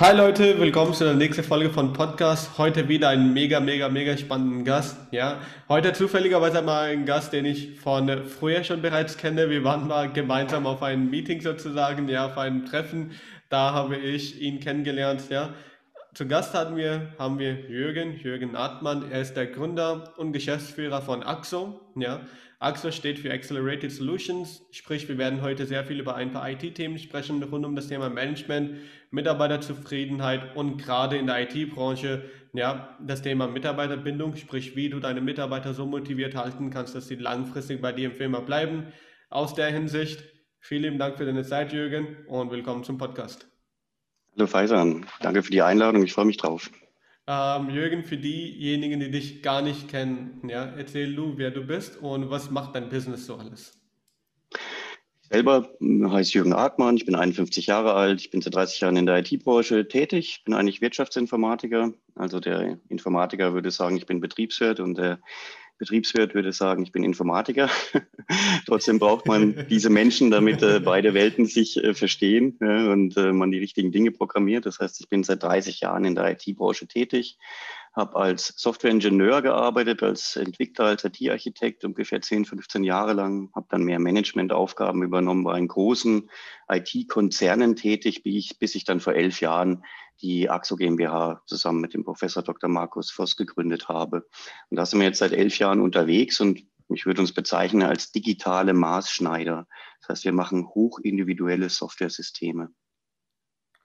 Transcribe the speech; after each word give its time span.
Hi 0.00 0.16
Leute, 0.16 0.58
willkommen 0.58 0.94
zu 0.94 1.04
der 1.04 1.12
nächsten 1.12 1.44
Folge 1.44 1.68
von 1.68 1.92
Podcast. 1.92 2.56
Heute 2.56 2.88
wieder 2.88 3.10
einen 3.10 3.34
mega, 3.34 3.60
mega, 3.60 3.90
mega 3.90 4.16
spannenden 4.16 4.64
Gast. 4.64 4.96
Ja, 5.10 5.40
heute 5.68 5.92
zufälligerweise 5.92 6.62
mal 6.62 6.88
einen 6.88 7.04
Gast, 7.04 7.34
den 7.34 7.44
ich 7.44 7.78
von 7.78 8.24
früher 8.24 8.64
schon 8.64 8.80
bereits 8.80 9.18
kenne. 9.18 9.50
Wir 9.50 9.62
waren 9.62 9.86
mal 9.86 10.10
gemeinsam 10.10 10.66
auf 10.66 10.82
einem 10.82 11.10
Meeting 11.10 11.42
sozusagen, 11.42 12.08
ja, 12.08 12.24
auf 12.24 12.38
einem 12.38 12.64
Treffen. 12.64 13.10
Da 13.50 13.74
habe 13.74 13.98
ich 13.98 14.40
ihn 14.40 14.60
kennengelernt. 14.60 15.24
Ja, 15.28 15.52
zu 16.14 16.26
Gast 16.26 16.54
hatten 16.54 16.78
wir, 16.78 17.12
haben 17.18 17.38
wir 17.38 17.52
Jürgen, 17.68 18.16
Jürgen 18.16 18.56
Artmann. 18.56 19.04
Er 19.10 19.20
ist 19.20 19.34
der 19.34 19.48
Gründer 19.48 20.14
und 20.16 20.32
Geschäftsführer 20.32 21.02
von 21.02 21.22
AXO. 21.22 21.78
Ja, 21.96 22.22
AXO 22.60 22.90
steht 22.90 23.18
für 23.18 23.32
Accelerated 23.32 23.90
Solutions, 23.90 24.66
sprich, 24.70 25.08
wir 25.08 25.16
werden 25.16 25.40
heute 25.40 25.64
sehr 25.64 25.82
viel 25.82 25.98
über 25.98 26.14
ein 26.14 26.30
paar 26.30 26.48
IT-Themen 26.50 26.98
sprechen 26.98 27.42
rund 27.42 27.64
um 27.64 27.74
das 27.74 27.88
Thema 27.88 28.10
Management, 28.10 28.76
Mitarbeiterzufriedenheit 29.10 30.54
und 30.56 30.76
gerade 30.76 31.16
in 31.16 31.26
der 31.26 31.40
IT-Branche, 31.40 32.22
ja, 32.52 32.98
das 33.00 33.22
Thema 33.22 33.48
Mitarbeiterbindung, 33.48 34.36
sprich, 34.36 34.76
wie 34.76 34.90
du 34.90 35.00
deine 35.00 35.22
Mitarbeiter 35.22 35.72
so 35.72 35.86
motiviert 35.86 36.34
halten 36.34 36.68
kannst, 36.68 36.94
dass 36.94 37.08
sie 37.08 37.14
langfristig 37.14 37.80
bei 37.80 37.92
dir 37.92 38.10
im 38.10 38.14
Firma 38.14 38.40
bleiben. 38.40 38.92
Aus 39.30 39.54
der 39.54 39.68
Hinsicht, 39.68 40.22
vielen 40.58 40.82
lieben 40.82 40.98
Dank 40.98 41.16
für 41.16 41.24
deine 41.24 41.44
Zeit, 41.44 41.72
Jürgen, 41.72 42.26
und 42.26 42.50
willkommen 42.50 42.84
zum 42.84 42.98
Podcast. 42.98 43.48
Hallo 44.36 44.46
Faisan, 44.46 45.06
danke 45.22 45.42
für 45.42 45.50
die 45.50 45.62
Einladung, 45.62 46.04
ich 46.04 46.12
freue 46.12 46.26
mich 46.26 46.36
drauf. 46.36 46.70
Ähm, 47.32 47.70
Jürgen, 47.70 48.02
für 48.02 48.16
diejenigen, 48.16 48.98
die 48.98 49.12
dich 49.12 49.40
gar 49.40 49.62
nicht 49.62 49.86
kennen, 49.86 50.42
ja, 50.48 50.64
erzähl 50.64 51.14
du, 51.14 51.34
wer 51.38 51.52
du 51.52 51.64
bist 51.64 52.02
und 52.02 52.28
was 52.28 52.50
macht 52.50 52.74
dein 52.74 52.88
Business 52.88 53.26
so 53.26 53.36
alles? 53.36 53.78
Ich 55.22 55.28
selber 55.28 55.72
hm, 55.78 56.10
heiße 56.10 56.32
Jürgen 56.32 56.52
Artmann, 56.52 56.96
ich 56.96 57.06
bin 57.06 57.14
51 57.14 57.66
Jahre 57.66 57.94
alt, 57.94 58.20
ich 58.20 58.32
bin 58.32 58.40
seit 58.40 58.56
30 58.56 58.80
Jahren 58.80 58.96
in 58.96 59.06
der 59.06 59.18
IT-Branche 59.18 59.86
tätig, 59.86 60.42
bin 60.44 60.54
eigentlich 60.54 60.80
Wirtschaftsinformatiker. 60.80 61.92
Also 62.16 62.40
der 62.40 62.80
Informatiker 62.88 63.54
würde 63.54 63.70
sagen, 63.70 63.96
ich 63.96 64.06
bin 64.06 64.18
Betriebswirt 64.18 64.80
und 64.80 64.98
der 64.98 65.20
Betriebswirt 65.80 66.34
würde 66.34 66.52
sagen, 66.52 66.82
ich 66.82 66.92
bin 66.92 67.02
Informatiker. 67.02 67.70
Trotzdem 68.66 68.98
braucht 68.98 69.26
man 69.26 69.66
diese 69.68 69.88
Menschen, 69.88 70.30
damit 70.30 70.62
äh, 70.62 70.78
beide 70.78 71.14
Welten 71.14 71.46
sich 71.46 71.82
äh, 71.82 71.94
verstehen 71.94 72.58
ja, 72.60 72.92
und 72.92 73.16
äh, 73.16 73.32
man 73.32 73.50
die 73.50 73.58
richtigen 73.58 73.90
Dinge 73.90 74.12
programmiert. 74.12 74.66
Das 74.66 74.78
heißt, 74.78 75.00
ich 75.00 75.08
bin 75.08 75.24
seit 75.24 75.42
30 75.42 75.80
Jahren 75.80 76.04
in 76.04 76.14
der 76.14 76.30
IT-Branche 76.30 76.86
tätig, 76.86 77.38
habe 77.94 78.14
als 78.16 78.52
Softwareingenieur 78.58 79.40
gearbeitet, 79.40 80.02
als 80.02 80.36
Entwickler, 80.36 80.84
als 80.84 81.04
IT-Architekt 81.04 81.82
ungefähr 81.84 82.20
10, 82.20 82.44
15 82.44 82.84
Jahre 82.84 83.14
lang, 83.14 83.50
habe 83.54 83.66
dann 83.70 83.82
mehr 83.82 83.98
Managementaufgaben 83.98 85.02
übernommen, 85.02 85.46
war 85.46 85.56
in 85.56 85.66
großen 85.66 86.28
IT-Konzernen 86.68 87.74
tätig, 87.74 88.22
bis 88.22 88.34
ich, 88.34 88.58
bis 88.58 88.74
ich 88.74 88.84
dann 88.84 89.00
vor 89.00 89.14
elf 89.14 89.40
Jahren 89.40 89.82
die 90.22 90.48
AXO 90.48 90.76
GmbH 90.76 91.42
zusammen 91.46 91.80
mit 91.80 91.94
dem 91.94 92.04
Professor 92.04 92.42
Dr. 92.42 92.68
Markus 92.68 93.10
Voss 93.10 93.36
gegründet 93.36 93.88
habe. 93.88 94.26
Und 94.68 94.76
da 94.76 94.86
sind 94.86 95.00
wir 95.00 95.06
jetzt 95.06 95.18
seit 95.18 95.32
elf 95.32 95.58
Jahren 95.58 95.80
unterwegs 95.80 96.40
und 96.40 96.62
ich 96.88 97.06
würde 97.06 97.20
uns 97.20 97.32
bezeichnen 97.32 97.82
als 97.82 98.12
digitale 98.12 98.72
Maßschneider. 98.72 99.66
Das 100.00 100.08
heißt, 100.08 100.24
wir 100.24 100.32
machen 100.32 100.66
hochindividuelle 100.66 101.68
Softwaresysteme. 101.68 102.70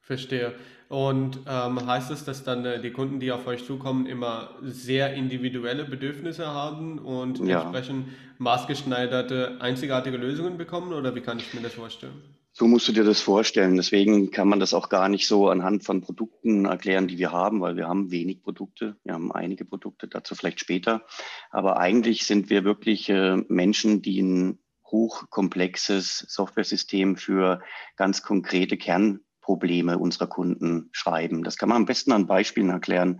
Verstehe. 0.01 0.53
Und 0.87 1.39
ähm, 1.47 1.87
heißt 1.87 2.11
es, 2.11 2.25
dass 2.25 2.43
dann 2.43 2.63
äh, 2.63 2.79
die 2.79 2.91
Kunden, 2.91 3.19
die 3.19 3.31
auf 3.31 3.47
euch 3.47 3.65
zukommen, 3.65 4.05
immer 4.05 4.51
sehr 4.61 5.13
individuelle 5.15 5.83
Bedürfnisse 5.83 6.45
haben 6.45 6.99
und 6.99 7.39
ja. 7.39 7.61
entsprechend 7.61 8.09
maßgeschneiderte, 8.37 9.57
einzigartige 9.61 10.17
Lösungen 10.17 10.59
bekommen? 10.59 10.93
Oder 10.93 11.15
wie 11.15 11.21
kann 11.21 11.39
ich 11.39 11.51
mir 11.55 11.61
das 11.61 11.73
vorstellen? 11.73 12.21
So 12.57 12.67
musst 12.69 12.87
du 12.87 12.93
dir 12.93 13.03
das 13.03 13.19
vorstellen. 13.19 13.75
Deswegen 13.75 14.31
kann 14.31 14.47
man 14.47 14.61
das 14.61 14.73
auch 14.73 14.87
gar 14.87 15.09
nicht 15.09 15.27
so 15.27 15.49
anhand 15.49 15.83
von 15.83 15.99
Produkten 15.99 16.63
erklären, 16.63 17.09
die 17.09 17.17
wir 17.17 17.33
haben, 17.33 17.59
weil 17.59 17.75
wir 17.75 17.89
haben 17.89 18.11
wenig 18.11 18.43
Produkte. 18.43 18.95
Wir 19.03 19.13
haben 19.13 19.29
einige 19.33 19.65
Produkte, 19.65 20.07
dazu 20.07 20.35
vielleicht 20.35 20.61
später. 20.61 21.05
Aber 21.51 21.77
eigentlich 21.77 22.25
sind 22.25 22.49
wir 22.49 22.63
wirklich 22.63 23.09
äh, 23.09 23.35
Menschen, 23.49 24.01
die 24.01 24.21
ein 24.21 24.59
hochkomplexes 24.89 26.19
Softwaresystem 26.29 27.17
für 27.17 27.61
ganz 27.97 28.23
konkrete 28.23 28.77
Kernprobleme 28.77 29.99
unserer 29.99 30.27
Kunden 30.27 30.87
schreiben. 30.93 31.43
Das 31.43 31.57
kann 31.57 31.67
man 31.67 31.79
am 31.79 31.85
besten 31.85 32.13
an 32.13 32.25
Beispielen 32.25 32.69
erklären. 32.69 33.19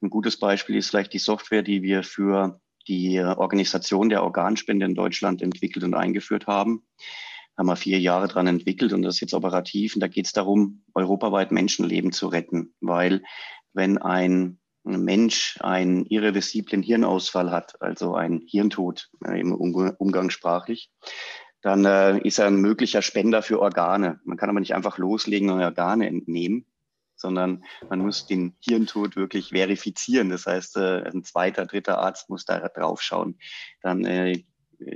Ein 0.00 0.10
gutes 0.10 0.38
Beispiel 0.38 0.76
ist 0.76 0.90
vielleicht 0.90 1.12
die 1.12 1.18
Software, 1.18 1.64
die 1.64 1.82
wir 1.82 2.04
für 2.04 2.60
die 2.86 3.18
Organisation 3.18 4.10
der 4.10 4.22
Organspende 4.22 4.86
in 4.86 4.94
Deutschland 4.94 5.42
entwickelt 5.42 5.84
und 5.84 5.94
eingeführt 5.94 6.46
haben 6.46 6.86
haben 7.56 7.66
wir 7.66 7.76
vier 7.76 7.98
Jahre 7.98 8.28
dran 8.28 8.46
entwickelt 8.46 8.92
und 8.92 9.02
das 9.02 9.16
ist 9.16 9.20
jetzt 9.20 9.34
operativ. 9.34 9.94
Und 9.94 10.00
da 10.00 10.08
geht 10.08 10.26
es 10.26 10.32
darum, 10.32 10.82
europaweit 10.94 11.52
Menschenleben 11.52 12.12
zu 12.12 12.28
retten. 12.28 12.74
Weil 12.80 13.22
wenn 13.72 13.98
ein 13.98 14.58
Mensch 14.84 15.58
einen 15.60 16.06
irreversiblen 16.06 16.82
Hirnausfall 16.82 17.50
hat, 17.50 17.80
also 17.80 18.14
ein 18.14 18.42
Hirntod 18.46 19.10
im 19.26 19.52
Umgangssprachlich, 19.52 20.90
dann 21.62 21.84
äh, 21.84 22.18
ist 22.18 22.38
er 22.38 22.46
ein 22.46 22.56
möglicher 22.56 23.02
Spender 23.02 23.42
für 23.42 23.60
Organe. 23.60 24.20
Man 24.24 24.36
kann 24.36 24.50
aber 24.50 24.60
nicht 24.60 24.74
einfach 24.74 24.98
loslegen 24.98 25.50
und 25.50 25.60
Organe 25.60 26.06
entnehmen, 26.06 26.66
sondern 27.16 27.64
man 27.88 28.00
muss 28.00 28.26
den 28.26 28.56
Hirntod 28.60 29.16
wirklich 29.16 29.48
verifizieren. 29.48 30.28
Das 30.28 30.46
heißt, 30.46 30.76
äh, 30.76 31.02
ein 31.02 31.24
zweiter, 31.24 31.66
dritter 31.66 31.98
Arzt 31.98 32.30
muss 32.30 32.44
da 32.44 32.60
drauf 32.68 33.02
schauen. 33.02 33.38
Dann 33.82 34.04
äh, 34.04 34.44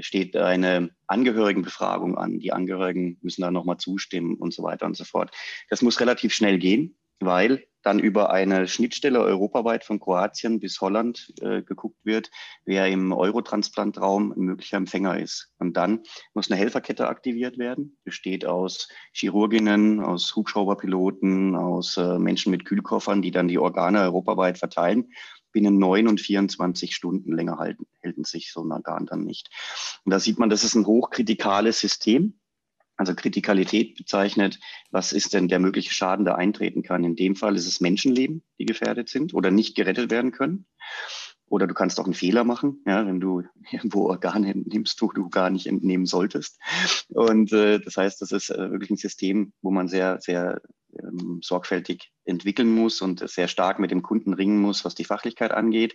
steht 0.00 0.36
eine 0.36 0.91
Angehörigenbefragung 1.06 2.16
an. 2.16 2.38
Die 2.38 2.52
Angehörigen 2.52 3.18
müssen 3.22 3.42
da 3.42 3.50
nochmal 3.50 3.78
zustimmen 3.78 4.36
und 4.36 4.52
so 4.52 4.62
weiter 4.62 4.86
und 4.86 4.96
so 4.96 5.04
fort. 5.04 5.30
Das 5.68 5.82
muss 5.82 6.00
relativ 6.00 6.32
schnell 6.32 6.58
gehen, 6.58 6.96
weil 7.20 7.64
dann 7.82 7.98
über 7.98 8.30
eine 8.30 8.69
Schnittstelle 8.69 9.20
europaweit 9.20 9.84
von 9.84 10.00
Kroatien 10.00 10.60
bis 10.60 10.80
Holland 10.80 11.32
äh, 11.40 11.62
geguckt 11.62 11.98
wird, 12.04 12.30
wer 12.64 12.86
im 12.88 13.12
Eurotransplantraum 13.12 14.32
ein 14.32 14.40
möglicher 14.40 14.76
Empfänger 14.76 15.19
ist. 15.19 15.52
Und 15.58 15.76
dann 15.76 16.00
muss 16.34 16.50
eine 16.50 16.60
Helferkette 16.60 17.08
aktiviert 17.08 17.58
werden, 17.58 17.96
besteht 18.04 18.44
aus 18.44 18.88
Chirurginnen, 19.12 20.00
aus 20.00 20.34
Hubschrauberpiloten, 20.36 21.56
aus 21.56 21.96
äh, 21.96 22.19
Menschen 22.19 22.50
mit 22.50 22.64
Kühlkoffern, 22.64 23.22
die 23.22 23.30
dann 23.30 23.48
die 23.48 23.58
Organe 23.58 24.02
europaweit 24.02 24.58
verteilen 24.58 25.10
binnen 25.53 25.78
neun 25.78 26.09
und 26.09 26.21
24 26.21 26.94
Stunden 26.94 27.33
länger 27.33 27.59
halten, 27.59 27.87
halten 28.03 28.25
sich 28.25 28.53
so 28.53 28.62
ein 28.62 28.72
Organ 28.72 29.06
dann 29.06 29.25
nicht. 29.25 29.50
Und 30.05 30.11
da 30.11 30.21
sieht 30.21 30.38
man, 30.38 30.50
das 30.50 30.65
ist 30.65 30.75
ein 30.75 30.87
hochkritikales 30.87 31.81
System. 31.81 32.41
Also 32.97 33.15
Kritikalität 33.15 33.97
bezeichnet, 33.97 34.61
was 34.91 35.12
ist 35.12 35.33
denn 35.33 35.49
der 35.49 35.59
mögliche 35.59 35.94
Schaden, 35.94 36.27
der 36.27 36.37
eintreten 36.37 36.83
kann. 36.83 37.03
In 37.03 37.16
dem 37.16 37.34
Fall 37.34 37.56
ist 37.56 37.66
es 37.66 37.81
Menschenleben, 37.81 38.43
die 38.59 38.66
gefährdet 38.66 39.09
sind 39.09 39.33
oder 39.33 39.50
nicht 39.50 39.75
gerettet 39.75 40.11
werden 40.11 40.33
können. 40.33 40.66
Oder 41.50 41.67
du 41.67 41.75
kannst 41.75 41.99
auch 41.99 42.05
einen 42.05 42.15
Fehler 42.15 42.44
machen, 42.44 42.81
ja, 42.87 43.05
wenn 43.05 43.19
du 43.19 43.43
irgendwo 43.72 44.09
Organe 44.09 44.50
entnimmst, 44.50 45.03
wo 45.03 45.11
du 45.11 45.28
gar 45.31 45.50
nicht 45.50 45.67
entnehmen 45.67 46.06
solltest. 46.06 46.61
Und 47.09 47.53
äh, 47.53 47.81
das 47.81 47.97
heißt, 47.97 48.22
das 48.22 48.31
ist 48.31 48.50
äh, 48.50 48.71
wirklich 48.71 48.91
ein 48.91 48.97
System, 48.97 49.53
wo 49.61 49.72
man 49.72 49.88
sehr, 49.88 50.21
sehr 50.21 50.61
ähm, 50.98 51.40
sorgfältig 51.42 52.12
entwickeln 52.24 52.74
muss 52.74 53.00
und 53.00 53.28
sehr 53.28 53.48
stark 53.48 53.78
mit 53.78 53.90
dem 53.90 54.02
Kunden 54.02 54.32
ringen 54.32 54.60
muss, 54.60 54.84
was 54.84 54.94
die 54.94 55.04
Fachlichkeit 55.04 55.52
angeht. 55.52 55.94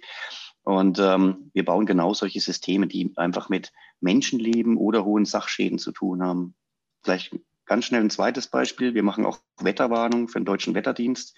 Und 0.64 1.00
ähm, 1.00 1.52
wir 1.54 1.64
bauen 1.66 1.86
genau 1.86 2.14
solche 2.14 2.40
Systeme, 2.40 2.88
die 2.88 3.14
einfach 3.18 3.50
mit 3.50 3.72
Menschenleben 4.00 4.78
oder 4.78 5.06
hohen 5.06 5.26
Sachschäden 5.26 5.78
zu 5.78 5.92
tun 5.92 6.24
haben. 6.24 6.56
Vielleicht 7.04 7.36
ganz 7.66 7.86
schnell 7.86 8.02
ein 8.02 8.10
zweites 8.10 8.48
Beispiel. 8.48 8.94
Wir 8.94 9.04
machen 9.04 9.26
auch 9.26 9.40
Wetterwarnung 9.60 10.28
für 10.28 10.40
den 10.40 10.46
deutschen 10.46 10.74
Wetterdienst. 10.74 11.36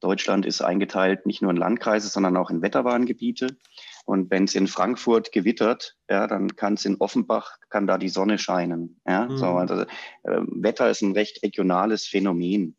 Deutschland 0.00 0.46
ist 0.46 0.60
eingeteilt 0.60 1.26
nicht 1.26 1.42
nur 1.42 1.50
in 1.50 1.56
Landkreise, 1.56 2.08
sondern 2.08 2.36
auch 2.36 2.50
in 2.50 2.62
Wetterwarngebiete. 2.62 3.56
Und 4.04 4.30
wenn 4.30 4.44
es 4.44 4.54
in 4.54 4.66
Frankfurt 4.66 5.32
gewittert, 5.32 5.96
ja, 6.08 6.26
dann 6.26 6.56
kann 6.56 6.74
es 6.74 6.84
in 6.84 6.96
Offenbach, 6.96 7.58
kann 7.68 7.86
da 7.86 7.98
die 7.98 8.08
Sonne 8.08 8.38
scheinen. 8.38 9.00
Ja? 9.06 9.26
Mhm. 9.26 9.36
So, 9.36 9.46
also, 9.46 9.82
äh, 9.82 9.86
Wetter 10.24 10.90
ist 10.90 11.02
ein 11.02 11.12
recht 11.12 11.42
regionales 11.42 12.06
Phänomen. 12.06 12.76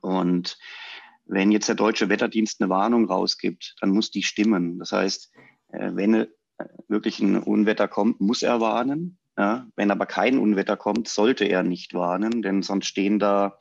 Und 0.00 0.58
wenn 1.26 1.52
jetzt 1.52 1.68
der 1.68 1.74
deutsche 1.74 2.08
Wetterdienst 2.08 2.60
eine 2.60 2.70
Warnung 2.70 3.06
rausgibt, 3.06 3.76
dann 3.80 3.90
muss 3.90 4.10
die 4.10 4.22
stimmen. 4.22 4.78
Das 4.78 4.92
heißt, 4.92 5.32
äh, 5.68 5.90
wenn 5.94 6.14
äh, 6.14 6.26
wirklich 6.88 7.20
ein 7.20 7.38
Unwetter 7.38 7.88
kommt, 7.88 8.20
muss 8.20 8.42
er 8.42 8.60
warnen. 8.60 9.18
Ja? 9.36 9.66
Wenn 9.76 9.90
aber 9.90 10.06
kein 10.06 10.38
Unwetter 10.38 10.76
kommt, 10.76 11.08
sollte 11.08 11.44
er 11.44 11.62
nicht 11.62 11.94
warnen, 11.94 12.42
denn 12.42 12.62
sonst 12.62 12.86
stehen 12.86 13.18
da 13.18 13.58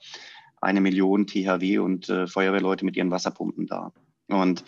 eine 0.59 0.81
Million 0.81 1.27
THW 1.27 1.79
und 1.79 2.09
äh, 2.09 2.27
Feuerwehrleute 2.27 2.85
mit 2.85 2.95
ihren 2.95 3.11
Wasserpumpen 3.11 3.67
da. 3.67 3.93
Und 4.27 4.63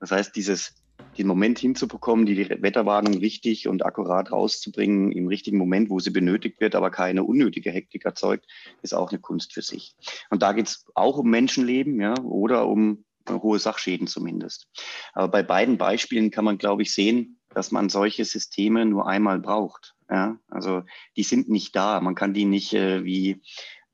das 0.00 0.10
heißt, 0.10 0.34
dieses, 0.36 0.74
den 1.16 1.26
Moment 1.26 1.58
hinzubekommen, 1.58 2.26
die 2.26 2.48
Wetterwarnung 2.48 3.14
richtig 3.14 3.68
und 3.68 3.84
akkurat 3.84 4.30
rauszubringen 4.30 5.12
im 5.12 5.26
richtigen 5.26 5.58
Moment, 5.58 5.90
wo 5.90 5.98
sie 5.98 6.10
benötigt 6.10 6.60
wird, 6.60 6.74
aber 6.74 6.90
keine 6.90 7.24
unnötige 7.24 7.70
Hektik 7.70 8.04
erzeugt, 8.04 8.46
ist 8.82 8.94
auch 8.94 9.10
eine 9.10 9.18
Kunst 9.18 9.52
für 9.52 9.62
sich. 9.62 9.94
Und 10.30 10.42
da 10.42 10.52
geht 10.52 10.68
es 10.68 10.86
auch 10.94 11.18
um 11.18 11.28
Menschenleben, 11.28 12.00
ja, 12.00 12.14
oder 12.22 12.68
um 12.68 13.04
hohe 13.28 13.58
Sachschäden 13.58 14.06
zumindest. 14.06 14.68
Aber 15.12 15.28
bei 15.28 15.42
beiden 15.42 15.76
Beispielen 15.76 16.30
kann 16.30 16.44
man, 16.44 16.58
glaube 16.58 16.82
ich, 16.82 16.94
sehen, 16.94 17.38
dass 17.50 17.70
man 17.70 17.88
solche 17.88 18.24
Systeme 18.24 18.86
nur 18.86 19.06
einmal 19.06 19.38
braucht. 19.38 19.94
Ja, 20.10 20.38
also 20.48 20.84
die 21.16 21.22
sind 21.22 21.48
nicht 21.48 21.76
da. 21.76 22.00
Man 22.00 22.14
kann 22.14 22.32
die 22.32 22.44
nicht 22.44 22.72
äh, 22.72 23.04
wie 23.04 23.42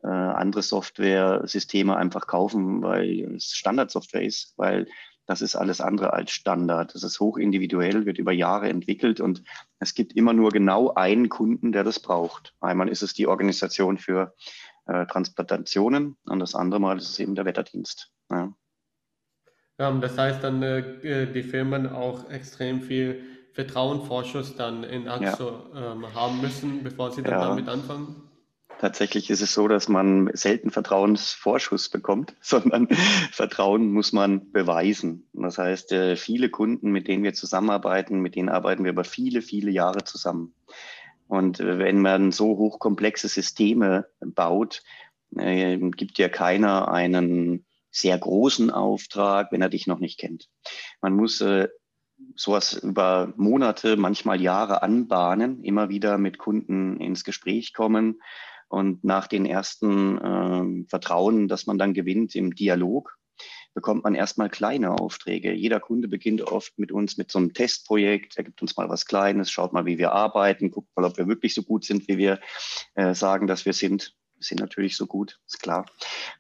äh, 0.03 0.09
andere 0.09 0.63
Software-Systeme 0.63 1.97
einfach 1.97 2.27
kaufen, 2.27 2.83
weil 2.83 3.35
es 3.35 3.53
Standardsoftware 3.53 4.23
ist, 4.23 4.53
weil 4.57 4.87
das 5.27 5.43
ist 5.43 5.57
alles 5.57 5.81
andere 5.81 6.13
als 6.13 6.33
Standard. 6.33 6.95
Das 6.95 7.03
ist 7.03 7.21
hochindividuell, 7.21 8.07
wird 8.07 8.19
über 8.19 8.33
Jahre 8.33 8.69
entwickelt 8.69 9.21
und 9.21 9.43
es 9.79 9.95
gibt 9.95 10.15
immer 10.15 10.33
nur 10.33 10.51
genau 10.51 10.93
einen 10.95 11.29
Kunden, 11.29 11.73
der 11.73 11.85
das 11.85 12.01
braucht. 12.01 12.55
Einmal 12.61 12.89
ist 12.89 13.03
es 13.03 13.15
die 13.15 13.27
Organisation 13.27 13.99
für 13.99 14.35
äh, 14.87 15.07
Transplantationen 15.07 16.17
und 16.27 16.39
das 16.41 16.55
andere 16.55 16.81
Mal 16.81 16.99
ist 16.99 17.09
es 17.09 17.19
eben 17.19 17.35
der 17.35 17.45
Wetterdienst. 17.45 18.11
Ja. 18.31 18.53
Ja, 19.79 19.91
das 19.91 20.17
heißt 20.17 20.45
dann, 20.45 20.63
äh, 20.63 21.33
die 21.33 21.43
Firmen 21.43 21.89
auch 21.89 22.31
extrem 22.31 22.81
viel 22.81 23.23
Vertrauensvorschuss 23.55 24.57
dann 24.57 24.85
in 24.85 25.09
Axo 25.09 25.63
ja. 25.75 25.93
ähm, 25.93 26.15
haben 26.15 26.41
müssen, 26.41 26.83
bevor 26.83 27.13
sie 27.13 27.23
dann 27.23 27.41
ja. 27.41 27.49
damit 27.49 27.69
anfangen? 27.69 28.29
Tatsächlich 28.85 29.31
ist 29.31 29.41
es 29.41 29.55
so, 29.55 29.67
dass 29.67 29.89
man 29.89 30.29
selten 30.35 30.71
Vertrauensvorschuss 30.71 31.89
bekommt, 31.89 32.37
sondern 32.43 32.87
Vertrauen 33.33 33.91
muss 33.91 34.13
man 34.13 34.53
beweisen. 34.53 35.27
Das 35.33 35.57
heißt, 35.57 35.93
äh, 35.93 36.17
viele 36.17 36.51
Kunden, 36.51 36.91
mit 36.91 37.09
denen 37.09 37.25
wir 37.25 37.33
zusammenarbeiten, 37.33 38.21
mit 38.21 38.35
denen 38.35 38.51
arbeiten 38.51 38.85
wir 38.85 38.91
über 38.91 39.05
viele, 39.05 39.41
viele 39.41 39.71
Jahre 39.71 40.05
zusammen. 40.05 40.55
Und 41.29 41.61
äh, 41.61 41.79
wenn 41.79 42.03
man 42.03 42.31
so 42.31 42.59
hochkomplexe 42.59 43.27
Systeme 43.27 44.07
baut, 44.21 44.83
äh, 45.35 45.79
gibt 45.79 46.19
ja 46.19 46.29
keiner 46.29 46.93
einen 46.93 47.65
sehr 47.91 48.19
großen 48.19 48.71
Auftrag, 48.71 49.51
wenn 49.51 49.63
er 49.63 49.71
dich 49.71 49.87
noch 49.87 49.99
nicht 49.99 50.21
kennt. 50.21 50.51
Man 51.01 51.15
muss 51.15 51.43
sowas 52.37 52.75
über 52.75 53.33
Monate, 53.37 53.97
manchmal 53.97 54.43
Jahre 54.43 54.83
anbahnen, 54.83 55.65
immer 55.65 55.89
wieder 55.89 56.19
mit 56.19 56.37
Kunden 56.37 57.01
ins 57.01 57.25
Gespräch 57.25 57.73
kommen 57.73 58.21
und 58.75 59.05
nach 59.05 59.27
den 59.29 59.47
ersten 59.47 60.19
äh, 60.19 60.89
Vertrauen, 60.89 61.49
das 61.49 61.67
man 61.67 61.79
dann 61.79 61.95
gewinnt 61.95 62.35
im 62.35 62.55
Dialog, 62.55 63.17
bekommt 63.75 64.05
man 64.05 64.15
erstmal 64.15 64.49
kleine 64.49 64.93
Aufträge. 64.93 65.53
Jeder 65.53 65.81
Kunde 65.81 66.09
beginnt 66.09 66.43
oft 66.43 66.79
mit 66.79 66.93
uns 66.93 67.17
mit 67.17 67.31
so 67.31 67.39
einem 67.39 67.53
Testprojekt. 67.53 68.37
Er 68.37 68.45
gibt 68.45 68.63
uns 68.63 68.77
mal 68.77 68.89
was 68.89 69.07
Kleines, 69.07 69.51
schaut 69.51 69.73
mal, 69.73 69.87
wie 69.87 69.99
wir 69.99 70.13
arbeiten, 70.13 70.71
guckt 70.71 70.89
mal, 70.97 71.05
ob 71.05 71.19
wir 71.19 71.27
wirklich 71.27 71.55
so 71.55 71.63
gut 71.63 71.85
sind, 71.85 72.07
wie 72.09 72.19
wir 72.19 72.41
äh, 72.95 73.15
sagen, 73.15 73.47
dass 73.47 73.67
wir 73.67 73.73
sind 73.73 74.15
sind 74.47 74.61
natürlich 74.61 74.97
so 74.97 75.07
gut, 75.07 75.41
ist 75.47 75.63
klar. 75.63 75.87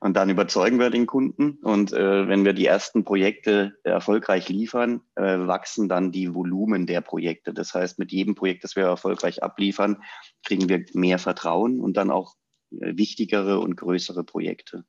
Und 0.00 0.16
dann 0.16 0.30
überzeugen 0.30 0.78
wir 0.78 0.90
den 0.90 1.06
Kunden. 1.06 1.58
Und 1.62 1.92
äh, 1.92 2.28
wenn 2.28 2.44
wir 2.44 2.52
die 2.52 2.66
ersten 2.66 3.04
Projekte 3.04 3.78
erfolgreich 3.82 4.48
liefern, 4.48 5.02
äh, 5.14 5.38
wachsen 5.38 5.88
dann 5.88 6.12
die 6.12 6.34
Volumen 6.34 6.86
der 6.86 7.00
Projekte. 7.00 7.52
Das 7.52 7.74
heißt, 7.74 7.98
mit 7.98 8.12
jedem 8.12 8.34
Projekt, 8.34 8.64
das 8.64 8.76
wir 8.76 8.84
erfolgreich 8.84 9.42
abliefern, 9.42 10.02
kriegen 10.44 10.68
wir 10.68 10.84
mehr 10.92 11.18
Vertrauen 11.18 11.80
und 11.80 11.96
dann 11.96 12.10
auch 12.10 12.34
äh, 12.70 12.96
wichtigere 12.96 13.60
und 13.60 13.76
größere 13.76 14.24
Projekte. 14.24 14.84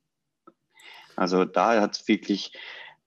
Also 1.16 1.44
da 1.44 1.80
hat 1.80 1.96
es 1.96 2.08
wirklich 2.08 2.52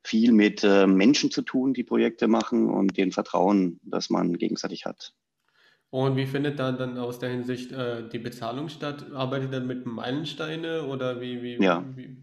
viel 0.04 0.32
mit 0.32 0.64
äh, 0.64 0.88
Menschen 0.88 1.32
zu 1.32 1.42
tun, 1.42 1.74
die 1.74 1.84
Projekte 1.84 2.28
machen 2.28 2.70
und 2.70 2.98
den 2.98 3.12
Vertrauen, 3.12 3.80
das 3.84 4.10
man 4.10 4.34
gegenseitig 4.38 4.86
hat. 4.86 5.14
Und 5.91 6.18
wie 6.18 6.27
findet 6.27 6.59
da 6.59 6.71
dann 6.71 6.97
aus 6.97 7.19
der 7.19 7.30
Hinsicht 7.30 7.71
äh, 7.71 8.07
die 8.09 8.19
Bezahlung 8.19 8.69
statt? 8.69 9.12
Arbeitet 9.13 9.51
ihr 9.51 9.59
dann 9.59 9.68
mit 9.68 9.86
Meilensteine 9.86 10.83
oder 10.83 11.19
wie, 11.19 11.41
wie, 11.41 11.63
ja. 11.63 11.83
wie? 11.95 12.15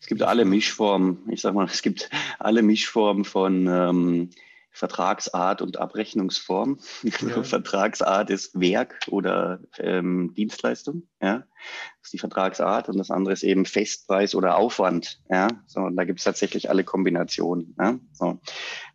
Es 0.00 0.06
gibt 0.06 0.22
alle 0.22 0.44
Mischformen, 0.44 1.18
ich 1.28 1.42
sag 1.42 1.54
mal, 1.54 1.66
es 1.72 1.82
gibt 1.82 2.10
alle 2.38 2.62
Mischformen 2.62 3.24
von 3.24 3.66
ähm, 3.68 4.30
Vertragsart 4.72 5.62
und 5.62 5.78
Abrechnungsform. 5.78 6.78
Ja. 7.20 7.42
Vertragsart 7.42 8.30
ist 8.30 8.58
Werk 8.58 9.00
oder 9.08 9.60
ähm, 9.78 10.32
Dienstleistung. 10.34 11.08
Ja? 11.20 11.38
Das 11.38 12.04
ist 12.04 12.12
die 12.14 12.18
Vertragsart 12.18 12.88
und 12.88 12.96
das 12.98 13.10
andere 13.10 13.32
ist 13.32 13.42
eben 13.42 13.66
Festpreis 13.66 14.34
oder 14.34 14.56
Aufwand. 14.56 15.20
Ja? 15.28 15.48
So, 15.66 15.80
und 15.80 15.96
da 15.96 16.04
gibt 16.04 16.20
es 16.20 16.24
tatsächlich 16.24 16.70
alle 16.70 16.84
Kombinationen. 16.84 17.74
Ja? 17.78 17.98
So. 18.12 18.40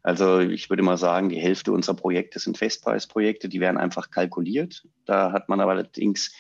Also 0.02 0.40
ich 0.40 0.70
würde 0.70 0.84
mal 0.84 0.98
sagen, 0.98 1.30
die 1.30 1.40
Hälfte 1.40 1.72
unserer 1.72 1.96
Projekte 1.96 2.40
sind 2.40 2.58
Festpreisprojekte, 2.58 3.50
die 3.50 3.60
werden 3.60 3.78
einfach 3.78 4.10
kalkuliert. 4.10 4.88
Da 5.06 5.32
hat 5.32 5.50
man 5.50 5.62
aber 5.62 5.72
allerdings 5.72 6.34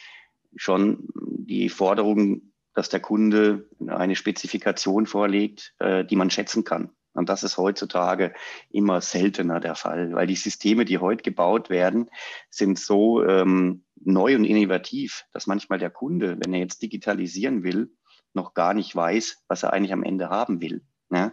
schon 0.55 1.09
die 1.15 1.69
Forderung, 1.69 2.53
dass 2.73 2.89
der 2.89 2.99
Kunde 2.99 3.69
eine 3.87 4.15
Spezifikation 4.15 5.05
vorlegt, 5.05 5.73
äh, 5.79 6.03
die 6.05 6.15
man 6.15 6.29
schätzen 6.29 6.63
kann. 6.63 6.91
Und 7.15 7.29
das 7.29 7.43
ist 7.43 7.57
heutzutage 7.57 8.33
immer 8.69 9.01
seltener 9.01 9.59
der 9.59 9.75
Fall, 9.75 10.13
weil 10.13 10.27
die 10.27 10.35
Systeme, 10.35 10.85
die 10.85 10.99
heute 10.99 11.23
gebaut 11.23 11.69
werden, 11.69 12.09
sind 12.49 12.77
so 12.77 13.23
ähm, 13.23 13.85
neu 13.95 14.35
und 14.35 14.43
innovativ, 14.43 15.25
dass 15.31 15.47
manchmal 15.47 15.79
der 15.79 15.89
Kunde, 15.89 16.37
wenn 16.43 16.53
er 16.53 16.59
jetzt 16.59 16.81
digitalisieren 16.81 17.63
will, 17.63 17.91
noch 18.33 18.53
gar 18.53 18.73
nicht 18.73 18.93
weiß, 18.93 19.43
was 19.47 19.63
er 19.63 19.73
eigentlich 19.73 19.93
am 19.93 20.03
Ende 20.03 20.29
haben 20.29 20.61
will. 20.61 20.83
Ja? 21.09 21.31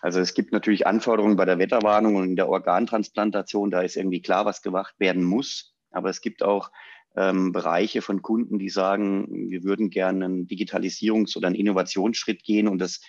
Also 0.00 0.20
es 0.20 0.34
gibt 0.34 0.52
natürlich 0.52 0.86
Anforderungen 0.86 1.36
bei 1.36 1.44
der 1.44 1.58
Wetterwarnung 1.58 2.16
und 2.16 2.24
in 2.24 2.36
der 2.36 2.48
Organtransplantation, 2.48 3.70
da 3.70 3.82
ist 3.82 3.96
irgendwie 3.96 4.22
klar, 4.22 4.44
was 4.44 4.62
gemacht 4.62 4.94
werden 4.98 5.22
muss. 5.22 5.74
Aber 5.92 6.10
es 6.10 6.20
gibt 6.20 6.42
auch 6.42 6.70
ähm, 7.16 7.52
Bereiche 7.52 8.02
von 8.02 8.22
Kunden, 8.22 8.58
die 8.58 8.68
sagen, 8.68 9.50
wir 9.50 9.62
würden 9.62 9.90
gerne 9.90 10.24
einen 10.24 10.46
Digitalisierungs- 10.46 11.36
oder 11.36 11.48
einen 11.48 11.56
Innovationsschritt 11.56 12.42
gehen 12.42 12.68
und 12.68 12.78
das 12.78 13.00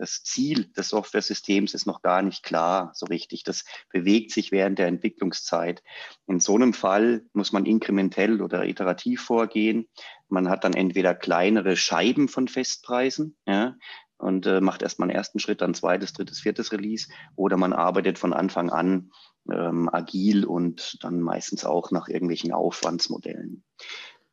das 0.00 0.22
Ziel 0.22 0.72
des 0.72 0.88
Softwaresystems 0.88 1.74
ist 1.74 1.86
noch 1.86 2.00
gar 2.00 2.22
nicht 2.22 2.42
klar 2.42 2.90
so 2.94 3.04
richtig. 3.04 3.44
Das 3.44 3.66
bewegt 3.92 4.32
sich 4.32 4.50
während 4.50 4.78
der 4.78 4.86
Entwicklungszeit. 4.86 5.82
In 6.26 6.40
so 6.40 6.54
einem 6.54 6.72
Fall 6.72 7.26
muss 7.34 7.52
man 7.52 7.66
inkrementell 7.66 8.40
oder 8.40 8.64
iterativ 8.64 9.20
vorgehen. 9.20 9.88
Man 10.28 10.48
hat 10.48 10.64
dann 10.64 10.72
entweder 10.72 11.14
kleinere 11.14 11.76
Scheiben 11.76 12.28
von 12.28 12.48
Festpreisen, 12.48 13.36
ja, 13.46 13.76
und 14.16 14.46
äh, 14.46 14.62
macht 14.62 14.80
erstmal 14.80 15.08
einen 15.10 15.16
ersten 15.16 15.38
Schritt, 15.38 15.60
dann 15.60 15.74
zweites, 15.74 16.14
drittes, 16.14 16.40
viertes 16.40 16.72
Release. 16.72 17.10
Oder 17.36 17.58
man 17.58 17.74
arbeitet 17.74 18.18
von 18.18 18.32
Anfang 18.32 18.70
an 18.70 19.12
ähm, 19.52 19.90
agil 19.92 20.46
und 20.46 21.02
dann 21.04 21.20
meistens 21.20 21.66
auch 21.66 21.90
nach 21.90 22.08
irgendwelchen 22.08 22.52
Aufwandsmodellen. 22.52 23.64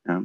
Ja. 0.05 0.23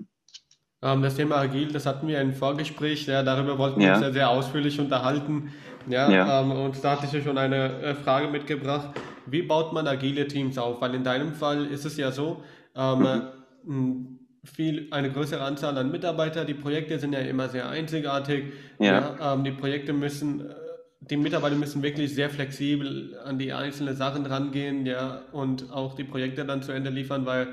Ähm, 0.83 1.03
das 1.03 1.15
Thema 1.15 1.37
Agil, 1.37 1.69
das 1.73 1.87
hatten 1.87 2.09
wir 2.09 2.21
im 2.21 2.35
Vorgespräch, 2.35 3.07
ja, 3.07 3.23
darüber 3.23 3.57
wollten 3.57 3.81
wir 3.81 3.87
ja. 3.87 3.95
uns 3.95 4.03
ja 4.03 4.13
sehr 4.13 4.31
ausführlich 4.31 4.81
unterhalten. 4.81 5.53
Ja, 5.89 6.11
ja. 6.11 6.41
Ähm, 6.41 6.51
und 6.51 6.83
da 6.83 6.93
hatte 6.93 7.07
ich 7.07 7.13
ja 7.13 7.21
schon 7.21 7.39
eine 7.39 7.81
äh, 7.83 7.95
Frage 7.95 8.29
mitgebracht. 8.29 8.91
Wie 9.27 9.43
baut 9.43 9.73
man 9.73 9.87
agile 9.87 10.27
Teams 10.27 10.59
auf? 10.59 10.81
Weil 10.81 10.95
in 10.95 11.05
deinem 11.05 11.35
Fall 11.35 11.67
ist 11.67 11.85
es 11.85 11.97
ja 11.97 12.11
so, 12.11 12.43
ähm, 12.77 13.23
mhm. 13.65 14.19
viel, 14.45 14.89
eine 14.91 15.11
größere 15.11 15.43
Anzahl 15.43 15.77
an 15.79 15.91
Mitarbeitern, 15.91 16.47
die 16.47 16.55
Projekte 16.55 16.99
sind 16.99 17.13
ja 17.13 17.21
immer 17.21 17.49
sehr 17.49 17.69
einzigartig. 17.69 18.53
Ja. 18.79 19.17
ja 19.21 19.35
ähm, 19.35 19.45
die 19.45 19.53
Projekte 19.53 19.93
müssen, 19.93 20.41
äh, 20.41 20.55
die 21.01 21.17
Mitarbeiter 21.17 21.55
müssen 21.55 21.83
wirklich 21.83 22.15
sehr 22.15 22.31
flexibel 22.31 23.19
an 23.25 23.39
die 23.39 23.53
einzelnen 23.53 23.95
Sachen 23.97 24.27
rangehen, 24.27 24.87
ja, 24.87 25.23
und 25.33 25.73
auch 25.73 25.95
die 25.95 26.05
Projekte 26.05 26.45
dann 26.45 26.63
zu 26.63 26.73
Ende 26.73 26.91
liefern, 26.91 27.27
weil 27.27 27.49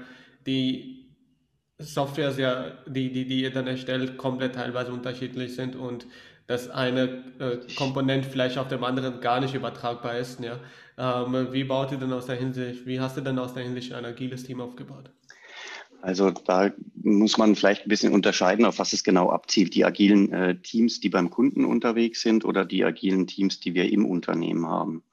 die 0.45 0.98
Software 1.79 2.31
sehr, 2.31 2.77
die, 2.87 3.11
die, 3.11 3.25
die 3.25 3.41
ihr 3.41 3.51
dann 3.51 3.67
erstellt, 3.67 4.17
komplett 4.17 4.55
teilweise 4.55 4.91
unterschiedlich 4.91 5.55
sind 5.55 5.75
und 5.75 6.05
dass 6.47 6.69
eine 6.69 7.23
äh, 7.39 7.57
Komponent 7.75 8.25
vielleicht 8.25 8.57
auf 8.57 8.67
dem 8.67 8.83
anderen 8.83 9.21
gar 9.21 9.39
nicht 9.39 9.53
übertragbar 9.53 10.17
ist. 10.17 10.39
Ja? 10.41 10.59
Ähm, 10.97 11.47
wie 11.51 11.63
baut 11.63 11.91
ihr 11.91 11.97
denn 11.97 12.11
aus 12.11 12.25
der 12.25 12.35
Hinsicht, 12.35 12.85
wie 12.85 12.99
hast 12.99 13.17
du 13.17 13.21
denn 13.21 13.39
aus 13.39 13.53
der 13.53 13.63
Hinsicht 13.63 13.93
ein 13.93 14.03
agiles 14.03 14.43
Team 14.43 14.59
aufgebaut? 14.59 15.09
Also 16.01 16.31
da 16.31 16.71
muss 17.03 17.37
man 17.37 17.55
vielleicht 17.55 17.85
ein 17.85 17.89
bisschen 17.89 18.13
unterscheiden, 18.13 18.65
auf 18.65 18.79
was 18.79 18.93
es 18.93 19.03
genau 19.03 19.29
abzielt. 19.29 19.75
Die 19.75 19.85
agilen 19.85 20.31
äh, 20.31 20.55
Teams, 20.59 20.99
die 20.99 21.09
beim 21.09 21.29
Kunden 21.29 21.65
unterwegs 21.65 22.21
sind 22.21 22.45
oder 22.45 22.65
die 22.65 22.83
agilen 22.83 23.27
Teams, 23.27 23.59
die 23.59 23.73
wir 23.73 23.91
im 23.91 24.05
Unternehmen 24.05 24.65
haben 24.65 25.03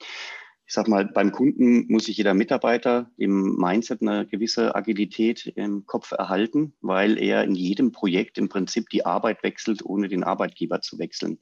ich 0.66 0.74
sag 0.74 0.88
mal, 0.88 1.04
beim 1.04 1.30
Kunden 1.30 1.86
muss 1.88 2.06
sich 2.06 2.16
jeder 2.16 2.34
Mitarbeiter 2.34 3.08
im 3.16 3.54
Mindset 3.56 4.02
eine 4.02 4.26
gewisse 4.26 4.74
Agilität 4.74 5.46
im 5.54 5.86
Kopf 5.86 6.10
erhalten, 6.10 6.74
weil 6.80 7.18
er 7.18 7.44
in 7.44 7.54
jedem 7.54 7.92
Projekt 7.92 8.36
im 8.36 8.48
Prinzip 8.48 8.88
die 8.88 9.06
Arbeit 9.06 9.44
wechselt, 9.44 9.84
ohne 9.84 10.08
den 10.08 10.24
Arbeitgeber 10.24 10.80
zu 10.80 10.98
wechseln. 10.98 11.38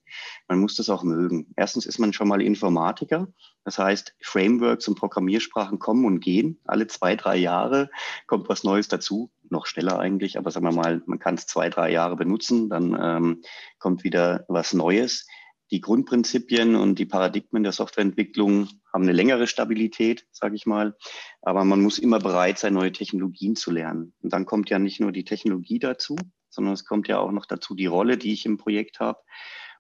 Man 0.46 0.58
muss 0.58 0.76
das 0.76 0.90
auch 0.90 1.02
mögen. 1.04 1.54
Erstens 1.56 1.86
ist 1.86 1.98
man 1.98 2.12
schon 2.12 2.28
mal 2.28 2.42
Informatiker. 2.42 3.28
Das 3.64 3.78
heißt, 3.78 4.14
Frameworks 4.20 4.88
und 4.88 4.98
Programmiersprachen 4.98 5.78
kommen 5.78 6.04
und 6.04 6.20
gehen. 6.20 6.60
Alle 6.66 6.86
zwei, 6.86 7.16
drei 7.16 7.36
Jahre 7.36 7.88
kommt 8.26 8.50
was 8.50 8.62
Neues 8.62 8.88
dazu. 8.88 9.30
Noch 9.48 9.64
schneller 9.64 9.98
eigentlich, 9.98 10.36
aber 10.36 10.50
sagen 10.50 10.66
wir 10.66 10.72
mal, 10.72 11.02
man 11.06 11.18
kann 11.18 11.36
es 11.36 11.46
zwei, 11.46 11.70
drei 11.70 11.90
Jahre 11.90 12.16
benutzen, 12.16 12.68
dann 12.68 12.96
ähm, 13.00 13.42
kommt 13.78 14.04
wieder 14.04 14.44
was 14.48 14.74
Neues 14.74 15.26
die 15.70 15.80
Grundprinzipien 15.80 16.76
und 16.76 16.98
die 16.98 17.06
Paradigmen 17.06 17.62
der 17.62 17.72
Softwareentwicklung 17.72 18.68
haben 18.92 19.02
eine 19.02 19.12
längere 19.12 19.46
Stabilität, 19.46 20.26
sage 20.30 20.54
ich 20.56 20.66
mal. 20.66 20.96
Aber 21.42 21.64
man 21.64 21.80
muss 21.80 21.98
immer 21.98 22.18
bereit 22.18 22.58
sein, 22.58 22.74
neue 22.74 22.92
Technologien 22.92 23.56
zu 23.56 23.70
lernen. 23.70 24.14
Und 24.20 24.32
dann 24.32 24.46
kommt 24.46 24.70
ja 24.70 24.78
nicht 24.78 25.00
nur 25.00 25.12
die 25.12 25.24
Technologie 25.24 25.78
dazu, 25.78 26.16
sondern 26.50 26.74
es 26.74 26.84
kommt 26.84 27.08
ja 27.08 27.18
auch 27.18 27.32
noch 27.32 27.46
dazu 27.46 27.74
die 27.74 27.86
Rolle, 27.86 28.16
die 28.16 28.32
ich 28.32 28.46
im 28.46 28.58
Projekt 28.58 29.00
habe 29.00 29.18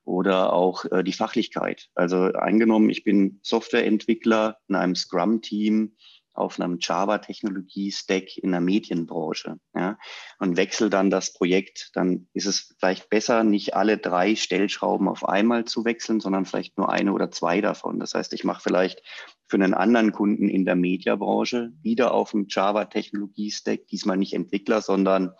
oder 0.04 0.52
auch 0.52 0.84
äh, 0.86 1.02
die 1.02 1.12
Fachlichkeit. 1.12 1.88
Also 1.94 2.32
eingenommen, 2.32 2.90
ich 2.90 3.04
bin 3.04 3.40
Softwareentwickler 3.42 4.58
in 4.68 4.74
einem 4.74 4.94
Scrum-Team 4.94 5.96
auf 6.34 6.60
einem 6.60 6.78
Java-Technologie-Stack 6.80 8.36
in 8.38 8.52
der 8.52 8.60
Medienbranche 8.60 9.58
ja, 9.74 9.98
und 10.38 10.56
wechsle 10.56 10.90
dann 10.90 11.10
das 11.10 11.32
Projekt, 11.32 11.90
dann 11.94 12.28
ist 12.32 12.46
es 12.46 12.74
vielleicht 12.78 13.08
besser, 13.08 13.44
nicht 13.44 13.74
alle 13.74 13.98
drei 13.98 14.34
Stellschrauben 14.34 15.08
auf 15.08 15.28
einmal 15.28 15.64
zu 15.64 15.84
wechseln, 15.84 16.20
sondern 16.20 16.44
vielleicht 16.44 16.76
nur 16.76 16.90
eine 16.90 17.12
oder 17.12 17.30
zwei 17.30 17.60
davon. 17.60 18.00
Das 18.00 18.14
heißt, 18.14 18.32
ich 18.32 18.44
mache 18.44 18.62
vielleicht 18.62 19.02
für 19.46 19.56
einen 19.56 19.74
anderen 19.74 20.12
Kunden 20.12 20.48
in 20.48 20.64
der 20.64 20.76
Mediabranche 20.76 21.72
wieder 21.82 22.12
auf 22.12 22.32
dem 22.32 22.46
Java-Technologie-Stack, 22.48 23.86
diesmal 23.86 24.16
nicht 24.16 24.34
Entwickler, 24.34 24.82
sondern 24.82 25.32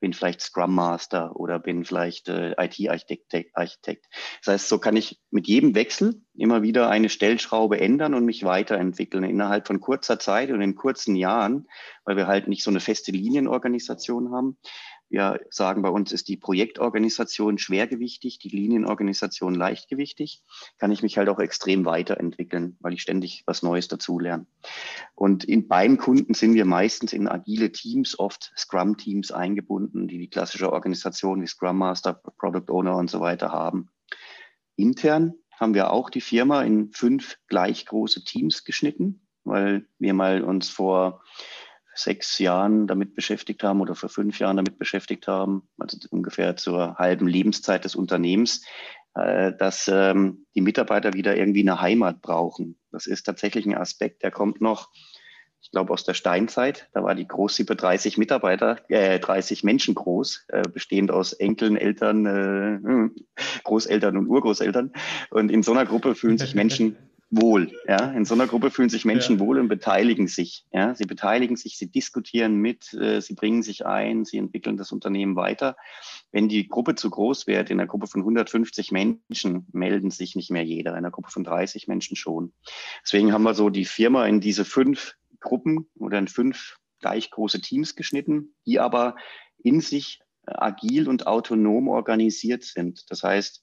bin 0.00 0.12
vielleicht 0.12 0.40
Scrum 0.40 0.74
Master 0.74 1.36
oder 1.36 1.58
bin 1.58 1.84
vielleicht 1.84 2.28
äh, 2.28 2.54
IT-Architekt. 2.58 4.06
Das 4.42 4.54
heißt, 4.54 4.68
so 4.68 4.78
kann 4.78 4.96
ich 4.96 5.20
mit 5.30 5.46
jedem 5.46 5.74
Wechsel 5.74 6.22
immer 6.34 6.62
wieder 6.62 6.88
eine 6.88 7.08
Stellschraube 7.08 7.78
ändern 7.78 8.14
und 8.14 8.24
mich 8.24 8.44
weiterentwickeln 8.44 9.24
innerhalb 9.24 9.66
von 9.66 9.80
kurzer 9.80 10.18
Zeit 10.18 10.50
und 10.50 10.62
in 10.62 10.74
kurzen 10.74 11.16
Jahren, 11.16 11.68
weil 12.04 12.16
wir 12.16 12.26
halt 12.26 12.48
nicht 12.48 12.64
so 12.64 12.70
eine 12.70 12.80
feste 12.80 13.12
Linienorganisation 13.12 14.32
haben, 14.32 14.58
wir 15.10 15.40
sagen, 15.50 15.82
bei 15.82 15.88
uns 15.88 16.12
ist 16.12 16.28
die 16.28 16.36
Projektorganisation 16.36 17.58
schwergewichtig, 17.58 18.38
die 18.38 18.48
Linienorganisation 18.48 19.54
leichtgewichtig. 19.54 20.42
Kann 20.78 20.92
ich 20.92 21.02
mich 21.02 21.18
halt 21.18 21.28
auch 21.28 21.40
extrem 21.40 21.84
weiterentwickeln, 21.84 22.76
weil 22.80 22.94
ich 22.94 23.02
ständig 23.02 23.42
was 23.44 23.62
Neues 23.62 23.88
dazulerne. 23.88 24.46
Und 25.16 25.44
in 25.44 25.66
beiden 25.66 25.98
Kunden 25.98 26.34
sind 26.34 26.54
wir 26.54 26.64
meistens 26.64 27.12
in 27.12 27.28
agile 27.28 27.72
Teams, 27.72 28.18
oft 28.18 28.52
Scrum-Teams 28.56 29.32
eingebunden, 29.32 30.06
die 30.06 30.18
die 30.18 30.30
klassische 30.30 30.72
Organisation 30.72 31.42
wie 31.42 31.48
Scrum 31.48 31.78
Master, 31.78 32.14
Product 32.14 32.72
Owner 32.72 32.96
und 32.96 33.10
so 33.10 33.20
weiter 33.20 33.50
haben. 33.50 33.90
Intern 34.76 35.34
haben 35.58 35.74
wir 35.74 35.92
auch 35.92 36.08
die 36.08 36.20
Firma 36.20 36.62
in 36.62 36.92
fünf 36.92 37.36
gleich 37.48 37.84
große 37.84 38.24
Teams 38.24 38.64
geschnitten, 38.64 39.26
weil 39.44 39.86
wir 39.98 40.14
mal 40.14 40.42
uns 40.44 40.70
vor 40.70 41.22
sechs 42.02 42.38
Jahren 42.38 42.86
damit 42.86 43.14
beschäftigt 43.14 43.62
haben 43.62 43.80
oder 43.80 43.94
vor 43.94 44.08
fünf 44.08 44.38
Jahren 44.38 44.56
damit 44.56 44.78
beschäftigt 44.78 45.28
haben, 45.28 45.68
also 45.78 45.98
ungefähr 46.10 46.56
zur 46.56 46.96
halben 46.96 47.26
Lebenszeit 47.26 47.84
des 47.84 47.94
Unternehmens, 47.94 48.62
äh, 49.14 49.52
dass 49.52 49.88
ähm, 49.88 50.46
die 50.54 50.60
Mitarbeiter 50.60 51.12
wieder 51.14 51.36
irgendwie 51.36 51.60
eine 51.60 51.80
Heimat 51.80 52.20
brauchen. 52.22 52.78
Das 52.92 53.06
ist 53.06 53.24
tatsächlich 53.24 53.66
ein 53.66 53.76
Aspekt, 53.76 54.22
der 54.22 54.30
kommt 54.30 54.60
noch, 54.60 54.90
ich 55.60 55.70
glaube, 55.70 55.92
aus 55.92 56.04
der 56.04 56.14
Steinzeit. 56.14 56.88
Da 56.94 57.02
war 57.02 57.14
die 57.14 57.26
Großsippe 57.28 57.76
30 57.76 58.18
Mitarbeiter, 58.18 58.78
äh, 58.88 59.18
30 59.18 59.64
Menschen 59.64 59.94
groß, 59.94 60.46
äh, 60.48 60.62
bestehend 60.62 61.10
aus 61.10 61.32
Enkeln, 61.32 61.76
Eltern, 61.76 62.26
äh, 62.26 63.10
Großeltern 63.64 64.16
und 64.16 64.26
Urgroßeltern. 64.28 64.92
Und 65.30 65.50
in 65.50 65.62
so 65.62 65.72
einer 65.72 65.84
Gruppe 65.84 66.14
fühlen 66.14 66.38
sich 66.38 66.54
Menschen 66.54 66.96
wohl. 67.30 67.72
Ja? 67.86 68.10
In 68.10 68.24
so 68.24 68.34
einer 68.34 68.46
Gruppe 68.46 68.70
fühlen 68.70 68.88
sich 68.88 69.04
Menschen 69.04 69.38
ja. 69.38 69.40
wohl 69.40 69.58
und 69.58 69.68
beteiligen 69.68 70.26
sich. 70.26 70.66
Ja? 70.72 70.94
Sie 70.94 71.04
beteiligen 71.04 71.56
sich, 71.56 71.78
sie 71.78 71.90
diskutieren 71.90 72.56
mit, 72.56 72.92
äh, 72.94 73.20
sie 73.20 73.34
bringen 73.34 73.62
sich 73.62 73.86
ein, 73.86 74.24
sie 74.24 74.38
entwickeln 74.38 74.76
das 74.76 74.92
Unternehmen 74.92 75.36
weiter. 75.36 75.76
Wenn 76.32 76.48
die 76.48 76.68
Gruppe 76.68 76.96
zu 76.96 77.08
groß 77.10 77.46
wird, 77.46 77.70
in 77.70 77.78
einer 77.78 77.86
Gruppe 77.86 78.08
von 78.08 78.22
150 78.22 78.90
Menschen 78.92 79.66
melden 79.72 80.10
sich 80.10 80.34
nicht 80.34 80.50
mehr 80.50 80.64
jeder, 80.64 80.92
in 80.92 80.98
einer 80.98 81.10
Gruppe 81.10 81.30
von 81.30 81.44
30 81.44 81.88
Menschen 81.88 82.16
schon. 82.16 82.52
Deswegen 83.02 83.32
haben 83.32 83.44
wir 83.44 83.54
so 83.54 83.70
die 83.70 83.84
Firma 83.84 84.26
in 84.26 84.40
diese 84.40 84.64
fünf 84.64 85.14
Gruppen 85.40 85.88
oder 85.98 86.18
in 86.18 86.28
fünf 86.28 86.76
gleich 87.00 87.30
große 87.30 87.60
Teams 87.60 87.96
geschnitten, 87.96 88.54
die 88.66 88.78
aber 88.78 89.16
in 89.62 89.80
sich 89.80 90.20
agil 90.44 91.08
und 91.08 91.26
autonom 91.26 91.88
organisiert 91.88 92.64
sind. 92.64 93.10
Das 93.10 93.22
heißt, 93.22 93.62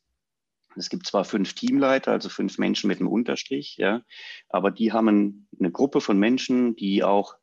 es 0.77 0.89
gibt 0.89 1.07
zwar 1.07 1.25
fünf 1.25 1.53
Teamleiter, 1.53 2.11
also 2.11 2.29
fünf 2.29 2.57
Menschen 2.57 2.87
mit 2.87 2.99
einem 2.99 3.09
Unterstrich, 3.09 3.77
ja, 3.77 4.01
aber 4.49 4.71
die 4.71 4.93
haben 4.93 5.47
eine 5.59 5.71
Gruppe 5.71 6.01
von 6.01 6.17
Menschen, 6.17 6.75
die 6.75 7.03
auch 7.03 7.35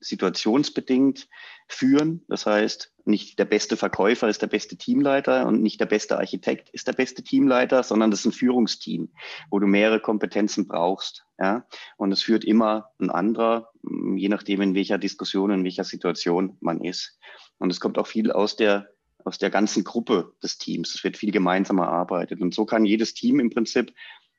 situationsbedingt 0.00 1.28
führen. 1.68 2.24
Das 2.28 2.46
heißt, 2.46 2.92
nicht 3.04 3.38
der 3.38 3.44
beste 3.44 3.76
Verkäufer 3.76 4.28
ist 4.28 4.42
der 4.42 4.46
beste 4.46 4.76
Teamleiter 4.76 5.46
und 5.46 5.62
nicht 5.62 5.80
der 5.80 5.86
beste 5.86 6.18
Architekt 6.18 6.68
ist 6.70 6.86
der 6.86 6.92
beste 6.92 7.22
Teamleiter, 7.22 7.82
sondern 7.82 8.10
das 8.10 8.20
ist 8.20 8.26
ein 8.26 8.32
Führungsteam, 8.32 9.10
wo 9.50 9.58
du 9.58 9.66
mehrere 9.66 10.00
Kompetenzen 10.00 10.66
brauchst. 10.66 11.24
Ja? 11.38 11.66
Und 11.96 12.12
es 12.12 12.22
führt 12.22 12.44
immer 12.44 12.90
ein 13.00 13.10
anderer, 13.10 13.70
je 14.16 14.28
nachdem, 14.28 14.60
in 14.60 14.74
welcher 14.74 14.98
Diskussion, 14.98 15.50
in 15.50 15.64
welcher 15.64 15.84
Situation 15.84 16.56
man 16.60 16.82
ist. 16.82 17.18
Und 17.58 17.70
es 17.70 17.80
kommt 17.80 17.98
auch 17.98 18.06
viel 18.06 18.32
aus 18.32 18.56
der 18.56 18.88
aus 19.26 19.38
der 19.38 19.50
ganzen 19.50 19.84
Gruppe 19.84 20.32
des 20.42 20.56
Teams. 20.56 20.94
Es 20.94 21.04
wird 21.04 21.16
viel 21.16 21.32
gemeinsam 21.32 21.78
erarbeitet. 21.78 22.40
Und 22.40 22.54
so 22.54 22.64
kann 22.64 22.84
jedes 22.84 23.12
Team 23.12 23.40
im 23.40 23.50
Prinzip 23.50 23.92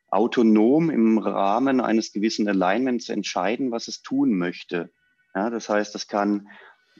autonom 0.09 0.89
im 0.89 1.17
Rahmen 1.17 1.81
eines 1.81 2.13
gewissen 2.13 2.47
Alignments 2.47 3.09
entscheiden, 3.09 3.71
was 3.71 3.89
es 3.89 4.01
tun 4.01 4.37
möchte. 4.37 4.89
Ja, 5.35 5.49
das 5.49 5.67
heißt, 5.67 5.93
es 5.95 6.07
kann 6.07 6.47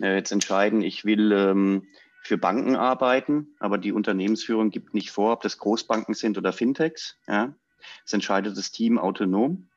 äh, 0.01 0.15
jetzt 0.15 0.32
entscheiden, 0.32 0.82
ich 0.82 1.06
will 1.06 1.32
ähm, 1.32 1.88
für 2.24 2.38
Banken 2.38 2.75
arbeiten, 2.75 3.56
aber 3.60 3.77
die 3.77 3.94
Unternehmensführung 3.94 4.70
gibt 4.70 4.94
nicht 4.94 5.12
vor, 5.12 5.32
ob 5.32 5.41
das 5.41 5.58
Großbanken 5.58 6.13
sind 6.13 6.38
oder 6.38 6.51
Fintechs. 6.51 7.15
Ja. 7.25 7.56
Das 8.03 8.13
entscheidet 8.13 8.58
das 8.58 8.72
Team 8.72 9.00
autonom. 9.00 9.70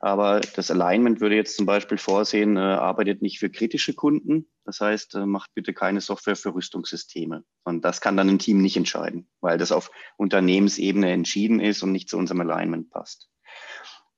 Aber 0.00 0.40
das 0.40 0.70
Alignment 0.70 1.20
würde 1.20 1.36
jetzt 1.36 1.56
zum 1.56 1.66
Beispiel 1.66 1.98
vorsehen, 1.98 2.56
äh, 2.56 2.60
arbeitet 2.60 3.22
nicht 3.22 3.38
für 3.38 3.50
kritische 3.50 3.94
Kunden. 3.94 4.50
Das 4.64 4.80
heißt, 4.80 5.14
äh, 5.14 5.26
macht 5.26 5.54
bitte 5.54 5.72
keine 5.72 6.00
Software 6.00 6.36
für 6.36 6.54
Rüstungssysteme. 6.54 7.44
Und 7.64 7.84
das 7.84 8.00
kann 8.00 8.16
dann 8.16 8.28
ein 8.28 8.38
Team 8.38 8.60
nicht 8.60 8.76
entscheiden, 8.76 9.28
weil 9.40 9.58
das 9.58 9.72
auf 9.72 9.90
Unternehmensebene 10.16 11.10
entschieden 11.10 11.60
ist 11.60 11.82
und 11.82 11.92
nicht 11.92 12.08
zu 12.08 12.18
unserem 12.18 12.40
Alignment 12.40 12.90
passt. 12.90 13.30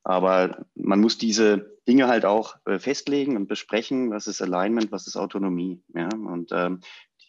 Aber 0.03 0.65
man 0.73 1.01
muss 1.01 1.17
diese 1.17 1.77
Dinge 1.87 2.07
halt 2.07 2.23
auch 2.23 2.55
äh, 2.65 2.79
festlegen 2.79 3.35
und 3.35 3.47
besprechen, 3.47 4.09
was 4.09 4.27
ist 4.27 4.41
Alignment, 4.41 4.91
was 4.91 5.05
ist 5.05 5.17
Autonomie. 5.17 5.83
Ja? 5.93 6.07
Und 6.07 6.51
ähm, 6.53 6.79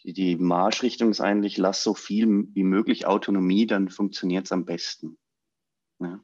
die, 0.03 0.13
die 0.13 0.35
Marschrichtung 0.37 1.11
ist 1.11 1.21
eigentlich, 1.21 1.57
lass 1.57 1.83
so 1.83 1.93
viel 1.93 2.47
wie 2.53 2.63
möglich 2.63 3.05
Autonomie, 3.05 3.67
dann 3.67 3.89
funktioniert 3.89 4.45
es 4.45 4.51
am 4.51 4.63
besten. 4.63 5.17
Ja? 5.99 6.19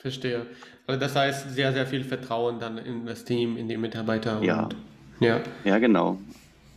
Verstehe. 0.00 0.46
Also 0.86 0.98
das 0.98 1.14
heißt, 1.14 1.50
sehr, 1.50 1.72
sehr 1.74 1.86
viel 1.86 2.04
Vertrauen 2.04 2.58
dann 2.58 2.78
in 2.78 3.04
das 3.04 3.24
Team, 3.24 3.58
in 3.58 3.68
die 3.68 3.76
Mitarbeiter. 3.76 4.42
Ja, 4.42 4.64
und, 4.64 4.76
ja. 5.20 5.40
ja 5.64 5.78
genau. 5.78 6.18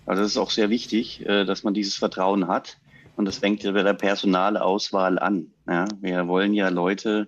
Also 0.06 0.24
es 0.24 0.32
ist 0.32 0.38
auch 0.38 0.50
sehr 0.50 0.70
wichtig, 0.70 1.26
äh, 1.26 1.46
dass 1.46 1.64
man 1.64 1.74
dieses 1.74 1.96
Vertrauen 1.96 2.48
hat. 2.50 2.78
Und 3.16 3.26
das 3.26 3.38
fängt 3.38 3.64
ja 3.64 3.72
bei 3.72 3.84
der 3.84 3.94
Personalauswahl 3.94 5.20
an. 5.20 5.48
Ja, 5.68 5.88
wir 6.02 6.28
wollen 6.28 6.54
ja 6.54 6.68
Leute 6.68 7.28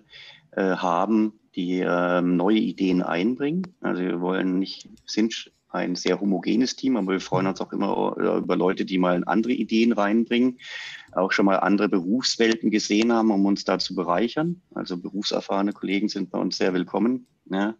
äh, 0.50 0.76
haben, 0.76 1.32
die 1.54 1.80
äh, 1.80 2.20
neue 2.20 2.58
Ideen 2.58 3.02
einbringen. 3.02 3.74
Also 3.80 4.02
wir 4.02 4.20
wollen 4.20 4.58
nicht, 4.58 4.90
sind 5.06 5.50
ein 5.76 5.94
sehr 5.94 6.20
homogenes 6.20 6.76
Team, 6.76 6.96
aber 6.96 7.12
wir 7.12 7.20
freuen 7.20 7.46
uns 7.46 7.60
auch 7.60 7.72
immer 7.72 8.16
über 8.16 8.56
Leute, 8.56 8.84
die 8.84 8.98
mal 8.98 9.22
andere 9.26 9.52
Ideen 9.52 9.92
reinbringen, 9.92 10.58
auch 11.12 11.32
schon 11.32 11.46
mal 11.46 11.56
andere 11.56 11.88
Berufswelten 11.88 12.70
gesehen 12.70 13.12
haben, 13.12 13.30
um 13.30 13.44
uns 13.46 13.64
da 13.64 13.78
zu 13.78 13.94
bereichern. 13.94 14.62
Also 14.74 14.96
berufserfahrene 14.96 15.72
Kollegen 15.72 16.08
sind 16.08 16.30
bei 16.30 16.38
uns 16.38 16.58
sehr 16.58 16.74
willkommen, 16.74 17.26
ja, 17.50 17.74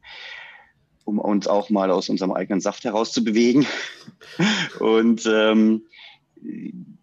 um 1.04 1.18
uns 1.18 1.46
auch 1.46 1.70
mal 1.70 1.90
aus 1.90 2.08
unserem 2.08 2.32
eigenen 2.32 2.60
Saft 2.60 2.84
herauszubewegen. 2.84 3.66
Und 4.80 5.26
ähm, 5.26 5.86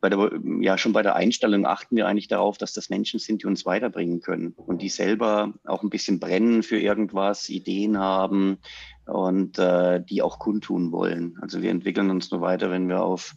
bei 0.04 0.10
der, 0.10 0.32
ja, 0.60 0.78
schon 0.78 0.92
bei 0.92 1.02
der 1.02 1.16
Einstellung 1.16 1.66
achten 1.66 1.96
wir 1.96 2.08
eigentlich 2.08 2.28
darauf, 2.28 2.58
dass 2.58 2.74
das 2.74 2.90
Menschen 2.90 3.22
sind, 3.22 3.42
die 3.42 3.48
uns 3.48 3.66
weiterbringen 3.66 4.20
können 4.20 4.52
und 4.58 4.82
die 4.82 4.90
selber 4.90 5.54
auch 5.64 5.82
ein 5.82 5.90
bisschen 5.90 6.20
brennen 6.20 6.62
für 6.62 6.78
irgendwas, 6.78 7.48
Ideen 7.48 7.98
haben, 7.98 8.58
und 9.06 9.58
äh, 9.60 10.04
die 10.04 10.22
auch 10.22 10.40
kundtun 10.40 10.92
wollen. 10.92 11.38
Also 11.42 11.62
wir 11.62 11.72
entwickeln 11.72 12.10
uns 12.10 12.30
nur 12.32 12.42
weiter, 12.42 12.70
wenn 12.70 12.90
wir 12.90 13.02
auf 13.02 13.34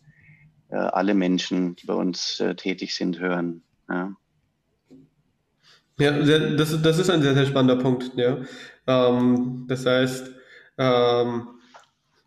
äh, 0.71 0.75
alle 0.75 1.15
Menschen, 1.15 1.77
die 1.77 1.87
bei 1.87 1.95
uns 1.95 2.41
äh, 2.41 2.57
tätig 2.57 2.97
sind, 2.97 3.21
hören. 3.21 3.63
Ja. 3.89 4.17
Ja, 6.01 6.11
das, 6.11 6.83
das 6.83 6.99
ist 6.99 7.11
ein 7.11 7.23
sehr, 7.23 7.35
sehr 7.35 7.47
spannender 7.47 7.81
Punkt. 7.81 8.11
Ja. 8.17 8.39
Ähm, 8.89 9.67
das 9.69 9.87
heißt, 9.87 10.33
ähm, 10.79 11.47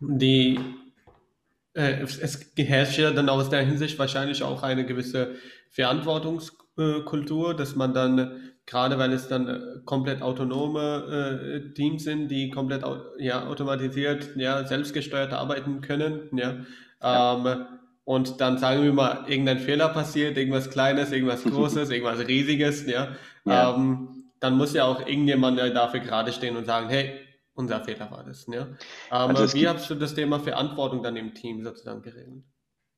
die, 0.00 0.58
äh, 1.80 2.02
es 2.02 2.52
herrscht 2.56 2.98
ja 2.98 3.10
dann 3.10 3.28
aus 3.28 3.48
der 3.50 3.62
Hinsicht 3.62 3.98
wahrscheinlich 3.98 4.42
auch 4.42 4.62
eine 4.62 4.84
gewisse 4.86 5.36
Verantwortungskultur, 5.70 7.54
dass 7.54 7.76
man 7.76 7.94
dann 7.94 8.50
gerade 8.70 8.98
weil 8.98 9.12
es 9.12 9.28
dann 9.28 9.48
äh, 9.48 9.60
komplett 9.84 10.22
autonome 10.22 11.60
äh, 11.66 11.74
Teams 11.74 12.04
sind, 12.04 12.28
die 12.28 12.50
komplett 12.50 12.84
ja, 13.18 13.46
automatisiert, 13.46 14.30
ja, 14.36 14.64
selbstgesteuert 14.64 15.32
arbeiten 15.32 15.80
können, 15.80 16.28
ja. 16.32 16.56
ja. 17.02 17.34
Ähm, 17.34 17.66
und 18.04 18.40
dann 18.40 18.58
sagen 18.58 18.82
wir 18.82 18.92
mal, 18.92 19.24
irgendein 19.26 19.58
Fehler 19.58 19.88
passiert, 19.88 20.36
irgendwas 20.36 20.70
Kleines, 20.70 21.12
irgendwas 21.12 21.44
Großes, 21.44 21.90
irgendwas 21.90 22.26
Riesiges, 22.26 22.86
ja. 22.86 23.08
ja. 23.44 23.74
Ähm, 23.74 24.24
dann 24.38 24.56
muss 24.56 24.72
ja 24.72 24.84
auch 24.84 25.00
irgendjemand 25.00 25.58
dafür 25.58 26.00
gerade 26.00 26.32
stehen 26.32 26.56
und 26.56 26.64
sagen, 26.64 26.88
hey, 26.88 27.20
unser 27.54 27.84
Fehler 27.84 28.10
war 28.10 28.24
das. 28.24 28.46
Ja? 28.46 28.62
Ähm, 28.62 28.76
also 29.10 29.54
wie 29.54 29.68
hast 29.68 29.88
du 29.90 29.94
das 29.94 30.14
Thema 30.14 30.40
Verantwortung 30.40 31.02
dann 31.02 31.16
im 31.16 31.34
Team 31.34 31.62
sozusagen 31.62 32.02
geregelt? 32.02 32.44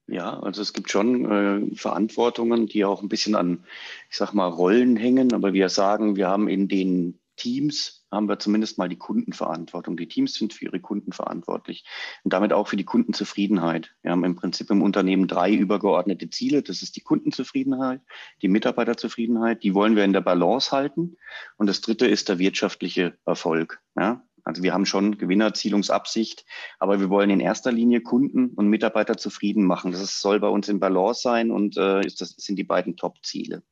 Ja, 0.08 0.40
also 0.40 0.62
es 0.62 0.72
gibt 0.72 0.90
schon 0.90 1.72
äh, 1.72 1.76
Verantwortungen, 1.76 2.66
die 2.66 2.84
auch 2.84 3.02
ein 3.02 3.08
bisschen 3.08 3.34
an, 3.34 3.64
ich 4.10 4.16
sag 4.16 4.32
mal, 4.34 4.48
Rollen 4.48 4.96
hängen, 4.96 5.32
aber 5.32 5.52
wir 5.52 5.68
sagen, 5.68 6.16
wir 6.16 6.28
haben 6.28 6.48
in 6.48 6.68
den 6.68 7.20
Teams 7.36 8.02
haben 8.12 8.28
wir 8.28 8.38
zumindest 8.38 8.76
mal 8.76 8.88
die 8.88 8.98
Kundenverantwortung. 8.98 9.96
Die 9.96 10.06
Teams 10.06 10.34
sind 10.34 10.52
für 10.52 10.66
ihre 10.66 10.80
Kunden 10.80 11.12
verantwortlich 11.12 11.84
und 12.24 12.32
damit 12.32 12.52
auch 12.52 12.68
für 12.68 12.76
die 12.76 12.84
Kundenzufriedenheit. 12.84 13.94
Wir 14.02 14.10
haben 14.10 14.24
im 14.24 14.36
Prinzip 14.36 14.70
im 14.70 14.82
Unternehmen 14.82 15.26
drei 15.26 15.52
übergeordnete 15.52 16.28
Ziele. 16.28 16.62
Das 16.62 16.82
ist 16.82 16.94
die 16.96 17.00
Kundenzufriedenheit, 17.00 18.02
die 18.42 18.48
Mitarbeiterzufriedenheit. 18.48 19.62
Die 19.62 19.74
wollen 19.74 19.96
wir 19.96 20.04
in 20.04 20.12
der 20.12 20.20
Balance 20.20 20.70
halten. 20.72 21.16
Und 21.56 21.68
das 21.68 21.80
dritte 21.80 22.06
ist 22.06 22.28
der 22.28 22.38
wirtschaftliche 22.38 23.16
Erfolg. 23.24 23.80
Ja? 23.96 24.22
Also 24.44 24.62
wir 24.62 24.74
haben 24.74 24.86
schon 24.86 25.18
Gewinnerzielungsabsicht, 25.18 26.44
aber 26.78 27.00
wir 27.00 27.10
wollen 27.10 27.30
in 27.30 27.40
erster 27.40 27.70
Linie 27.70 28.00
Kunden 28.00 28.50
und 28.50 28.68
Mitarbeiter 28.68 29.16
zufrieden 29.16 29.64
machen. 29.64 29.92
Das 29.92 30.20
soll 30.20 30.40
bei 30.40 30.48
uns 30.48 30.68
in 30.68 30.80
Balance 30.80 31.22
sein 31.22 31.50
und 31.50 31.76
äh, 31.76 32.00
ist, 32.04 32.20
das 32.20 32.30
sind 32.30 32.56
die 32.56 32.64
beiden 32.64 32.96
Top-Ziele. 32.96 33.62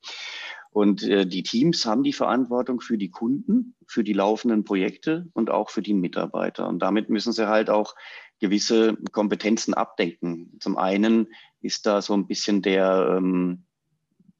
Und 0.72 1.02
äh, 1.02 1.26
die 1.26 1.42
Teams 1.42 1.84
haben 1.84 2.04
die 2.04 2.12
Verantwortung 2.12 2.80
für 2.80 2.96
die 2.96 3.10
Kunden, 3.10 3.74
für 3.86 4.04
die 4.04 4.12
laufenden 4.12 4.62
Projekte 4.64 5.28
und 5.32 5.50
auch 5.50 5.70
für 5.70 5.82
die 5.82 5.94
Mitarbeiter. 5.94 6.68
Und 6.68 6.78
damit 6.78 7.10
müssen 7.10 7.32
sie 7.32 7.48
halt 7.48 7.70
auch 7.70 7.96
gewisse 8.38 8.96
Kompetenzen 9.10 9.74
abdecken. 9.74 10.56
Zum 10.60 10.76
einen 10.76 11.28
ist 11.60 11.86
da 11.86 12.00
so 12.00 12.14
ein 12.14 12.28
bisschen 12.28 12.62
der 12.62 13.16
ähm, 13.18 13.64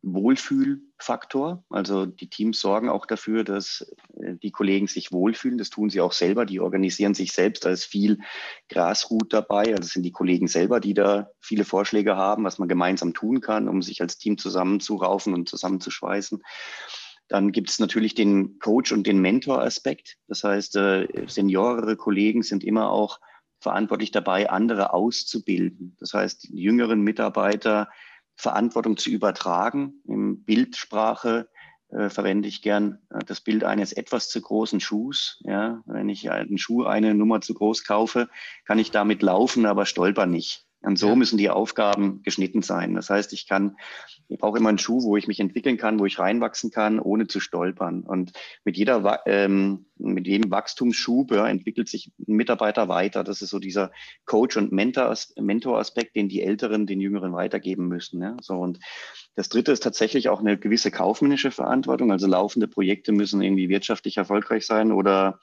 Wohlfühlfaktor. 0.03 1.65
Also 1.69 2.07
die 2.07 2.31
Teams 2.31 2.61
sorgen 2.61 2.89
auch 2.89 3.05
dafür, 3.07 3.45
dass 3.45 3.93
äh, 4.17 4.35
die 4.37 4.51
Kollegen 4.51 4.87
sich 4.87 5.13
wohlfühlen. 5.13 5.59
Das 5.59 5.71
tun 5.71 5.91
sie 5.91 6.01
auch 6.01 6.13
selber. 6.13 6.47
Die 6.47 6.61
organisieren 6.61 7.15
sich 7.15 7.33
selbst. 7.33 7.65
Da 7.65 7.71
ist 7.71 7.85
viel 7.85 8.19
Grasrut 8.69 9.33
dabei. 9.33 9.75
Also 9.75 9.89
sind 9.89 10.03
die 10.03 10.13
Kollegen 10.13 10.49
selber, 10.49 10.81
die 10.81 10.95
da 10.95 11.31
viele 11.41 11.65
Vorschläge 11.65 12.17
haben, 12.17 12.45
was 12.45 12.59
man 12.59 12.69
gemeinsam 12.69 13.13
tun 13.13 13.41
kann, 13.41 13.69
um 13.69 13.83
sich 13.83 14.01
als 14.01 14.17
Team 14.17 14.39
zusammenzuraufen 14.39 15.35
und 15.35 15.49
zusammenzuschweißen. 15.49 16.43
Dann 17.29 17.53
gibt 17.53 17.71
es 17.71 17.79
natürlich 17.79 18.15
den 18.15 18.59
Coach- 18.59 18.93
und 18.93 19.07
den 19.07 19.21
Mentor-Aspekt. 19.21 20.17
Das 20.27 20.43
heißt, 20.45 20.77
äh, 20.77 21.07
seniorere 21.27 21.97
Kollegen 21.97 22.43
sind 22.43 22.65
immer 22.65 22.91
auch 22.91 23.21
verantwortlich 23.61 24.11
dabei, 24.11 24.51
andere 24.51 24.95
auszubilden. 24.95 25.95
Das 26.01 26.15
heißt, 26.15 26.45
die 26.45 26.63
jüngeren 26.63 27.03
Mitarbeiter 27.03 27.89
Verantwortung 28.41 28.97
zu 28.97 29.11
übertragen. 29.11 30.03
In 30.05 30.45
Bildsprache 30.45 31.49
äh, 31.91 32.09
verwende 32.09 32.49
ich 32.49 32.63
gern 32.63 32.99
äh, 33.11 33.25
das 33.25 33.41
Bild 33.41 33.65
eines 33.65 33.93
etwas 33.93 34.29
zu 34.29 34.41
großen 34.41 34.81
Schuhs. 34.81 35.41
Ja, 35.45 35.83
wenn 35.87 36.09
ich 36.09 36.31
einen 36.31 36.59
Schuh 36.59 36.85
eine 36.85 37.15
Nummer 37.15 37.41
zu 37.41 37.55
groß 37.55 37.85
kaufe, 37.85 38.29
kann 38.65 38.79
ich 38.79 38.91
damit 38.91 39.23
laufen, 39.23 39.67
aber 39.67 39.87
stolper 39.87 40.27
nicht. 40.27 40.67
Und 40.83 40.99
so 40.99 41.15
müssen 41.15 41.37
die 41.37 41.51
Aufgaben 41.51 42.23
geschnitten 42.23 42.63
sein. 42.63 42.95
Das 42.95 43.11
heißt, 43.11 43.35
ich 43.35 43.47
kann, 43.47 43.77
ich 44.29 44.39
brauche 44.39 44.59
immer 44.59 44.71
einen 44.71 44.79
Schuh, 44.79 45.03
wo 45.03 45.17
ich 45.17 45.29
mich 45.29 45.39
entwickeln 45.39 45.77
kann, 45.77 45.99
wo 45.99 46.07
ich 46.07 46.19
reinwachsen 46.19 46.71
kann, 46.71 46.99
ohne 46.99 47.27
zu 47.27 47.39
stolpern. 47.39 48.03
Und 48.03 48.33
mit 48.65 48.79
jeder, 48.79 49.21
ähm, 49.27 49.87
mit 49.99 50.27
jedem 50.27 50.51
Wachstumsschub 50.51 51.33
ja, 51.33 51.47
entwickelt 51.47 51.89
sich 51.89 52.13
ein 52.27 52.37
Mitarbeiter 52.37 52.89
weiter. 52.89 53.25
Das 53.25 53.43
ist 53.43 53.51
so 53.51 53.59
dieser 53.59 53.93
Coach- 54.25 54.57
und 54.57 54.73
Mentor-Aspekt, 54.73 56.17
den 56.17 56.31
die 56.31 56.43
Älteren 56.43 56.87
den 56.87 57.01
Jüngeren 57.01 57.35
weitergeben 57.35 57.87
müssen. 57.87 58.23
Ja. 58.23 58.37
So 58.41 58.55
und 58.55 58.79
das 59.35 59.51
Dritte 59.51 59.73
ist 59.73 59.83
tatsächlich 59.83 60.31
auch 60.31 60.41
eine 60.41 60.59
gewisse 60.59 60.91
kaufmännische 60.91 61.51
Verantwortung. 61.51 62.11
Also 62.11 62.27
laufende 62.27 62.69
Projekte 62.69 63.13
müssen 63.13 63.43
irgendwie 63.43 63.69
wirtschaftlich 63.69 64.17
erfolgreich 64.17 64.65
sein 64.65 64.93
oder 64.93 65.41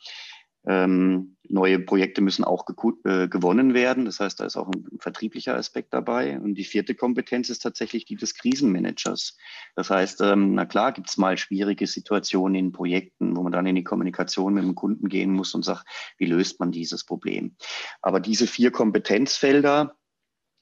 ähm, 0.67 1.38
neue 1.50 1.79
Projekte 1.79 2.21
müssen 2.21 2.43
auch 2.43 2.65
äh, 3.05 3.27
gewonnen 3.27 3.74
werden. 3.74 4.05
Das 4.05 4.19
heißt, 4.19 4.39
da 4.39 4.45
ist 4.45 4.57
auch 4.57 4.67
ein 4.67 4.86
vertrieblicher 5.00 5.55
Aspekt 5.55 5.93
dabei. 5.93 6.39
Und 6.39 6.55
die 6.55 6.63
vierte 6.63 6.93
Kompetenz 6.93 7.50
ist 7.50 7.59
tatsächlich 7.59 8.05
die 8.05 8.15
des 8.15 8.33
Krisenmanagers. 8.36 9.38
Das 9.75 9.89
heißt, 9.89 10.21
ähm, 10.21 10.55
na 10.55 10.65
klar, 10.65 10.91
gibt 10.91 11.09
es 11.09 11.17
mal 11.17 11.38
schwierige 11.38 11.88
Situationen 11.88 12.55
in 12.55 12.71
Projekten, 12.71 13.36
wo 13.36 13.43
man 13.43 13.51
dann 13.51 13.65
in 13.65 13.75
die 13.75 13.83
Kommunikation 13.83 14.53
mit 14.53 14.63
dem 14.63 14.75
Kunden 14.75 15.07
gehen 15.07 15.31
muss 15.31 15.53
und 15.53 15.63
sagt, 15.63 15.86
wie 16.17 16.25
löst 16.25 16.59
man 16.59 16.71
dieses 16.71 17.05
Problem? 17.05 17.55
Aber 18.01 18.19
diese 18.19 18.47
vier 18.47 18.71
Kompetenzfelder, 18.71 19.95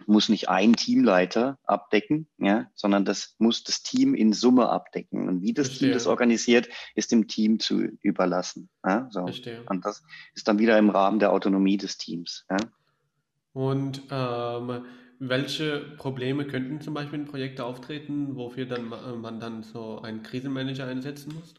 muss 0.08 0.30
nicht 0.30 0.50
ein 0.50 0.74
Teamleiter 0.74 1.58
abdecken, 1.64 2.28
ja, 2.38 2.68
sondern 2.76 3.06
das 3.06 3.36
muss 3.40 3.64
das 3.64 3.82
Team 3.82 4.14
in 4.14 4.34
Summe 4.34 4.70
abdecken. 4.70 5.28
Und 5.28 5.42
wie 5.42 5.54
das 5.54 5.68
Verstehe. 5.68 5.90
Team 5.90 5.94
das 5.94 6.08
organisiert, 6.08 6.70
ist 6.96 7.12
dem 7.12 7.28
Team 7.28 7.60
zu 7.60 7.82
überlassen. 8.02 8.70
Ja, 8.86 9.08
so. 9.10 9.26
Verstehe. 9.26 9.64
Und 9.68 9.86
das 9.86 10.04
ist 10.34 10.48
dann 10.48 10.60
wieder 10.60 10.78
im 10.78 10.90
Rahmen 10.90 11.20
der 11.20 11.32
Autonomie 11.32 11.78
des 11.78 11.98
Teams. 11.98 12.46
Ja. 12.50 12.58
Und 13.54 14.04
ähm, 14.12 14.86
welche 15.20 15.80
Probleme 15.98 16.46
könnten 16.46 16.82
zum 16.82 16.94
Beispiel 16.94 17.20
in 17.20 17.26
Projekten 17.26 17.62
auftreten, 17.62 18.36
wofür 18.36 18.66
dann 18.66 18.90
man 18.90 19.40
dann 19.40 19.64
so 19.64 20.02
einen 20.02 20.24
Krisenmanager 20.24 20.86
einsetzen 20.86 21.34
muss? 21.34 21.54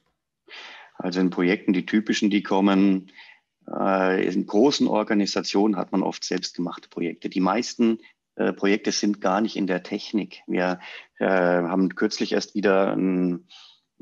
Also 0.99 1.20
in 1.20 1.31
Projekten, 1.31 1.72
die 1.72 1.87
typischen, 1.87 2.31
die 2.31 2.42
kommen, 2.42 3.11
äh, 3.68 4.27
in 4.27 4.46
großen 4.46 4.87
Organisationen 4.87 5.77
hat 5.77 5.92
man 5.92 6.03
oft 6.03 6.25
selbstgemachte 6.25 6.88
Projekte. 6.88 7.29
Die 7.29 7.40
meisten 7.40 7.99
äh, 8.37 8.53
Projekte 8.53 8.92
sind 8.92 9.20
gar 9.20 9.40
nicht 9.40 9.57
in 9.57 9.66
der 9.66 9.83
Technik. 9.83 10.42
Wir 10.46 10.79
äh, 11.18 11.27
haben 11.27 11.94
kürzlich 11.94 12.33
erst 12.33 12.55
wieder 12.55 12.92
ein, 12.92 13.49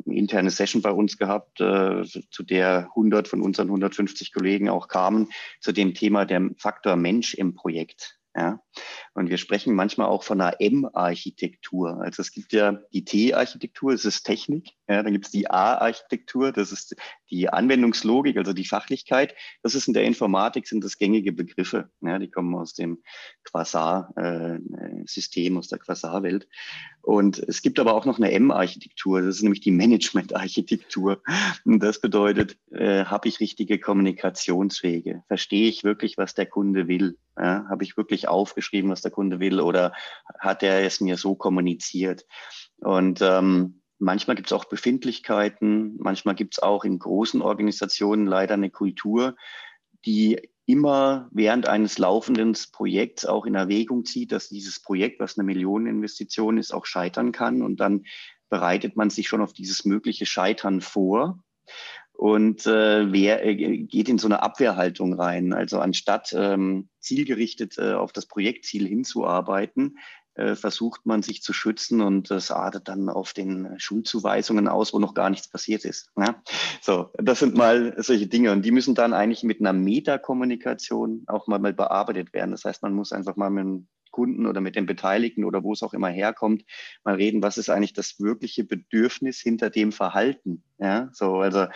eine 0.04 0.16
interne 0.16 0.50
Session 0.50 0.82
bei 0.82 0.90
uns 0.90 1.16
gehabt, 1.16 1.60
äh, 1.60 2.02
zu 2.04 2.42
der 2.42 2.88
100 2.90 3.28
von 3.28 3.40
unseren 3.40 3.68
150 3.68 4.32
Kollegen 4.32 4.68
auch 4.68 4.88
kamen, 4.88 5.28
zu 5.60 5.72
dem 5.72 5.94
Thema 5.94 6.26
der 6.26 6.50
Faktor 6.58 6.96
Mensch 6.96 7.34
im 7.34 7.54
Projekt. 7.54 8.18
Ja? 8.36 8.60
Und 9.14 9.30
wir 9.30 9.38
sprechen 9.38 9.74
manchmal 9.74 10.08
auch 10.08 10.24
von 10.24 10.40
einer 10.40 10.60
M-Architektur. 10.60 12.00
Also 12.00 12.20
es 12.20 12.32
gibt 12.32 12.52
ja 12.52 12.80
die 12.92 13.04
T-Architektur, 13.04 13.92
das 13.92 14.04
ist 14.04 14.24
Technik. 14.24 14.70
Ja, 14.88 15.02
dann 15.02 15.12
gibt 15.12 15.26
es 15.26 15.30
die 15.30 15.48
A-Architektur, 15.48 16.50
das 16.50 16.72
ist 16.72 16.96
die 17.34 17.48
Anwendungslogik, 17.48 18.36
also 18.36 18.52
die 18.52 18.64
Fachlichkeit. 18.64 19.34
Das 19.62 19.74
ist 19.74 19.88
in 19.88 19.94
der 19.94 20.04
Informatik, 20.04 20.68
sind 20.68 20.84
das 20.84 20.98
gängige 20.98 21.32
Begriffe. 21.32 21.90
Ja, 22.00 22.20
die 22.20 22.30
kommen 22.30 22.54
aus 22.54 22.74
dem 22.74 23.02
Quasar-System, 23.44 25.58
aus 25.58 25.66
der 25.68 25.80
Quasar-Welt. 25.80 26.46
Und 27.02 27.38
es 27.38 27.60
gibt 27.60 27.80
aber 27.80 27.94
auch 27.94 28.06
noch 28.06 28.18
eine 28.18 28.30
M-Architektur, 28.32 29.20
das 29.20 29.36
ist 29.36 29.42
nämlich 29.42 29.60
die 29.60 29.72
Management-Architektur. 29.72 31.20
Und 31.64 31.80
das 31.80 32.00
bedeutet, 32.00 32.56
äh, 32.70 33.04
habe 33.04 33.26
ich 33.28 33.40
richtige 33.40 33.80
Kommunikationswege? 33.80 35.22
Verstehe 35.26 35.68
ich 35.68 35.84
wirklich, 35.84 36.16
was 36.16 36.34
der 36.34 36.46
Kunde 36.46 36.88
will? 36.88 37.18
Ja, 37.36 37.66
habe 37.68 37.82
ich 37.82 37.96
wirklich 37.96 38.28
aufgeschrieben, 38.28 38.90
was 38.90 39.02
der 39.02 39.10
Kunde 39.10 39.40
will 39.40 39.58
oder 39.58 39.92
hat 40.38 40.62
er 40.62 40.86
es 40.86 41.00
mir 41.00 41.16
so 41.16 41.34
kommuniziert? 41.34 42.26
Und 42.78 43.20
ähm, 43.22 43.80
manchmal 43.98 44.36
gibt 44.36 44.48
es 44.48 44.52
auch 44.52 44.64
Befindlichkeiten, 44.64 45.96
manchmal 45.98 46.34
gibt 46.34 46.54
es 46.54 46.62
auch 46.62 46.84
in 46.84 46.98
großen 46.98 47.42
Organisationen 47.42 48.26
leider 48.26 48.54
eine 48.54 48.70
Kultur, 48.70 49.36
die 50.04 50.48
immer 50.66 51.28
während 51.30 51.68
eines 51.68 51.98
laufenden 51.98 52.56
Projekts 52.72 53.26
auch 53.26 53.44
in 53.46 53.54
Erwägung 53.54 54.04
zieht, 54.04 54.32
dass 54.32 54.48
dieses 54.48 54.80
Projekt, 54.80 55.20
was 55.20 55.38
eine 55.38 55.44
Millioneninvestition 55.44 56.56
ist, 56.56 56.72
auch 56.72 56.86
scheitern 56.86 57.32
kann. 57.32 57.62
Und 57.62 57.80
dann 57.80 58.04
bereitet 58.48 58.96
man 58.96 59.10
sich 59.10 59.28
schon 59.28 59.42
auf 59.42 59.52
dieses 59.52 59.84
mögliche 59.84 60.26
Scheitern 60.26 60.80
vor 60.80 61.38
und 62.16 62.64
äh, 62.66 63.12
wer 63.12 63.44
äh, 63.44 63.54
geht 63.54 64.08
in 64.08 64.18
so 64.18 64.28
eine 64.28 64.42
Abwehrhaltung 64.42 65.14
rein. 65.14 65.52
Also 65.52 65.80
anstatt 65.80 66.32
ähm, 66.36 66.88
zielgerichtet 67.00 67.76
äh, 67.76 67.94
auf 67.94 68.12
das 68.12 68.26
Projektziel 68.26 68.86
hinzuarbeiten, 68.86 69.98
versucht 70.34 71.06
man 71.06 71.22
sich 71.22 71.42
zu 71.42 71.52
schützen 71.52 72.00
und 72.00 72.30
das 72.30 72.50
artet 72.50 72.88
dann 72.88 73.08
auf 73.08 73.32
den 73.32 73.78
Schulzuweisungen 73.78 74.68
aus, 74.68 74.92
wo 74.92 74.98
noch 74.98 75.14
gar 75.14 75.30
nichts 75.30 75.48
passiert 75.48 75.84
ist. 75.84 76.10
Ja? 76.16 76.42
So, 76.80 77.10
das 77.14 77.38
sind 77.38 77.56
mal 77.56 77.94
solche 77.98 78.26
Dinge 78.26 78.52
und 78.52 78.62
die 78.62 78.72
müssen 78.72 78.94
dann 78.94 79.12
eigentlich 79.12 79.44
mit 79.44 79.60
einer 79.60 79.72
Metakommunikation 79.72 81.24
auch 81.26 81.46
mal, 81.46 81.58
mal 81.58 81.72
bearbeitet 81.72 82.32
werden. 82.32 82.50
Das 82.50 82.64
heißt, 82.64 82.82
man 82.82 82.94
muss 82.94 83.12
einfach 83.12 83.36
mal 83.36 83.50
mit 83.50 83.64
dem 83.64 83.88
Kunden 84.14 84.46
oder 84.46 84.60
mit 84.60 84.76
den 84.76 84.86
Beteiligten 84.86 85.44
oder 85.44 85.64
wo 85.64 85.72
es 85.72 85.82
auch 85.82 85.92
immer 85.92 86.08
herkommt, 86.08 86.64
mal 87.02 87.16
reden, 87.16 87.42
was 87.42 87.58
ist 87.58 87.68
eigentlich 87.68 87.94
das 87.94 88.20
wirkliche 88.20 88.62
Bedürfnis 88.62 89.40
hinter 89.40 89.70
dem 89.70 89.90
Verhalten. 89.90 90.62
Ja, 90.78 91.08
so, 91.12 91.38
also 91.38 91.66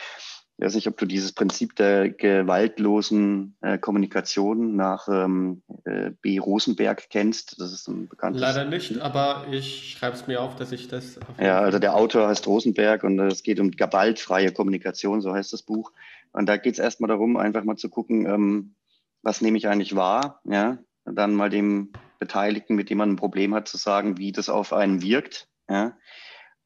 ich 0.58 0.64
weiß 0.64 0.74
nicht, 0.74 0.88
ob 0.88 0.96
du 0.96 1.06
dieses 1.06 1.30
Prinzip 1.32 1.76
der 1.76 2.08
gewaltlosen 2.08 3.54
äh, 3.60 3.78
Kommunikation 3.78 4.74
nach 4.74 5.06
ähm, 5.08 5.62
äh, 5.84 6.10
B. 6.20 6.40
Rosenberg 6.40 7.10
kennst. 7.10 7.60
Das 7.60 7.72
ist 7.72 7.86
ein 7.86 8.08
bekanntes. 8.08 8.40
Leider 8.40 8.64
nicht, 8.64 8.98
aber 8.98 9.46
ich 9.52 9.92
schreibe 9.96 10.16
es 10.16 10.26
mir 10.26 10.42
auf, 10.42 10.56
dass 10.56 10.72
ich 10.72 10.88
das. 10.88 11.20
Ja, 11.40 11.60
also 11.60 11.78
der 11.78 11.94
Autor 11.94 12.26
heißt 12.26 12.44
Rosenberg 12.48 13.04
und 13.04 13.20
es 13.20 13.44
geht 13.44 13.60
um 13.60 13.70
gewaltfreie 13.70 14.50
Kommunikation, 14.50 15.20
so 15.20 15.32
heißt 15.32 15.52
das 15.52 15.62
Buch. 15.62 15.92
Und 16.32 16.48
da 16.48 16.56
geht 16.56 16.72
es 16.72 16.80
erstmal 16.80 17.08
darum, 17.08 17.36
einfach 17.36 17.62
mal 17.62 17.76
zu 17.76 17.88
gucken, 17.88 18.26
ähm, 18.26 18.74
was 19.22 19.40
nehme 19.40 19.58
ich 19.58 19.68
eigentlich 19.68 19.94
wahr, 19.94 20.40
ja, 20.42 20.78
dann 21.04 21.34
mal 21.34 21.50
dem 21.50 21.92
Beteiligten, 22.18 22.74
mit 22.74 22.90
dem 22.90 22.98
man 22.98 23.10
ein 23.10 23.16
Problem 23.16 23.54
hat, 23.54 23.68
zu 23.68 23.76
sagen, 23.76 24.18
wie 24.18 24.32
das 24.32 24.48
auf 24.48 24.72
einen 24.72 25.02
wirkt, 25.02 25.46
ja 25.70 25.92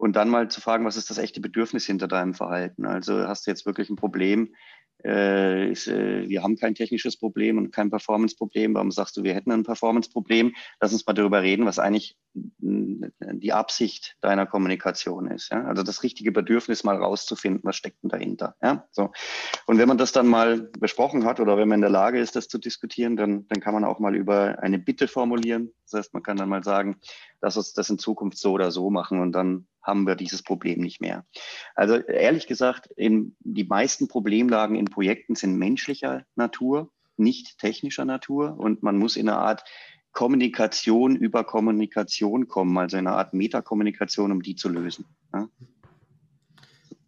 und 0.02 0.16
dann 0.16 0.28
mal 0.28 0.48
zu 0.48 0.60
fragen, 0.60 0.84
was 0.84 0.96
ist 0.96 1.10
das 1.10 1.18
echte 1.18 1.40
Bedürfnis 1.40 1.86
hinter 1.86 2.08
deinem 2.08 2.34
Verhalten? 2.34 2.86
Also 2.86 3.28
hast 3.28 3.46
du 3.46 3.52
jetzt 3.52 3.66
wirklich 3.66 3.88
ein 3.88 3.94
Problem, 3.94 4.52
äh, 5.04 5.70
ist, 5.70 5.86
äh, 5.86 6.28
wir 6.28 6.42
haben 6.42 6.56
kein 6.56 6.74
technisches 6.74 7.16
Problem 7.16 7.56
und 7.56 7.70
kein 7.70 7.88
Performance-Problem. 7.88 8.74
Warum 8.74 8.90
sagst 8.90 9.16
du, 9.16 9.22
wir 9.22 9.32
hätten 9.32 9.52
ein 9.52 9.62
Performance-Problem? 9.62 10.56
Lass 10.80 10.92
uns 10.92 11.06
mal 11.06 11.12
darüber 11.12 11.42
reden, 11.42 11.66
was 11.66 11.78
eigentlich 11.78 12.16
die 12.34 13.52
Absicht 13.52 14.16
deiner 14.20 14.46
Kommunikation 14.46 15.28
ist. 15.28 15.52
Ja? 15.52 15.66
Also 15.66 15.84
das 15.84 16.02
richtige 16.02 16.32
Bedürfnis 16.32 16.82
mal 16.82 16.96
rauszufinden, 16.96 17.62
was 17.62 17.76
steckt 17.76 18.02
denn 18.02 18.10
dahinter. 18.10 18.56
Ja? 18.60 18.88
So. 18.90 19.12
Und 19.66 19.78
wenn 19.78 19.86
man 19.88 19.98
das 19.98 20.10
dann 20.10 20.26
mal 20.26 20.68
besprochen 20.80 21.24
hat 21.24 21.38
oder 21.38 21.56
wenn 21.56 21.68
man 21.68 21.76
in 21.76 21.82
der 21.82 21.90
Lage 21.90 22.18
ist, 22.18 22.34
das 22.34 22.48
zu 22.48 22.58
diskutieren, 22.58 23.16
dann, 23.16 23.46
dann 23.46 23.60
kann 23.60 23.74
man 23.74 23.84
auch 23.84 24.00
mal 24.00 24.16
über 24.16 24.58
eine 24.62 24.80
Bitte 24.80 25.06
formulieren. 25.06 25.72
Das 25.84 25.98
heißt, 25.98 26.14
man 26.14 26.24
kann 26.24 26.36
dann 26.36 26.48
mal 26.48 26.64
sagen, 26.64 26.96
lass 27.40 27.56
uns 27.56 27.72
das 27.72 27.88
in 27.88 27.98
Zukunft 27.98 28.38
so 28.38 28.50
oder 28.50 28.72
so 28.72 28.90
machen 28.90 29.20
und 29.20 29.30
dann 29.30 29.68
haben 29.82 30.06
wir 30.06 30.14
dieses 30.14 30.42
Problem 30.42 30.80
nicht 30.80 31.00
mehr. 31.00 31.24
Also 31.74 31.96
ehrlich 31.96 32.46
gesagt, 32.46 32.88
in, 32.96 33.36
die 33.40 33.64
meisten 33.64 34.08
Problemlagen 34.08 34.76
in 34.76 34.86
Projekten 34.86 35.34
sind 35.34 35.56
menschlicher 35.56 36.24
Natur, 36.36 36.90
nicht 37.16 37.58
technischer 37.58 38.04
Natur 38.04 38.58
und 38.58 38.82
man 38.82 38.98
muss 38.98 39.16
in 39.16 39.28
einer 39.28 39.38
Art 39.38 39.64
Kommunikation 40.12 41.16
über 41.16 41.44
Kommunikation 41.44 42.46
kommen, 42.46 42.76
also 42.76 42.98
in 42.98 43.06
einer 43.06 43.16
Art 43.16 43.32
Metakommunikation, 43.34 44.30
um 44.30 44.42
die 44.42 44.56
zu 44.56 44.68
lösen. 44.68 45.06
Ja? 45.32 45.48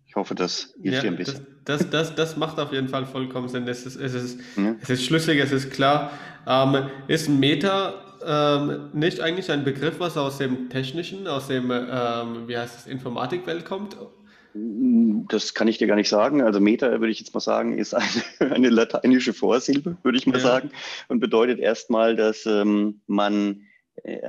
Ich 0.06 0.16
hoffe, 0.16 0.34
das 0.34 0.74
hilft 0.80 0.96
ja, 0.96 1.00
dir 1.02 1.08
ein 1.08 1.16
bisschen. 1.16 1.46
Das, 1.64 1.80
das, 1.80 1.90
das, 1.90 2.14
das, 2.14 2.36
macht 2.36 2.58
auf 2.60 2.72
jeden 2.72 2.88
Fall 2.88 3.04
vollkommen 3.04 3.48
Sinn. 3.48 3.66
Es 3.66 3.84
ist, 3.84 3.96
es 3.96 4.14
ist, 4.14 4.40
ja. 4.56 4.76
es 4.80 4.88
ist 4.88 5.02
schlüssig, 5.04 5.40
es 5.40 5.50
ist 5.50 5.72
klar. 5.72 6.12
Ähm, 6.46 6.88
ist 7.08 7.28
Meta 7.28 8.03
ähm, 8.26 8.90
nicht 8.92 9.20
eigentlich 9.20 9.50
ein 9.50 9.64
Begriff, 9.64 10.00
was 10.00 10.16
aus 10.16 10.38
dem 10.38 10.68
technischen, 10.70 11.26
aus 11.26 11.48
dem, 11.48 11.70
ähm, 11.70 12.48
wie 12.48 12.56
heißt 12.56 12.80
es, 12.80 12.86
Informatikwelt 12.86 13.64
kommt? 13.64 13.96
Das 15.28 15.54
kann 15.54 15.66
ich 15.66 15.78
dir 15.78 15.88
gar 15.88 15.96
nicht 15.96 16.08
sagen. 16.08 16.42
Also 16.42 16.60
Meta, 16.60 16.88
würde 16.88 17.10
ich 17.10 17.18
jetzt 17.18 17.34
mal 17.34 17.40
sagen, 17.40 17.76
ist 17.76 17.94
eine, 17.94 18.06
eine 18.52 18.70
lateinische 18.70 19.32
Vorsilbe, 19.32 19.96
würde 20.02 20.18
ich 20.18 20.26
mal 20.26 20.38
ja. 20.38 20.42
sagen, 20.42 20.70
und 21.08 21.20
bedeutet 21.20 21.58
erstmal, 21.58 22.14
dass 22.14 22.46
ähm, 22.46 23.00
man 23.06 23.62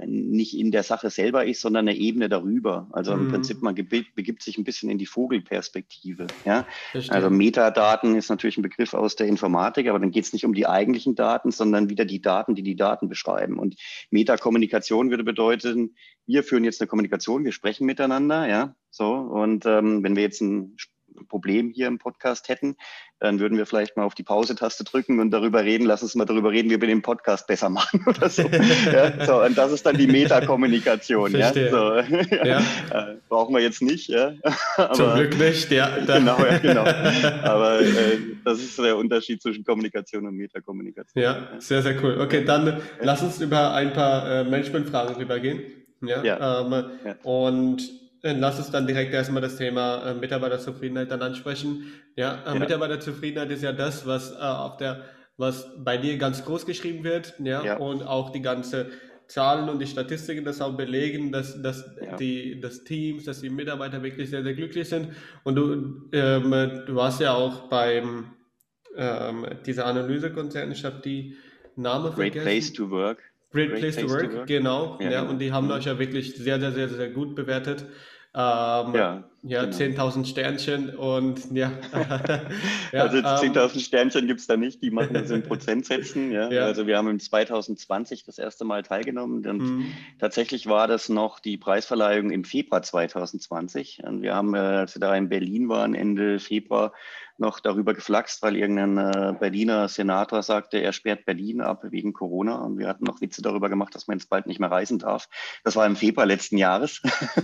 nicht 0.05 0.57
in 0.57 0.71
der 0.71 0.83
Sache 0.83 1.09
selber 1.09 1.45
ist, 1.45 1.61
sondern 1.61 1.87
eine 1.87 1.97
Ebene 1.97 2.29
darüber. 2.29 2.87
Also 2.91 3.13
im 3.13 3.25
mhm. 3.25 3.31
Prinzip, 3.31 3.61
man 3.61 3.73
begibt 3.73 4.43
sich 4.43 4.57
ein 4.57 4.63
bisschen 4.63 4.89
in 4.89 4.97
die 4.97 5.07
Vogelperspektive. 5.07 6.27
Ja? 6.45 6.67
Also 7.09 7.29
Metadaten 7.29 8.15
ist 8.15 8.29
natürlich 8.29 8.57
ein 8.57 8.61
Begriff 8.61 8.93
aus 8.93 9.15
der 9.15 9.27
Informatik, 9.27 9.87
aber 9.87 9.99
dann 9.99 10.11
geht 10.11 10.25
es 10.25 10.33
nicht 10.33 10.45
um 10.45 10.53
die 10.53 10.67
eigentlichen 10.67 11.15
Daten, 11.15 11.51
sondern 11.51 11.89
wieder 11.89 12.05
die 12.05 12.21
Daten, 12.21 12.55
die 12.55 12.63
die 12.63 12.75
Daten 12.75 13.09
beschreiben. 13.09 13.57
Und 13.57 13.75
Metakommunikation 14.11 15.09
würde 15.09 15.23
bedeuten, 15.23 15.95
wir 16.27 16.43
führen 16.43 16.63
jetzt 16.63 16.81
eine 16.81 16.87
Kommunikation, 16.87 17.43
wir 17.43 17.51
sprechen 17.51 17.85
miteinander, 17.85 18.47
ja, 18.47 18.75
so. 18.91 19.13
Und 19.13 19.65
ähm, 19.65 20.03
wenn 20.03 20.15
wir 20.15 20.23
jetzt 20.23 20.41
ein 20.41 20.77
Problem 21.27 21.71
hier 21.71 21.87
im 21.87 21.97
Podcast 21.97 22.49
hätten, 22.49 22.75
dann 23.19 23.39
würden 23.39 23.57
wir 23.57 23.65
vielleicht 23.65 23.95
mal 23.95 24.03
auf 24.03 24.13
die 24.13 24.23
Pause-Taste 24.23 24.83
drücken 24.83 25.19
und 25.19 25.31
darüber 25.31 25.63
reden, 25.63 25.85
lass 25.85 26.03
uns 26.03 26.15
mal 26.15 26.25
darüber 26.25 26.51
reden, 26.51 26.69
wie 26.69 26.79
wir 26.79 26.87
den 26.87 27.01
Podcast 27.01 27.47
besser 27.47 27.69
machen 27.69 28.03
oder 28.07 28.29
so. 28.29 28.43
ja, 28.43 29.25
so 29.25 29.41
und 29.43 29.57
das 29.57 29.71
ist 29.71 29.85
dann 29.85 29.97
die 29.97 30.07
Metakommunikation. 30.07 31.31
ja, 31.31 31.53
so, 31.53 31.95
ja. 32.43 32.61
Äh, 32.91 33.15
brauchen 33.29 33.55
wir 33.55 33.61
jetzt 33.61 33.81
nicht. 33.81 34.09
Ja. 34.09 34.33
Aber, 34.77 34.93
Zum 34.93 35.13
Glück 35.15 35.37
nicht, 35.37 35.71
ja. 35.71 35.97
Genau, 36.05 36.37
ja, 36.39 36.57
genau. 36.57 36.83
Aber 37.43 37.81
äh, 37.81 38.19
das 38.43 38.59
ist 38.59 38.77
der 38.77 38.95
Unterschied 38.97 39.41
zwischen 39.41 39.63
Kommunikation 39.63 40.27
und 40.27 40.35
Metakommunikation. 40.35 41.23
Ja, 41.23 41.47
sehr, 41.59 41.81
sehr 41.81 42.01
cool. 42.03 42.19
Okay, 42.19 42.43
dann 42.45 42.81
lass 43.01 43.21
uns 43.21 43.41
über 43.41 43.73
ein 43.73 43.93
paar 43.93 44.29
äh, 44.29 44.43
Management-Fragen 44.43 45.15
rübergehen. 45.15 45.63
Ja. 46.01 46.61
Ähm, 46.61 46.85
ja. 47.05 47.15
Und 47.23 48.04
Lass 48.33 48.57
uns 48.57 48.71
dann 48.71 48.87
direkt 48.87 49.13
erstmal 49.13 49.41
das 49.41 49.57
Thema 49.57 50.09
äh, 50.09 50.13
Mitarbeiterzufriedenheit 50.15 51.11
dann 51.11 51.21
ansprechen. 51.21 51.91
Ja, 52.15 52.43
äh, 52.45 52.53
ja, 52.53 52.59
Mitarbeiterzufriedenheit 52.59 53.51
ist 53.51 53.61
ja 53.61 53.71
das, 53.71 54.07
was 54.07 54.31
äh, 54.31 54.37
auf 54.37 54.77
der, 54.77 55.03
was 55.37 55.69
bei 55.77 55.97
dir 55.97 56.17
ganz 56.17 56.43
groß 56.43 56.65
geschrieben 56.65 57.03
wird, 57.03 57.35
ja, 57.39 57.63
ja. 57.63 57.77
und 57.77 58.01
auch 58.01 58.31
die 58.31 58.41
ganze 58.41 58.87
Zahlen 59.27 59.69
und 59.69 59.79
die 59.79 59.87
Statistiken 59.87 60.43
das 60.43 60.61
auch 60.61 60.75
belegen, 60.75 61.31
dass, 61.31 61.61
dass 61.61 61.85
ja. 62.01 62.15
die 62.15 62.59
das 62.59 62.83
Teams, 62.83 63.25
dass 63.25 63.41
die 63.41 63.49
Mitarbeiter 63.49 64.01
wirklich 64.01 64.29
sehr, 64.29 64.43
sehr 64.43 64.53
glücklich 64.53 64.89
sind. 64.89 65.09
Und 65.43 65.55
du, 65.55 66.09
ähm, 66.11 66.51
du 66.85 66.95
warst 66.95 67.21
ja 67.21 67.33
auch 67.33 67.69
beim 67.69 68.31
ähm, 68.97 69.45
dieser 69.65 69.85
Analysekonzern, 69.85 70.71
ich 70.71 70.83
habe 70.83 71.01
die 71.03 71.37
Name 71.75 72.09
Great 72.09 72.33
vergessen. 72.33 72.43
Place 72.43 72.73
to 72.73 72.89
Work. 72.89 73.19
Great, 73.51 73.69
Great 73.69 73.79
Place, 73.79 73.95
place, 73.95 74.07
to, 74.07 74.13
work, 74.13 74.31
to 74.31 74.37
work. 74.37 74.47
genau. 74.47 74.97
Ja, 74.99 75.09
ja, 75.09 75.19
genau. 75.21 75.31
Und 75.31 75.39
die 75.39 75.51
haben 75.51 75.67
mhm. 75.67 75.73
euch 75.73 75.85
ja 75.85 75.99
wirklich 75.99 76.35
sehr, 76.35 76.59
sehr, 76.59 76.71
sehr, 76.71 76.89
sehr 76.89 77.09
gut 77.09 77.35
bewertet. 77.35 77.85
Ähm, 78.37 78.93
ja, 78.93 79.23
ja 79.43 79.63
genau. 79.63 79.77
10.000 79.77 80.25
Sternchen 80.25 80.89
und 80.89 81.49
ja. 81.53 81.71
ja 82.91 83.03
also 83.03 83.19
10.000 83.19 83.73
ähm, 83.75 83.79
Sternchen 83.79 84.27
gibt 84.27 84.41
es 84.41 84.47
da 84.47 84.57
nicht, 84.57 84.81
die 84.81 84.91
machen 84.91 85.13
das 85.13 85.29
in 85.29 85.41
Prozentsätzen. 85.47 86.33
Ja. 86.33 86.51
ja. 86.51 86.65
Also 86.65 86.85
wir 86.85 86.97
haben 86.97 87.07
im 87.07 87.19
2020 87.19 88.25
das 88.25 88.37
erste 88.37 88.65
Mal 88.65 88.83
teilgenommen 88.83 89.45
und 89.47 89.61
mhm. 89.61 89.85
tatsächlich 90.19 90.67
war 90.67 90.87
das 90.89 91.07
noch 91.07 91.39
die 91.39 91.55
Preisverleihung 91.55 92.29
im 92.29 92.43
Februar 92.43 92.81
2020. 92.81 94.03
Und 94.03 94.21
wir 94.21 94.35
haben, 94.35 94.53
äh, 94.53 94.57
als 94.57 94.95
wir 94.95 94.99
da 94.99 95.15
in 95.15 95.29
Berlin 95.29 95.69
waren, 95.69 95.95
Ende 95.95 96.39
Februar, 96.39 96.91
noch 97.37 97.59
darüber 97.59 97.93
geflaxt, 97.93 98.41
weil 98.41 98.55
irgendein 98.55 98.97
äh, 98.97 99.33
Berliner 99.37 99.87
Senator 99.87 100.41
sagte, 100.43 100.77
er 100.77 100.93
sperrt 100.93 101.25
Berlin 101.25 101.61
ab 101.61 101.83
wegen 101.83 102.13
Corona. 102.13 102.55
Und 102.55 102.77
wir 102.77 102.87
hatten 102.87 103.03
noch 103.03 103.21
Witze 103.21 103.41
darüber 103.41 103.69
gemacht, 103.69 103.93
dass 103.95 104.07
man 104.07 104.17
jetzt 104.17 104.29
bald 104.29 104.47
nicht 104.47 104.59
mehr 104.59 104.71
reisen 104.71 104.99
darf. 104.99 105.27
Das 105.63 105.75
war 105.75 105.85
im 105.85 105.95
Februar 105.95 106.25
letzten 106.25 106.57
Jahres. 106.57 107.01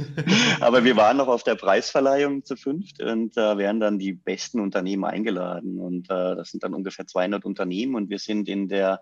Aber 0.62 0.84
wir 0.84 0.96
waren 0.96 1.18
noch 1.18 1.28
auf 1.28 1.44
der 1.44 1.56
Preisverleihung 1.56 2.44
zu 2.44 2.56
fünft 2.56 3.02
und 3.02 3.36
da 3.38 3.54
äh, 3.54 3.58
werden 3.58 3.80
dann 3.80 4.00
die 4.00 4.14
besten 4.14 4.60
Unternehmen 4.60 5.06
eingeladen. 5.06 5.80
Und 5.80 6.10
äh, 6.10 6.36
das 6.36 6.52
sind 6.52 6.64
dann 6.64 6.74
ungefähr 6.74 7.08
200 7.08 7.46
Unternehmen 7.46 7.96
und 7.96 8.10
wir 8.10 8.20
sind 8.20 8.50
in 8.50 8.68
der 8.68 9.02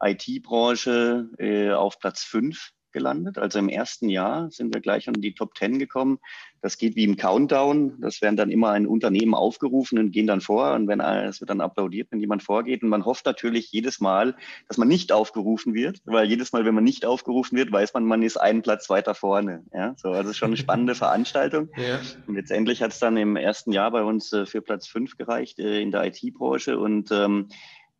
IT-Branche 0.00 1.28
äh, 1.38 1.70
auf 1.70 1.98
Platz 1.98 2.22
fünf 2.22 2.73
gelandet. 2.94 3.36
Also 3.36 3.58
im 3.58 3.68
ersten 3.68 4.08
Jahr 4.08 4.50
sind 4.50 4.72
wir 4.72 4.80
gleich 4.80 5.06
in 5.06 5.20
die 5.20 5.34
Top 5.34 5.54
10 5.58 5.78
gekommen. 5.78 6.18
Das 6.62 6.78
geht 6.78 6.96
wie 6.96 7.04
im 7.04 7.18
Countdown. 7.18 8.00
Das 8.00 8.22
werden 8.22 8.36
dann 8.36 8.50
immer 8.50 8.70
ein 8.70 8.86
Unternehmen 8.86 9.34
aufgerufen 9.34 9.98
und 9.98 10.12
gehen 10.12 10.26
dann 10.26 10.40
vor. 10.40 10.72
Und 10.72 10.88
wenn 10.88 11.00
es 11.00 11.42
wird 11.42 11.50
dann 11.50 11.60
applaudiert, 11.60 12.08
wenn 12.10 12.20
jemand 12.20 12.42
vorgeht. 12.42 12.82
Und 12.82 12.88
man 12.88 13.04
hofft 13.04 13.26
natürlich 13.26 13.70
jedes 13.70 14.00
Mal, 14.00 14.34
dass 14.66 14.78
man 14.78 14.88
nicht 14.88 15.12
aufgerufen 15.12 15.74
wird, 15.74 16.00
weil 16.06 16.26
jedes 16.26 16.52
Mal, 16.52 16.64
wenn 16.64 16.74
man 16.74 16.84
nicht 16.84 17.04
aufgerufen 17.04 17.58
wird, 17.58 17.70
weiß 17.70 17.92
man, 17.92 18.04
man 18.04 18.22
ist 18.22 18.38
einen 18.38 18.62
Platz 18.62 18.88
weiter 18.88 19.14
vorne. 19.14 19.62
Ja, 19.74 19.94
so, 19.98 20.08
also 20.08 20.30
ist 20.30 20.38
schon 20.38 20.48
eine 20.48 20.56
spannende 20.56 20.94
Veranstaltung. 20.94 21.68
Ja. 21.76 22.00
Und 22.26 22.36
letztendlich 22.36 22.80
hat 22.80 22.92
es 22.92 22.98
dann 22.98 23.18
im 23.18 23.36
ersten 23.36 23.72
Jahr 23.72 23.90
bei 23.90 24.02
uns 24.02 24.32
äh, 24.32 24.46
für 24.46 24.62
Platz 24.62 24.86
fünf 24.86 25.18
gereicht 25.18 25.58
äh, 25.58 25.82
in 25.82 25.90
der 25.90 26.06
IT-Branche. 26.06 26.78
Und 26.78 27.10
ähm, 27.12 27.48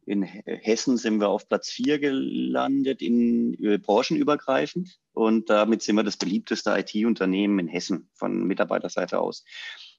in 0.07 0.23
Hessen 0.23 0.97
sind 0.97 1.21
wir 1.21 1.29
auf 1.29 1.49
Platz 1.49 1.71
vier 1.71 1.99
gelandet, 1.99 3.03
in 3.03 3.55
äh, 3.63 3.79
branchenübergreifend. 3.79 4.99
Und 5.13 5.51
damit 5.51 5.83
sind 5.83 5.97
wir 5.97 6.03
das 6.03 6.17
beliebteste 6.17 6.77
IT-Unternehmen 6.77 7.59
in 7.59 7.69
Hessen 7.69 8.09
von 8.15 8.45
Mitarbeiterseite 8.45 9.19
aus. 9.19 9.45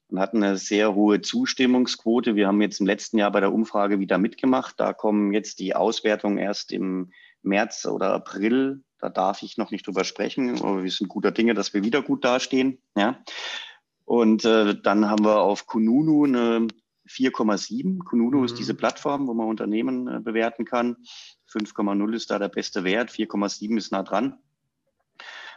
Und 0.07 0.19
hatten 0.19 0.43
eine 0.43 0.57
sehr 0.57 0.93
hohe 0.93 1.21
Zustimmungsquote. 1.21 2.35
Wir 2.35 2.47
haben 2.47 2.61
jetzt 2.61 2.79
im 2.79 2.85
letzten 2.85 3.17
Jahr 3.17 3.31
bei 3.31 3.39
der 3.39 3.53
Umfrage 3.53 3.99
wieder 3.99 4.17
mitgemacht. 4.17 4.79
Da 4.79 4.93
kommen 4.93 5.33
jetzt 5.33 5.59
die 5.59 5.75
Auswertungen 5.75 6.37
erst 6.37 6.71
im 6.71 7.11
März 7.41 7.85
oder 7.85 8.13
April. 8.13 8.83
Da 8.99 9.09
darf 9.09 9.41
ich 9.41 9.57
noch 9.57 9.71
nicht 9.71 9.87
drüber 9.87 10.03
sprechen, 10.03 10.61
aber 10.61 10.83
wir 10.83 10.91
sind 10.91 11.07
guter 11.07 11.31
Dinge, 11.31 11.53
dass 11.53 11.73
wir 11.73 11.83
wieder 11.83 12.01
gut 12.01 12.23
dastehen. 12.23 12.79
Ja. 12.95 13.23
Und 14.03 14.45
äh, 14.45 14.79
dann 14.79 15.09
haben 15.09 15.25
wir 15.25 15.39
auf 15.41 15.65
Kununu 15.65 16.25
eine 16.25 16.67
4,7. 17.07 18.03
Kununu 18.03 18.39
mhm. 18.39 18.45
ist 18.45 18.57
diese 18.57 18.73
Plattform, 18.73 19.27
wo 19.27 19.33
man 19.33 19.47
Unternehmen 19.47 20.07
äh, 20.07 20.19
bewerten 20.19 20.65
kann. 20.65 20.97
5,0 21.51 22.13
ist 22.13 22.31
da 22.31 22.39
der 22.39 22.49
beste 22.49 22.83
Wert, 22.83 23.09
4,7 23.11 23.77
ist 23.77 23.91
nah 23.91 24.03
dran. 24.03 24.37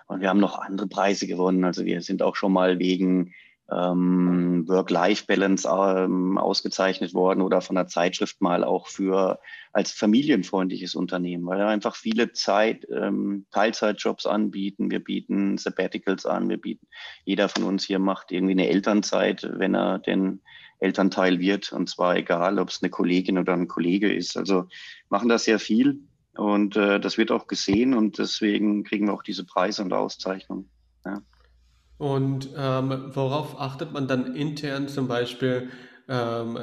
Und 0.07 0.21
wir 0.21 0.29
haben 0.29 0.41
noch 0.41 0.59
andere 0.59 0.89
Preise 0.89 1.27
gewonnen. 1.27 1.65
Also 1.65 1.85
wir 1.85 2.01
sind 2.03 2.23
auch 2.23 2.35
schon 2.35 2.53
mal 2.53 2.79
wegen 2.79 3.35
ähm, 3.71 4.67
Work-Life-Balance 4.67 5.69
ähm, 5.69 6.39
ausgezeichnet 6.39 7.13
worden 7.13 7.43
oder 7.43 7.61
von 7.61 7.77
der 7.77 7.87
Zeitschrift 7.87 8.41
mal 8.41 8.65
auch 8.65 8.87
für 8.87 9.41
als 9.73 9.93
familienfreundliches 9.93 10.95
Unternehmen, 10.95 11.45
weil 11.47 11.59
wir 11.59 11.67
einfach 11.67 11.95
viele 11.95 12.33
Zeit, 12.33 12.87
ähm, 12.91 13.47
Teilzeitjobs 13.51 14.25
anbieten. 14.25 14.91
Wir 14.91 15.05
bieten 15.05 15.59
Sabbaticals 15.59 16.25
an. 16.25 16.49
Wir 16.49 16.59
bieten, 16.59 16.87
jeder 17.25 17.51
von 17.51 17.65
uns 17.65 17.85
hier 17.85 17.99
macht 17.99 18.33
irgendwie 18.33 18.53
eine 18.53 18.69
Elternzeit, 18.69 19.47
wenn 19.53 19.75
er 19.75 19.99
den 19.99 20.41
Elternteil 20.79 21.39
wird. 21.39 21.73
Und 21.73 21.89
zwar 21.89 22.17
egal, 22.17 22.59
ob 22.59 22.71
es 22.71 22.83
eine 22.83 22.91
Kollegin 22.91 23.39
oder 23.39 23.53
ein 23.53 23.69
Kollege 23.69 24.13
ist. 24.13 24.37
Also 24.37 24.67
machen 25.09 25.29
das 25.29 25.45
sehr 25.45 25.59
viel. 25.59 26.01
Und 26.37 26.77
äh, 26.77 27.01
das 27.01 27.19
wird 27.19 27.33
auch 27.33 27.49
gesehen 27.49 27.95
und 27.95 28.19
deswegen 28.19 28.85
kriegen 28.85 29.07
wir 29.07 29.13
auch 29.13 29.25
diese 29.25 29.45
Preise 29.45 29.83
und 29.83 29.93
Auszeichnungen. 29.93 30.71
Ja. 31.05 31.21
Und 31.99 32.51
ähm, 32.57 33.11
worauf 33.13 33.61
achtet 33.61 33.93
man 33.93 34.07
dann 34.07 34.37
intern 34.37 34.87
zum 34.87 35.09
Beispiel? 35.09 35.71
Ähm, 36.09 36.59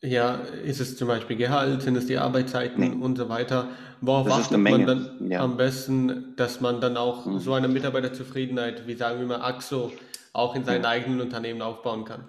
ja, 0.00 0.36
ist 0.64 0.80
es 0.80 0.96
zum 0.96 1.08
Beispiel 1.08 1.36
Gehalt, 1.36 1.82
sind 1.82 1.96
es 1.96 2.06
die 2.06 2.18
Arbeitszeiten 2.18 2.80
nee. 2.80 3.04
und 3.04 3.16
so 3.16 3.28
weiter? 3.28 3.68
Worauf 4.00 4.28
das 4.28 4.46
achtet 4.46 4.58
man 4.58 4.86
dann 4.86 5.28
ja. 5.28 5.40
am 5.40 5.56
besten, 5.56 6.34
dass 6.36 6.60
man 6.60 6.80
dann 6.80 6.96
auch 6.96 7.26
mhm. 7.26 7.40
so 7.40 7.52
eine 7.52 7.68
Mitarbeiterzufriedenheit, 7.68 8.86
wie 8.86 8.94
sagen 8.94 9.18
wir 9.18 9.26
mal, 9.26 9.42
AXO, 9.42 9.92
auch 10.32 10.54
in 10.54 10.64
seinem 10.64 10.84
eigenen 10.84 11.20
Unternehmen 11.20 11.60
aufbauen 11.60 12.04
kann. 12.04 12.24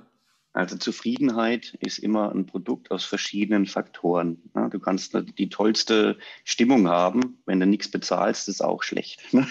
Also 0.53 0.77
Zufriedenheit 0.77 1.77
ist 1.79 1.97
immer 1.99 2.31
ein 2.31 2.45
Produkt 2.45 2.91
aus 2.91 3.05
verschiedenen 3.05 3.65
Faktoren. 3.65 4.51
Du 4.71 4.79
kannst 4.79 5.15
die 5.37 5.49
tollste 5.49 6.17
Stimmung 6.43 6.89
haben, 6.89 7.41
wenn 7.45 7.61
du 7.61 7.65
nichts 7.65 7.89
bezahlst, 7.89 8.49
ist 8.49 8.61
auch 8.61 8.83
schlecht. 8.83 9.21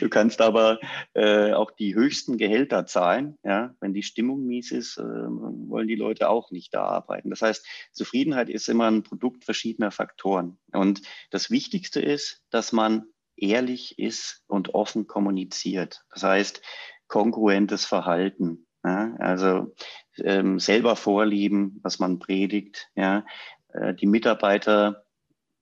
Du 0.00 0.08
kannst 0.08 0.40
aber 0.40 0.80
äh, 1.14 1.52
auch 1.52 1.70
die 1.70 1.94
höchsten 1.94 2.38
Gehälter 2.38 2.86
zahlen. 2.86 3.36
Wenn 3.42 3.92
die 3.92 4.02
Stimmung 4.02 4.46
mies 4.46 4.72
ist, 4.72 4.98
äh, 4.98 5.02
wollen 5.02 5.88
die 5.88 5.94
Leute 5.94 6.28
auch 6.28 6.50
nicht 6.50 6.74
da 6.74 6.84
arbeiten. 6.84 7.30
Das 7.30 7.42
heißt, 7.42 7.66
Zufriedenheit 7.92 8.48
ist 8.48 8.68
immer 8.68 8.90
ein 8.90 9.02
Produkt 9.02 9.44
verschiedener 9.44 9.90
Faktoren. 9.90 10.58
Und 10.72 11.02
das 11.30 11.50
Wichtigste 11.50 12.00
ist, 12.00 12.42
dass 12.50 12.72
man 12.72 13.04
ehrlich 13.36 13.98
ist 13.98 14.42
und 14.46 14.74
offen 14.74 15.06
kommuniziert. 15.06 16.04
Das 16.10 16.22
heißt, 16.22 16.62
kongruentes 17.08 17.84
Verhalten. 17.84 18.66
Ja, 18.84 19.14
also 19.18 19.74
ähm, 20.22 20.58
selber 20.58 20.96
vorlieben, 20.96 21.80
was 21.82 21.98
man 21.98 22.18
predigt, 22.18 22.90
ja, 22.94 23.24
äh, 23.72 23.94
die 23.94 24.06
Mitarbeiter 24.06 25.04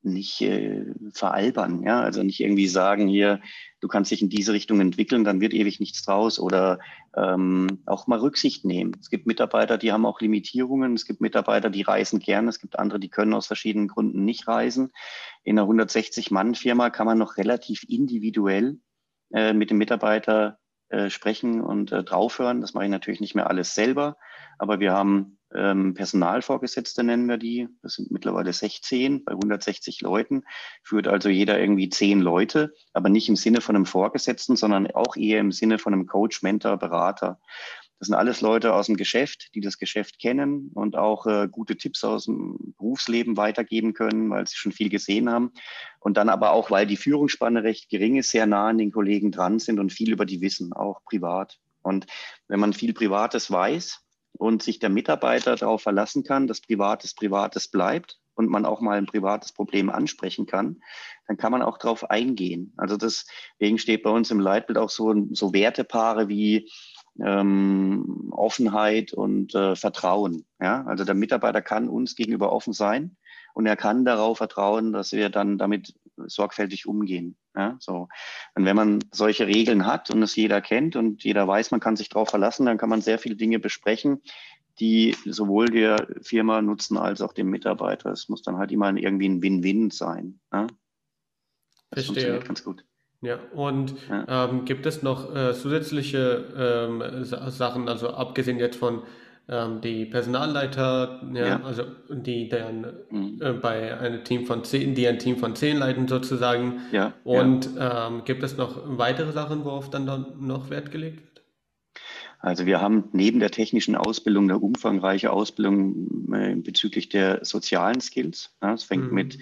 nicht 0.02 0.40
äh, 0.42 0.84
veralbern, 1.12 1.82
ja, 1.84 2.00
also 2.00 2.22
nicht 2.22 2.40
irgendwie 2.40 2.66
sagen 2.66 3.06
hier, 3.06 3.40
du 3.80 3.88
kannst 3.88 4.10
dich 4.10 4.22
in 4.22 4.28
diese 4.28 4.52
Richtung 4.52 4.80
entwickeln, 4.80 5.24
dann 5.24 5.40
wird 5.40 5.54
ewig 5.54 5.80
nichts 5.80 6.02
draus 6.04 6.38
oder 6.38 6.80
ähm, 7.16 7.82
auch 7.86 8.06
mal 8.06 8.18
Rücksicht 8.18 8.64
nehmen. 8.64 8.96
Es 9.00 9.10
gibt 9.10 9.26
Mitarbeiter, 9.26 9.78
die 9.78 9.92
haben 9.92 10.06
auch 10.06 10.20
Limitierungen, 10.20 10.94
es 10.94 11.06
gibt 11.06 11.20
Mitarbeiter, 11.20 11.70
die 11.70 11.82
reisen 11.82 12.18
gerne, 12.18 12.48
es 12.48 12.58
gibt 12.58 12.78
andere, 12.78 12.98
die 12.98 13.10
können 13.10 13.34
aus 13.34 13.46
verschiedenen 13.46 13.88
Gründen 13.88 14.24
nicht 14.24 14.48
reisen. 14.48 14.92
In 15.44 15.58
einer 15.58 15.68
160-Mann-Firma 15.68 16.90
kann 16.90 17.06
man 17.06 17.18
noch 17.18 17.36
relativ 17.36 17.84
individuell 17.88 18.78
äh, 19.32 19.52
mit 19.52 19.70
dem 19.70 19.78
Mitarbeiter 19.78 20.58
äh, 20.92 21.10
sprechen 21.10 21.62
und 21.62 21.90
äh, 21.90 22.04
draufhören. 22.04 22.60
Das 22.60 22.74
mache 22.74 22.84
ich 22.84 22.90
natürlich 22.90 23.20
nicht 23.20 23.34
mehr 23.34 23.48
alles 23.48 23.74
selber, 23.74 24.18
aber 24.58 24.78
wir 24.78 24.92
haben 24.92 25.38
ähm, 25.54 25.94
Personalvorgesetzte, 25.94 27.02
nennen 27.02 27.28
wir 27.28 27.38
die. 27.38 27.68
Das 27.82 27.94
sind 27.94 28.10
mittlerweile 28.10 28.52
16 28.52 29.24
bei 29.24 29.32
160 29.32 30.02
Leuten. 30.02 30.44
Führt 30.82 31.08
also 31.08 31.28
jeder 31.28 31.58
irgendwie 31.58 31.88
zehn 31.88 32.20
Leute, 32.20 32.74
aber 32.92 33.08
nicht 33.08 33.28
im 33.30 33.36
Sinne 33.36 33.62
von 33.62 33.74
einem 33.74 33.86
Vorgesetzten, 33.86 34.54
sondern 34.54 34.90
auch 34.90 35.16
eher 35.16 35.40
im 35.40 35.50
Sinne 35.50 35.78
von 35.78 35.94
einem 35.94 36.06
Coach, 36.06 36.42
Mentor, 36.42 36.76
Berater. 36.76 37.40
Das 38.02 38.08
sind 38.08 38.16
alles 38.16 38.40
Leute 38.40 38.74
aus 38.74 38.86
dem 38.86 38.96
Geschäft, 38.96 39.54
die 39.54 39.60
das 39.60 39.78
Geschäft 39.78 40.18
kennen 40.18 40.72
und 40.74 40.96
auch 40.96 41.24
äh, 41.26 41.46
gute 41.48 41.76
Tipps 41.76 42.02
aus 42.02 42.24
dem 42.24 42.74
Berufsleben 42.76 43.36
weitergeben 43.36 43.94
können, 43.94 44.28
weil 44.28 44.44
sie 44.44 44.56
schon 44.56 44.72
viel 44.72 44.88
gesehen 44.88 45.30
haben. 45.30 45.52
Und 46.00 46.16
dann 46.16 46.28
aber 46.28 46.50
auch, 46.50 46.72
weil 46.72 46.84
die 46.84 46.96
Führungsspanne 46.96 47.62
recht 47.62 47.88
gering 47.90 48.16
ist, 48.16 48.32
sehr 48.32 48.46
nah 48.46 48.66
an 48.66 48.78
den 48.78 48.90
Kollegen 48.90 49.30
dran 49.30 49.60
sind 49.60 49.78
und 49.78 49.92
viel 49.92 50.10
über 50.10 50.26
die 50.26 50.40
wissen, 50.40 50.72
auch 50.72 51.04
privat. 51.04 51.60
Und 51.80 52.06
wenn 52.48 52.58
man 52.58 52.72
viel 52.72 52.92
Privates 52.92 53.52
weiß 53.52 54.00
und 54.32 54.64
sich 54.64 54.80
der 54.80 54.90
Mitarbeiter 54.90 55.54
darauf 55.54 55.82
verlassen 55.82 56.24
kann, 56.24 56.48
dass 56.48 56.60
Privates 56.60 57.14
Privates 57.14 57.68
bleibt 57.68 58.18
und 58.34 58.48
man 58.48 58.66
auch 58.66 58.80
mal 58.80 58.98
ein 58.98 59.06
privates 59.06 59.52
Problem 59.52 59.90
ansprechen 59.90 60.46
kann, 60.46 60.80
dann 61.28 61.36
kann 61.36 61.52
man 61.52 61.62
auch 61.62 61.78
darauf 61.78 62.10
eingehen. 62.10 62.72
Also 62.76 62.96
deswegen 62.96 63.78
steht 63.78 64.02
bei 64.02 64.10
uns 64.10 64.32
im 64.32 64.40
Leitbild 64.40 64.78
auch 64.78 64.90
so, 64.90 65.14
so 65.30 65.52
Wertepaare 65.52 66.28
wie 66.28 66.68
ähm, 67.20 68.28
Offenheit 68.32 69.12
und 69.12 69.54
äh, 69.54 69.76
Vertrauen. 69.76 70.44
Ja? 70.60 70.84
Also 70.86 71.04
der 71.04 71.14
Mitarbeiter 71.14 71.62
kann 71.62 71.88
uns 71.88 72.16
gegenüber 72.16 72.52
offen 72.52 72.72
sein 72.72 73.16
und 73.54 73.66
er 73.66 73.76
kann 73.76 74.04
darauf 74.04 74.38
vertrauen, 74.38 74.92
dass 74.92 75.12
wir 75.12 75.28
dann 75.28 75.58
damit 75.58 75.94
sorgfältig 76.16 76.86
umgehen. 76.86 77.36
Ja? 77.54 77.76
So. 77.80 78.08
Und 78.54 78.64
wenn 78.64 78.76
man 78.76 79.00
solche 79.12 79.46
Regeln 79.46 79.86
hat 79.86 80.10
und 80.10 80.22
es 80.22 80.36
jeder 80.36 80.60
kennt 80.60 80.96
und 80.96 81.24
jeder 81.24 81.46
weiß, 81.46 81.70
man 81.70 81.80
kann 81.80 81.96
sich 81.96 82.08
darauf 82.08 82.30
verlassen, 82.30 82.66
dann 82.66 82.78
kann 82.78 82.88
man 82.88 83.02
sehr 83.02 83.18
viele 83.18 83.36
Dinge 83.36 83.58
besprechen, 83.58 84.22
die 84.80 85.14
sowohl 85.26 85.66
der 85.66 86.08
Firma 86.22 86.62
nutzen 86.62 86.96
als 86.96 87.20
auch 87.20 87.34
dem 87.34 87.50
Mitarbeiter. 87.50 88.10
Es 88.10 88.28
muss 88.28 88.42
dann 88.42 88.56
halt 88.56 88.72
immer 88.72 88.94
irgendwie 88.96 89.28
ein 89.28 89.42
Win-Win 89.42 89.90
sein. 89.90 90.40
Ja? 90.52 90.66
Das 91.90 92.06
Verstehe. 92.06 92.06
funktioniert 92.06 92.44
ganz 92.46 92.64
gut. 92.64 92.84
Ja, 93.22 93.38
und 93.54 93.94
ja. 94.10 94.48
Ähm, 94.50 94.64
gibt 94.64 94.84
es 94.84 95.02
noch 95.02 95.34
äh, 95.34 95.54
zusätzliche 95.54 96.44
ähm, 96.56 97.24
Sachen, 97.24 97.88
also 97.88 98.10
abgesehen 98.10 98.58
jetzt 98.58 98.76
von 98.76 99.02
ähm, 99.48 99.80
die 99.80 100.06
Personalleiter, 100.06 101.20
ja, 101.32 101.46
ja. 101.46 101.60
also 101.62 101.84
die 102.10 102.48
dann 102.48 102.86
mhm. 103.10 103.38
äh, 103.40 103.52
bei 103.52 103.98
einem 103.98 104.24
Team 104.24 104.46
von 104.46 104.64
zehn, 104.64 104.94
die 104.94 105.06
ein 105.06 105.18
Team 105.18 105.36
von 105.36 105.54
zehn 105.54 105.78
leiten 105.78 106.08
sozusagen. 106.08 106.80
Ja. 106.90 107.12
Und 107.22 107.70
ähm, 107.78 108.22
gibt 108.24 108.42
es 108.42 108.56
noch 108.56 108.82
weitere 108.84 109.32
Sachen, 109.32 109.64
worauf 109.64 109.88
dann, 109.88 110.06
dann 110.06 110.26
noch 110.40 110.70
Wert 110.70 110.90
gelegt 110.90 111.20
wird? 111.20 111.32
Also 112.38 112.66
wir 112.66 112.80
haben 112.80 113.04
neben 113.12 113.38
der 113.38 113.50
technischen 113.50 113.94
Ausbildung 113.94 114.44
eine 114.44 114.58
umfangreiche 114.58 115.32
Ausbildung 115.32 116.32
äh, 116.34 116.56
bezüglich 116.56 117.08
der 117.08 117.44
sozialen 117.44 118.00
Skills. 118.00 118.56
Ja, 118.60 118.74
es 118.74 118.82
fängt 118.82 119.08
mhm. 119.08 119.14
mit 119.14 119.38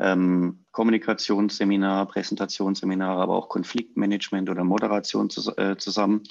ähm, 0.00 0.64
Kommunikationsseminar, 0.72 2.06
Präsentationsseminar, 2.06 3.18
aber 3.18 3.36
auch 3.36 3.48
Konfliktmanagement 3.48 4.48
oder 4.48 4.64
Moderation 4.64 5.28
zu, 5.28 5.54
äh, 5.56 5.76
zusammen. 5.76 6.22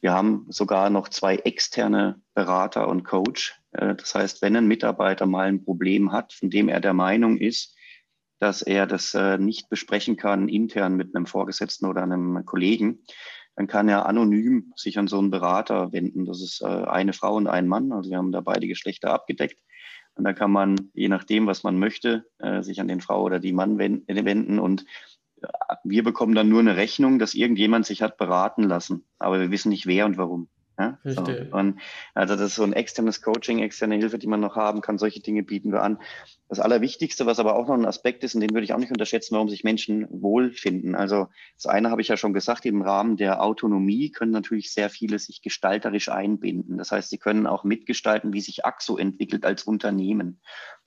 Wir 0.00 0.12
haben 0.12 0.46
sogar 0.50 0.90
noch 0.90 1.08
zwei 1.08 1.36
externe 1.36 2.20
Berater 2.34 2.86
und 2.88 3.04
Coach. 3.04 3.58
Äh, 3.72 3.94
das 3.94 4.14
heißt, 4.14 4.42
wenn 4.42 4.56
ein 4.56 4.68
Mitarbeiter 4.68 5.26
mal 5.26 5.48
ein 5.48 5.64
Problem 5.64 6.12
hat, 6.12 6.34
von 6.34 6.50
dem 6.50 6.68
er 6.68 6.80
der 6.80 6.94
Meinung 6.94 7.38
ist, 7.38 7.74
dass 8.40 8.60
er 8.60 8.86
das 8.86 9.14
äh, 9.14 9.38
nicht 9.38 9.70
besprechen 9.70 10.16
kann 10.16 10.48
intern 10.48 10.96
mit 10.96 11.16
einem 11.16 11.26
Vorgesetzten 11.26 11.86
oder 11.86 12.02
einem 12.02 12.44
Kollegen, 12.44 13.04
dann 13.56 13.68
kann 13.68 13.88
er 13.88 14.06
anonym 14.06 14.72
sich 14.76 14.98
an 14.98 15.06
so 15.06 15.18
einen 15.18 15.30
Berater 15.30 15.92
wenden. 15.92 16.26
Das 16.26 16.42
ist 16.42 16.60
äh, 16.60 16.66
eine 16.66 17.12
Frau 17.12 17.36
und 17.36 17.46
ein 17.46 17.68
Mann. 17.68 17.92
Also 17.92 18.10
wir 18.10 18.18
haben 18.18 18.32
da 18.32 18.40
beide 18.40 18.66
Geschlechter 18.66 19.12
abgedeckt. 19.12 19.58
Und 20.16 20.24
da 20.24 20.32
kann 20.32 20.52
man, 20.52 20.90
je 20.94 21.08
nachdem, 21.08 21.46
was 21.46 21.62
man 21.64 21.78
möchte, 21.78 22.26
äh, 22.38 22.62
sich 22.62 22.80
an 22.80 22.88
den 22.88 23.00
Frau 23.00 23.22
oder 23.22 23.40
die 23.40 23.52
Mann 23.52 23.78
wenden. 23.78 24.58
Und 24.58 24.84
äh, 25.42 25.46
wir 25.82 26.04
bekommen 26.04 26.34
dann 26.34 26.48
nur 26.48 26.60
eine 26.60 26.76
Rechnung, 26.76 27.18
dass 27.18 27.34
irgendjemand 27.34 27.86
sich 27.86 28.02
hat 28.02 28.16
beraten 28.16 28.62
lassen. 28.62 29.04
Aber 29.18 29.40
wir 29.40 29.50
wissen 29.50 29.70
nicht, 29.70 29.86
wer 29.86 30.06
und 30.06 30.16
warum. 30.16 30.48
Ja? 30.78 30.98
So. 31.04 31.22
Und 31.52 31.80
also 32.14 32.36
das 32.36 32.46
ist 32.46 32.54
so 32.56 32.64
ein 32.64 32.72
externes 32.72 33.22
Coaching, 33.22 33.60
externe 33.60 33.96
Hilfe, 33.96 34.18
die 34.18 34.26
man 34.26 34.40
noch 34.40 34.56
haben 34.56 34.80
kann. 34.80 34.98
Solche 34.98 35.20
Dinge 35.20 35.42
bieten 35.42 35.72
wir 35.72 35.82
an. 35.82 35.98
Das 36.48 36.60
Allerwichtigste, 36.60 37.26
was 37.26 37.38
aber 37.38 37.56
auch 37.56 37.68
noch 37.68 37.74
ein 37.74 37.86
Aspekt 37.86 38.22
ist, 38.24 38.34
und 38.34 38.40
den 38.40 38.50
würde 38.50 38.64
ich 38.64 38.72
auch 38.72 38.78
nicht 38.78 38.90
unterschätzen, 38.90 39.34
warum 39.34 39.48
sich 39.48 39.64
Menschen 39.64 40.06
wohlfinden. 40.10 40.94
Also 40.94 41.28
das 41.56 41.66
eine 41.66 41.90
habe 41.90 42.02
ich 42.02 42.08
ja 42.08 42.16
schon 42.16 42.34
gesagt, 42.34 42.66
im 42.66 42.82
Rahmen 42.82 43.16
der 43.16 43.42
Autonomie 43.42 44.10
können 44.10 44.32
natürlich 44.32 44.72
sehr 44.72 44.90
viele 44.90 45.18
sich 45.18 45.42
gestalterisch 45.42 46.08
einbinden. 46.08 46.78
Das 46.78 46.92
heißt, 46.92 47.10
sie 47.10 47.18
können 47.18 47.46
auch 47.46 47.64
mitgestalten, 47.64 48.32
wie 48.32 48.40
sich 48.40 48.64
AXO 48.64 48.96
entwickelt 48.96 49.44
als 49.44 49.64
Unternehmen. 49.64 50.40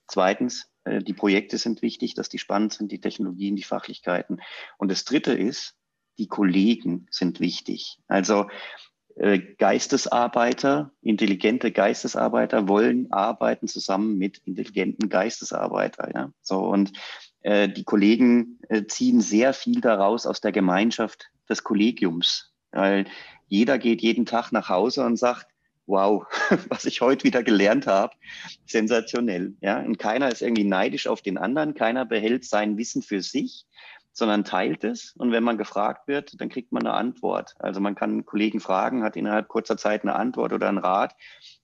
Zweitens, 0.06 0.70
äh, 0.84 1.02
die 1.02 1.12
Projekte 1.12 1.58
sind 1.58 1.82
wichtig, 1.82 2.14
dass 2.14 2.28
die 2.28 2.38
spannend 2.38 2.72
sind, 2.72 2.92
die 2.92 3.00
Technologien, 3.00 3.56
die 3.56 3.62
Fachlichkeiten. 3.62 4.40
Und 4.78 4.90
das 4.90 5.04
dritte 5.04 5.32
ist, 5.32 5.76
die 6.18 6.28
Kollegen 6.28 7.06
sind 7.10 7.40
wichtig. 7.40 8.00
Also 8.08 8.48
Geistesarbeiter, 9.58 10.92
intelligente 11.02 11.72
Geistesarbeiter 11.72 12.68
wollen 12.68 13.10
arbeiten 13.10 13.66
zusammen 13.66 14.16
mit 14.16 14.38
intelligenten 14.44 15.08
Geistesarbeiter. 15.08 16.10
Ja? 16.14 16.32
So, 16.40 16.60
und 16.60 16.92
äh, 17.42 17.68
die 17.68 17.84
Kollegen 17.84 18.60
äh, 18.68 18.84
ziehen 18.84 19.20
sehr 19.20 19.54
viel 19.54 19.80
daraus 19.80 20.26
aus 20.26 20.40
der 20.40 20.52
Gemeinschaft 20.52 21.30
des 21.48 21.64
Kollegiums, 21.64 22.52
weil 22.70 23.06
jeder 23.48 23.78
geht 23.78 24.02
jeden 24.02 24.24
Tag 24.24 24.52
nach 24.52 24.68
Hause 24.68 25.04
und 25.04 25.16
sagt, 25.16 25.48
wow, 25.86 26.24
was 26.68 26.84
ich 26.84 27.00
heute 27.00 27.24
wieder 27.24 27.42
gelernt 27.42 27.88
habe, 27.88 28.14
sensationell. 28.66 29.54
Ja? 29.60 29.80
Und 29.80 29.98
keiner 29.98 30.30
ist 30.30 30.42
irgendwie 30.42 30.64
neidisch 30.64 31.08
auf 31.08 31.22
den 31.22 31.38
anderen, 31.38 31.74
keiner 31.74 32.04
behält 32.04 32.44
sein 32.44 32.76
Wissen 32.78 33.02
für 33.02 33.22
sich, 33.22 33.66
sondern 34.18 34.44
teilt 34.44 34.84
es. 34.84 35.14
Und 35.16 35.32
wenn 35.32 35.44
man 35.44 35.56
gefragt 35.56 36.08
wird, 36.08 36.40
dann 36.40 36.48
kriegt 36.48 36.72
man 36.72 36.84
eine 36.84 36.94
Antwort. 36.94 37.54
Also 37.58 37.80
man 37.80 37.94
kann 37.94 38.26
Kollegen 38.26 38.60
fragen, 38.60 39.04
hat 39.04 39.16
innerhalb 39.16 39.48
kurzer 39.48 39.76
Zeit 39.76 40.02
eine 40.02 40.16
Antwort 40.16 40.52
oder 40.52 40.68
einen 40.68 40.78
Rat. 40.78 41.14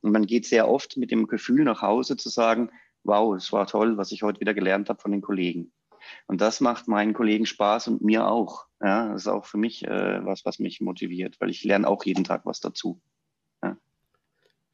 Und 0.00 0.12
man 0.12 0.24
geht 0.24 0.46
sehr 0.46 0.68
oft 0.68 0.96
mit 0.96 1.10
dem 1.10 1.26
Gefühl 1.26 1.64
nach 1.64 1.82
Hause 1.82 2.16
zu 2.16 2.28
sagen, 2.28 2.70
wow, 3.02 3.34
es 3.34 3.52
war 3.52 3.66
toll, 3.66 3.96
was 3.96 4.12
ich 4.12 4.22
heute 4.22 4.40
wieder 4.40 4.54
gelernt 4.54 4.88
habe 4.88 5.00
von 5.00 5.10
den 5.10 5.20
Kollegen. 5.20 5.72
Und 6.26 6.40
das 6.40 6.60
macht 6.60 6.86
meinen 6.86 7.12
Kollegen 7.12 7.46
Spaß 7.46 7.88
und 7.88 8.02
mir 8.02 8.28
auch. 8.28 8.66
Ja, 8.80 9.08
das 9.08 9.22
ist 9.22 9.28
auch 9.28 9.46
für 9.46 9.58
mich 9.58 9.84
äh, 9.84 10.24
was, 10.24 10.44
was 10.44 10.58
mich 10.58 10.80
motiviert, 10.80 11.40
weil 11.40 11.50
ich 11.50 11.64
lerne 11.64 11.88
auch 11.88 12.04
jeden 12.04 12.24
Tag 12.24 12.46
was 12.46 12.60
dazu. 12.60 13.00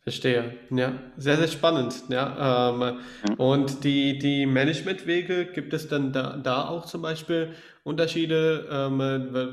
Verstehe. 0.02 0.54
Ja, 0.70 0.94
sehr, 1.18 1.36
sehr 1.36 1.48
spannend. 1.48 2.04
Ja, 2.08 2.70
ähm, 2.70 2.80
ja. 2.80 3.34
Und 3.36 3.84
die, 3.84 4.18
die 4.18 4.46
Managementwege, 4.46 5.44
gibt 5.46 5.74
es 5.74 5.88
dann 5.88 6.12
da, 6.12 6.38
da 6.38 6.68
auch 6.68 6.86
zum 6.86 7.02
Beispiel 7.02 7.54
Unterschiede, 7.82 8.66
ähm, 8.70 8.98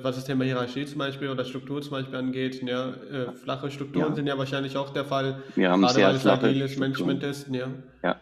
was 0.02 0.16
das 0.16 0.24
Thema 0.24 0.46
Hierarchie 0.46 0.86
zum 0.86 1.00
Beispiel 1.00 1.30
oder 1.30 1.44
Struktur 1.44 1.82
zum 1.82 1.92
Beispiel 1.92 2.16
angeht? 2.16 2.62
Ja, 2.64 2.92
äh, 2.92 3.34
flache 3.34 3.70
Strukturen 3.72 4.10
ja. 4.10 4.16
sind 4.16 4.28
ja 4.28 4.38
wahrscheinlich 4.38 4.78
auch 4.78 4.92
der 4.92 5.04
Fall, 5.04 5.44
wir 5.56 5.70
haben 5.70 5.82
gerade 5.82 5.94
sehr 5.94 6.08
weil 6.08 6.16
es 6.16 6.26
agiles 6.26 6.78
Management 6.78 7.24
ist. 7.24 7.48
Ja. 7.50 7.68
ja. 8.02 8.20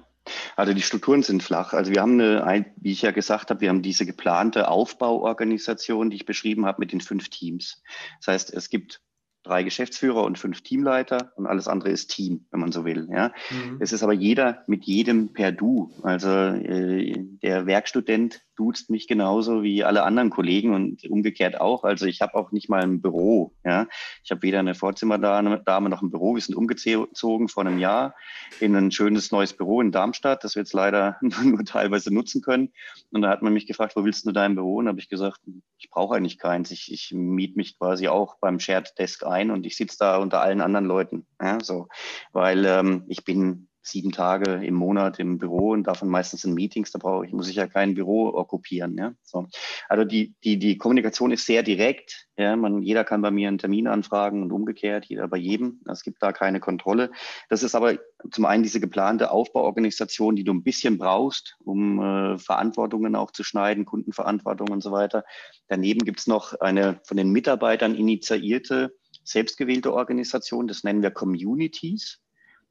Also 0.55 0.73
die 0.73 0.81
Strukturen 0.81 1.21
sind 1.21 1.43
flach. 1.43 1.73
Also 1.73 1.91
wir 1.91 2.01
haben 2.01 2.19
eine, 2.19 2.65
wie 2.77 2.91
ich 2.91 3.03
ja 3.03 3.11
gesagt 3.11 3.51
habe, 3.51 3.61
wir 3.61 3.69
haben 3.69 3.83
diese 3.83 4.07
geplante 4.07 4.67
Aufbauorganisation, 4.67 6.09
die 6.09 6.15
ich 6.15 6.25
beschrieben 6.25 6.65
habe 6.65 6.79
mit 6.79 6.91
den 6.91 7.01
fünf 7.01 7.29
Teams. 7.29 7.83
Das 8.19 8.33
heißt, 8.33 8.53
es 8.53 8.69
gibt 8.69 9.01
drei 9.45 9.63
Geschäftsführer 9.63 10.23
und 10.23 10.39
fünf 10.39 10.61
Teamleiter 10.61 11.31
und 11.35 11.45
alles 11.45 11.67
andere 11.67 11.89
ist 11.89 12.07
Team, 12.07 12.45
wenn 12.51 12.59
man 12.59 12.71
so 12.71 12.83
will. 12.83 13.07
Ja. 13.11 13.31
Mhm. 13.51 13.77
Es 13.79 13.93
ist 13.93 14.03
aber 14.03 14.13
jeder 14.13 14.63
mit 14.67 14.85
jedem 14.85 15.33
per 15.33 15.51
Du. 15.51 15.91
Also 16.01 16.29
äh, 16.29 17.13
der 17.43 17.65
Werkstudent 17.67 18.41
duzt 18.55 18.89
mich 18.89 19.07
genauso 19.07 19.63
wie 19.63 19.83
alle 19.83 20.03
anderen 20.03 20.29
Kollegen 20.29 20.73
und 20.73 21.03
umgekehrt 21.09 21.59
auch. 21.59 21.83
Also 21.83 22.05
ich 22.05 22.21
habe 22.21 22.35
auch 22.35 22.51
nicht 22.51 22.69
mal 22.69 22.81
ein 22.81 23.01
Büro. 23.01 23.53
Ja. 23.63 23.87
Ich 24.23 24.31
habe 24.31 24.41
weder 24.41 24.59
eine 24.59 24.75
Vorzimmerdame 24.75 25.89
noch 25.89 26.01
ein 26.01 26.11
Büro. 26.11 26.35
Wir 26.35 26.41
sind 26.41 26.55
umgezogen 26.55 27.47
vor 27.47 27.65
einem 27.65 27.79
Jahr 27.79 28.15
in 28.59 28.75
ein 28.75 28.91
schönes 28.91 29.31
neues 29.31 29.53
Büro 29.53 29.81
in 29.81 29.91
Darmstadt, 29.91 30.43
das 30.43 30.55
wir 30.55 30.61
jetzt 30.61 30.73
leider 30.73 31.17
nur 31.21 31.63
teilweise 31.65 32.13
nutzen 32.13 32.41
können. 32.41 32.71
Und 33.11 33.21
da 33.21 33.29
hat 33.29 33.41
man 33.41 33.53
mich 33.53 33.67
gefragt, 33.67 33.95
wo 33.95 34.05
willst 34.05 34.25
du 34.25 34.31
dein 34.31 34.55
Büro? 34.55 34.77
Und 34.77 34.87
habe 34.87 34.99
ich 34.99 35.09
gesagt, 35.09 35.41
ich 35.77 35.89
brauche 35.91 36.15
eigentlich 36.15 36.39
keins. 36.39 36.71
Ich, 36.71 36.91
ich 36.91 37.11
miete 37.13 37.57
mich 37.57 37.77
quasi 37.77 38.07
auch 38.07 38.37
beim 38.39 38.59
Shared 38.59 38.97
Desk 38.97 39.23
ein 39.25 39.34
und 39.43 39.65
ich 39.65 39.75
sitze 39.75 39.97
da 39.99 40.17
unter 40.17 40.41
allen 40.41 40.61
anderen 40.61 40.85
Leuten. 40.85 41.27
Ja, 41.41 41.59
so. 41.61 41.87
Weil 42.31 42.65
ähm, 42.65 43.03
ich 43.07 43.23
bin 43.23 43.67
sieben 43.87 44.11
Tage 44.11 44.65
im 44.65 44.73
Monat 44.73 45.19
im 45.19 45.37
Büro 45.37 45.69
und 45.69 45.83
davon 45.83 46.09
meistens 46.09 46.43
in 46.43 46.53
Meetings, 46.53 46.91
da 46.91 46.99
brauche 46.99 47.25
ich, 47.25 47.31
muss 47.33 47.49
ich 47.49 47.55
ja 47.55 47.67
kein 47.67 47.93
Büro 47.93 48.29
okkupieren. 48.33 48.97
Ja? 48.97 49.13
So. 49.23 49.47
Also 49.87 50.03
die, 50.05 50.33
die, 50.43 50.57
die 50.57 50.77
Kommunikation 50.77 51.31
ist 51.31 51.45
sehr 51.45 51.61
direkt. 51.61 52.27
Ja? 52.35 52.55
Man, 52.55 52.81
jeder 52.81 53.03
kann 53.03 53.21
bei 53.21 53.29
mir 53.29 53.47
einen 53.47 53.59
Termin 53.59 53.87
anfragen 53.87 54.41
und 54.41 54.51
umgekehrt, 54.51 55.05
jeder 55.05 55.27
bei 55.27 55.37
jedem. 55.37 55.81
Es 55.87 56.03
gibt 56.03 56.21
da 56.23 56.33
keine 56.33 56.59
Kontrolle. 56.59 57.11
Das 57.49 57.61
ist 57.61 57.75
aber 57.75 57.97
zum 58.31 58.45
einen 58.45 58.63
diese 58.63 58.79
geplante 58.79 59.29
Aufbauorganisation, 59.29 60.35
die 60.35 60.43
du 60.43 60.53
ein 60.53 60.63
bisschen 60.63 60.97
brauchst, 60.97 61.55
um 61.63 62.01
äh, 62.01 62.39
Verantwortungen 62.39 63.15
auch 63.15 63.29
zu 63.29 63.43
schneiden, 63.43 63.85
Kundenverantwortung 63.85 64.69
und 64.69 64.81
so 64.81 64.91
weiter. 64.91 65.23
Daneben 65.67 66.05
gibt 66.05 66.19
es 66.19 66.27
noch 66.27 66.59
eine 66.59 66.99
von 67.03 67.17
den 67.17 67.29
Mitarbeitern 67.29 67.93
initiierte, 67.93 68.95
selbstgewählte 69.25 69.93
Organisation, 69.93 70.67
das 70.67 70.83
nennen 70.83 71.01
wir 71.01 71.11
Communities. 71.11 72.21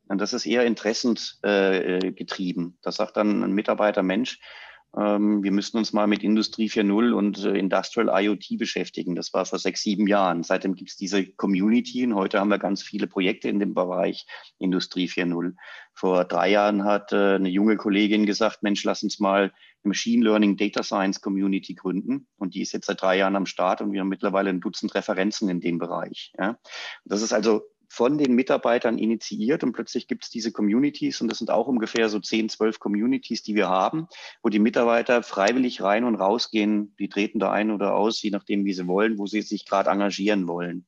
Und 0.08 0.20
das 0.20 0.32
ist 0.32 0.46
eher 0.46 0.64
interessensgetrieben. 0.64 2.66
Äh, 2.66 2.78
das 2.82 2.96
sagt 2.96 3.16
dann 3.16 3.42
ein 3.42 3.52
Mitarbeiter, 3.52 4.02
Mensch, 4.02 4.40
wir 4.96 5.50
müssen 5.50 5.76
uns 5.76 5.92
mal 5.92 6.06
mit 6.06 6.22
Industrie 6.22 6.68
4.0 6.68 7.12
und 7.12 7.44
äh, 7.44 7.58
Industrial 7.58 8.08
IoT 8.22 8.58
beschäftigen. 8.58 9.16
Das 9.16 9.32
war 9.34 9.44
vor 9.44 9.58
sechs, 9.58 9.82
sieben 9.82 10.06
Jahren. 10.06 10.44
Seitdem 10.44 10.76
gibt 10.76 10.90
es 10.90 10.96
diese 10.96 11.26
Community 11.26 12.04
und 12.04 12.14
heute 12.14 12.38
haben 12.38 12.50
wir 12.50 12.58
ganz 12.58 12.82
viele 12.82 13.08
Projekte 13.08 13.48
in 13.48 13.58
dem 13.58 13.74
Bereich 13.74 14.24
Industrie 14.58 15.08
4.0. 15.08 15.54
Vor 15.94 16.24
drei 16.24 16.50
Jahren 16.50 16.84
hat 16.84 17.12
äh, 17.12 17.34
eine 17.34 17.48
junge 17.48 17.76
Kollegin 17.76 18.24
gesagt, 18.24 18.62
Mensch, 18.62 18.84
lass 18.84 19.02
uns 19.02 19.18
mal 19.18 19.42
eine 19.42 19.52
Machine 19.82 20.24
Learning 20.24 20.56
Data 20.56 20.84
Science 20.84 21.20
Community 21.20 21.74
gründen. 21.74 22.28
Und 22.36 22.54
die 22.54 22.62
ist 22.62 22.72
jetzt 22.72 22.86
seit 22.86 23.02
drei 23.02 23.18
Jahren 23.18 23.34
am 23.34 23.46
Start 23.46 23.80
und 23.80 23.92
wir 23.92 24.00
haben 24.00 24.08
mittlerweile 24.08 24.50
ein 24.50 24.60
Dutzend 24.60 24.94
Referenzen 24.94 25.48
in 25.48 25.60
dem 25.60 25.78
Bereich. 25.78 26.32
Das 27.04 27.20
ist 27.20 27.32
also 27.32 27.62
von 27.88 28.18
den 28.18 28.34
Mitarbeitern 28.34 28.98
initiiert 28.98 29.64
und 29.64 29.72
plötzlich 29.72 30.06
gibt 30.06 30.24
es 30.24 30.30
diese 30.30 30.52
Communities 30.52 31.20
und 31.20 31.28
das 31.28 31.38
sind 31.38 31.50
auch 31.50 31.66
ungefähr 31.66 32.08
so 32.08 32.20
10, 32.20 32.48
12 32.48 32.78
Communities, 32.78 33.42
die 33.42 33.54
wir 33.54 33.68
haben, 33.68 34.08
wo 34.42 34.48
die 34.48 34.58
Mitarbeiter 34.58 35.22
freiwillig 35.22 35.82
rein 35.82 36.04
und 36.04 36.16
rausgehen. 36.16 36.94
Die 36.98 37.08
treten 37.08 37.38
da 37.38 37.52
ein 37.52 37.70
oder 37.70 37.94
aus, 37.94 38.22
je 38.22 38.30
nachdem, 38.30 38.64
wie 38.64 38.72
sie 38.72 38.86
wollen, 38.86 39.18
wo 39.18 39.26
sie 39.26 39.42
sich 39.42 39.66
gerade 39.66 39.90
engagieren 39.90 40.46
wollen. 40.48 40.86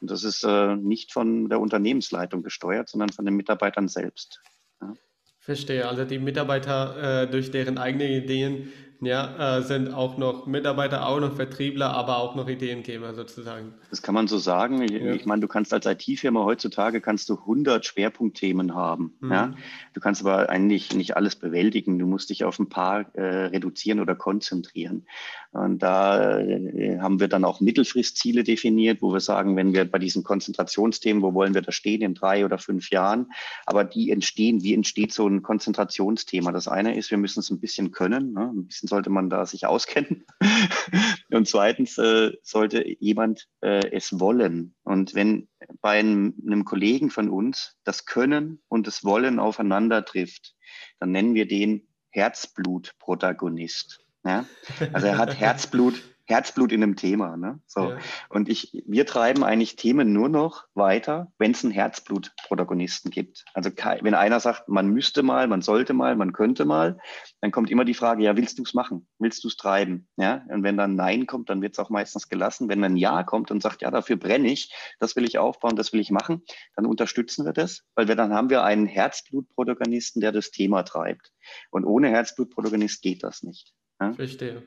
Und 0.00 0.10
das 0.10 0.24
ist 0.24 0.44
äh, 0.44 0.76
nicht 0.76 1.12
von 1.12 1.48
der 1.48 1.60
Unternehmensleitung 1.60 2.42
gesteuert, 2.42 2.88
sondern 2.88 3.10
von 3.10 3.24
den 3.24 3.36
Mitarbeitern 3.36 3.88
selbst. 3.88 4.40
Ja. 4.80 4.92
Verstehe. 5.38 5.88
Also 5.88 6.04
die 6.04 6.18
Mitarbeiter 6.18 7.22
äh, 7.22 7.30
durch 7.30 7.50
deren 7.50 7.78
eigene 7.78 8.08
Ideen 8.08 8.72
ja, 9.00 9.58
äh, 9.58 9.62
sind 9.62 9.92
auch 9.92 10.16
noch 10.16 10.46
Mitarbeiter, 10.46 11.06
auch 11.06 11.20
noch 11.20 11.34
Vertriebler, 11.34 11.92
aber 11.92 12.18
auch 12.18 12.34
noch 12.34 12.48
Ideengeber 12.48 13.14
sozusagen. 13.14 13.74
Das 13.90 14.02
kann 14.02 14.14
man 14.14 14.28
so 14.28 14.38
sagen. 14.38 14.82
Ich, 14.82 14.90
ja. 14.90 15.12
ich 15.12 15.26
meine, 15.26 15.40
du 15.40 15.48
kannst 15.48 15.72
als 15.72 15.86
IT-Firma 15.86 16.44
heutzutage 16.44 17.00
kannst 17.00 17.28
du 17.28 17.38
100 17.38 17.84
Schwerpunktthemen 17.84 18.74
haben. 18.74 19.14
Mhm. 19.20 19.32
Ja? 19.32 19.54
Du 19.92 20.00
kannst 20.00 20.22
aber 20.22 20.48
eigentlich 20.48 20.94
nicht 20.94 21.16
alles 21.16 21.36
bewältigen. 21.36 21.98
Du 21.98 22.06
musst 22.06 22.30
dich 22.30 22.44
auf 22.44 22.58
ein 22.58 22.68
paar 22.68 23.14
äh, 23.14 23.46
reduzieren 23.46 24.00
oder 24.00 24.14
konzentrieren. 24.14 25.06
Und 25.54 25.84
da 25.84 26.40
äh, 26.40 26.98
haben 26.98 27.20
wir 27.20 27.28
dann 27.28 27.44
auch 27.44 27.60
Mittelfristziele 27.60 28.42
definiert, 28.42 29.00
wo 29.02 29.12
wir 29.12 29.20
sagen, 29.20 29.54
wenn 29.56 29.72
wir 29.72 29.84
bei 29.88 30.00
diesen 30.00 30.24
Konzentrationsthemen, 30.24 31.22
wo 31.22 31.32
wollen 31.32 31.54
wir 31.54 31.62
da 31.62 31.70
stehen 31.70 32.02
in 32.02 32.14
drei 32.14 32.44
oder 32.44 32.58
fünf 32.58 32.90
Jahren, 32.90 33.30
aber 33.64 33.84
die 33.84 34.10
entstehen, 34.10 34.64
wie 34.64 34.74
entsteht 34.74 35.12
so 35.12 35.28
ein 35.28 35.42
Konzentrationsthema? 35.42 36.50
Das 36.50 36.66
eine 36.66 36.96
ist, 36.96 37.12
wir 37.12 37.18
müssen 37.18 37.38
es 37.38 37.50
ein 37.50 37.60
bisschen 37.60 37.92
können, 37.92 38.32
ne? 38.32 38.50
ein 38.52 38.66
bisschen 38.66 38.83
sollte 38.86 39.10
man 39.10 39.30
da 39.30 39.46
sich 39.46 39.66
auskennen. 39.66 40.24
und 41.30 41.48
zweitens 41.48 41.98
äh, 41.98 42.32
sollte 42.42 42.84
jemand 43.00 43.48
äh, 43.60 43.90
es 43.90 44.18
wollen. 44.20 44.74
Und 44.82 45.14
wenn 45.14 45.48
bei 45.80 45.98
einem, 45.98 46.34
einem 46.46 46.64
Kollegen 46.64 47.10
von 47.10 47.28
uns 47.28 47.76
das 47.84 48.06
Können 48.06 48.62
und 48.68 48.86
das 48.86 49.04
Wollen 49.04 49.38
aufeinander 49.38 50.04
trifft, 50.04 50.54
dann 50.98 51.12
nennen 51.12 51.34
wir 51.34 51.46
den 51.46 51.88
Herzblut-Protagonist. 52.10 54.00
Ja? 54.24 54.46
Also 54.92 55.06
er 55.06 55.18
hat 55.18 55.34
Herzblut 55.38 56.02
Herzblut 56.26 56.72
in 56.72 56.82
einem 56.82 56.96
Thema. 56.96 57.36
Ne? 57.36 57.60
So. 57.66 57.90
Ja. 57.90 57.98
Und 58.30 58.48
ich, 58.48 58.82
wir 58.86 59.04
treiben 59.04 59.44
eigentlich 59.44 59.76
Themen 59.76 60.12
nur 60.12 60.28
noch 60.28 60.64
weiter, 60.74 61.32
wenn 61.38 61.50
es 61.50 61.64
einen 61.64 61.72
Herzblut-Protagonisten 61.72 63.10
gibt. 63.10 63.44
Also 63.52 63.70
wenn 64.00 64.14
einer 64.14 64.40
sagt, 64.40 64.68
man 64.68 64.88
müsste 64.88 65.22
mal, 65.22 65.46
man 65.48 65.60
sollte 65.60 65.92
mal, 65.92 66.16
man 66.16 66.32
könnte 66.32 66.64
mal, 66.64 66.98
dann 67.40 67.50
kommt 67.50 67.70
immer 67.70 67.84
die 67.84 67.94
Frage, 67.94 68.24
ja, 68.24 68.36
willst 68.36 68.58
du 68.58 68.62
es 68.62 68.72
machen? 68.72 69.06
Willst 69.18 69.44
du 69.44 69.48
es 69.48 69.56
treiben? 69.56 70.08
Ja? 70.16 70.44
Und 70.48 70.62
wenn 70.62 70.76
dann 70.76 70.96
Nein 70.96 71.26
kommt, 71.26 71.50
dann 71.50 71.60
wird 71.60 71.74
es 71.74 71.78
auch 71.78 71.90
meistens 71.90 72.28
gelassen. 72.28 72.68
Wenn 72.68 72.80
dann 72.80 72.96
Ja 72.96 73.22
kommt 73.22 73.50
und 73.50 73.62
sagt, 73.62 73.82
ja, 73.82 73.90
dafür 73.90 74.16
brenne 74.16 74.50
ich, 74.50 74.72
das 74.98 75.16
will 75.16 75.24
ich 75.24 75.38
aufbauen, 75.38 75.76
das 75.76 75.92
will 75.92 76.00
ich 76.00 76.10
machen, 76.10 76.42
dann 76.74 76.86
unterstützen 76.86 77.44
wir 77.44 77.52
das, 77.52 77.84
weil 77.94 78.08
wir 78.08 78.16
dann 78.16 78.32
haben 78.32 78.48
wir 78.48 78.64
einen 78.64 78.86
Herzblut-Protagonisten, 78.86 80.20
der 80.20 80.32
das 80.32 80.50
Thema 80.50 80.84
treibt. 80.84 81.32
Und 81.70 81.84
ohne 81.84 82.08
Herzblut-Protagonist 82.08 83.02
geht 83.02 83.22
das 83.22 83.42
nicht. 83.42 83.74
Ja? 84.00 84.14
Verstehe. 84.14 84.62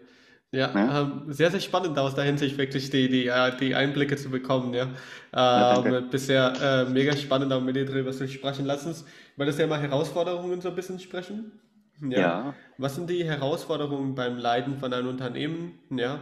Ja, 0.52 0.72
ja. 0.74 1.02
Ähm, 1.02 1.24
sehr, 1.28 1.52
sehr 1.52 1.60
spannend 1.60 2.00
aus 2.00 2.16
der 2.16 2.24
Hinsicht, 2.24 2.58
wirklich 2.58 2.90
die, 2.90 3.10
die, 3.10 3.28
äh, 3.28 3.58
die 3.58 3.76
Einblicke 3.76 4.16
zu 4.16 4.30
bekommen. 4.30 4.74
Ja. 4.74 4.88
ja 5.34 5.86
ähm, 5.86 6.10
bisher 6.10 6.54
äh, 6.62 6.90
mega 6.90 7.16
spannend, 7.18 7.52
auch 7.52 7.62
mit 7.62 7.76
dir 7.76 7.86
darüber 7.86 8.12
zu 8.12 8.28
sprechen. 8.28 8.66
Lass 8.66 8.86
uns 8.86 9.06
über 9.36 9.46
das 9.46 9.58
Thema 9.58 9.78
Herausforderungen 9.78 10.62
so 10.62 10.70
ein 10.70 10.76
bisschen 10.76 11.00
sprechen. 11.00 11.52
Ja. 12.02 12.20
ja. 12.20 12.54
Was 12.78 12.96
sind 12.96 13.10
die 13.10 13.26
Herausforderungen 13.26 14.16
beim 14.16 14.38
Leiten 14.38 14.78
von 14.78 14.94
einem 14.94 15.10
Unternehmen 15.10 15.80
ja, 15.90 16.20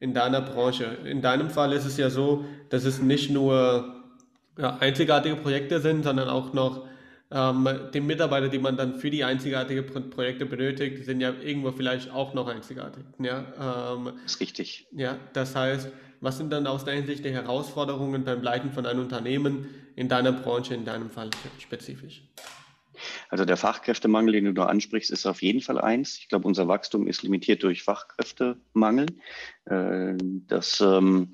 in 0.00 0.12
deiner 0.12 0.40
Branche? 0.40 0.98
In 1.04 1.22
deinem 1.22 1.48
Fall 1.50 1.72
ist 1.72 1.84
es 1.84 1.96
ja 1.98 2.10
so, 2.10 2.44
dass 2.70 2.84
es 2.84 3.00
nicht 3.00 3.30
nur 3.30 3.94
ja, 4.58 4.76
einzigartige 4.80 5.36
Projekte 5.36 5.80
sind, 5.80 6.02
sondern 6.02 6.28
auch 6.28 6.52
noch 6.52 6.88
ähm, 7.30 7.68
die 7.92 8.00
Mitarbeiter, 8.00 8.48
die 8.48 8.58
man 8.58 8.76
dann 8.76 8.94
für 8.94 9.10
die 9.10 9.24
einzigartigen 9.24 10.10
Projekte 10.10 10.46
benötigt, 10.46 11.04
sind 11.04 11.20
ja 11.20 11.32
irgendwo 11.32 11.72
vielleicht 11.72 12.10
auch 12.10 12.32
noch 12.34 12.48
einzigartig. 12.48 13.04
Ja, 13.18 13.94
ähm, 13.94 14.12
das 14.22 14.34
ist 14.34 14.40
richtig. 14.40 14.86
Ja, 14.92 15.18
das 15.34 15.54
heißt, 15.54 15.90
was 16.20 16.38
sind 16.38 16.50
dann 16.50 16.66
aus 16.66 16.84
deiner 16.84 17.06
Sicht 17.06 17.24
die 17.24 17.30
Herausforderungen 17.30 18.24
beim 18.24 18.42
Leiten 18.42 18.72
von 18.72 18.86
einem 18.86 19.00
Unternehmen 19.00 19.68
in 19.94 20.08
deiner 20.08 20.32
Branche, 20.32 20.74
in 20.74 20.84
deinem 20.84 21.10
Fall 21.10 21.30
spezifisch? 21.58 22.22
Also 23.28 23.44
der 23.44 23.56
Fachkräftemangel, 23.56 24.32
den 24.32 24.46
du 24.46 24.54
da 24.54 24.66
ansprichst, 24.66 25.10
ist 25.10 25.26
auf 25.26 25.42
jeden 25.42 25.60
Fall 25.60 25.80
eins. 25.80 26.18
Ich 26.18 26.28
glaube, 26.28 26.48
unser 26.48 26.66
Wachstum 26.66 27.06
ist 27.06 27.22
limitiert 27.22 27.62
durch 27.62 27.82
Fachkräftemangel. 27.82 29.06
Äh, 29.66 30.16
das 30.48 30.80
ähm, 30.80 31.32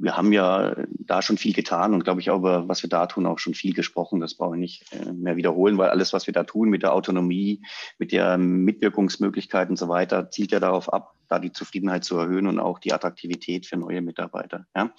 wir 0.00 0.16
haben 0.16 0.32
ja 0.32 0.74
da 0.88 1.22
schon 1.22 1.36
viel 1.36 1.52
getan 1.52 1.92
und 1.92 2.04
glaube 2.04 2.20
ich 2.20 2.30
auch 2.30 2.38
über 2.38 2.68
was 2.68 2.82
wir 2.82 2.90
da 2.90 3.06
tun 3.06 3.26
auch 3.26 3.38
schon 3.38 3.54
viel 3.54 3.74
gesprochen. 3.74 4.20
Das 4.20 4.34
brauche 4.34 4.56
ich 4.56 4.60
nicht 4.60 4.92
äh, 4.92 5.12
mehr 5.12 5.36
wiederholen, 5.36 5.78
weil 5.78 5.90
alles, 5.90 6.12
was 6.12 6.26
wir 6.26 6.34
da 6.34 6.44
tun 6.44 6.70
mit 6.70 6.82
der 6.82 6.94
Autonomie, 6.94 7.62
mit 7.98 8.12
der 8.12 8.38
Mitwirkungsmöglichkeit 8.38 9.68
und 9.68 9.78
so 9.78 9.88
weiter, 9.88 10.30
zielt 10.30 10.52
ja 10.52 10.60
darauf 10.60 10.92
ab, 10.92 11.14
da 11.30 11.38
die 11.38 11.52
Zufriedenheit 11.52 12.04
zu 12.04 12.18
erhöhen 12.18 12.46
und 12.46 12.58
auch 12.58 12.78
die 12.80 12.92
Attraktivität 12.92 13.66
für 13.66 13.76
neue 13.76 14.02
Mitarbeiter. 14.02 14.66
Ja. 14.76 14.92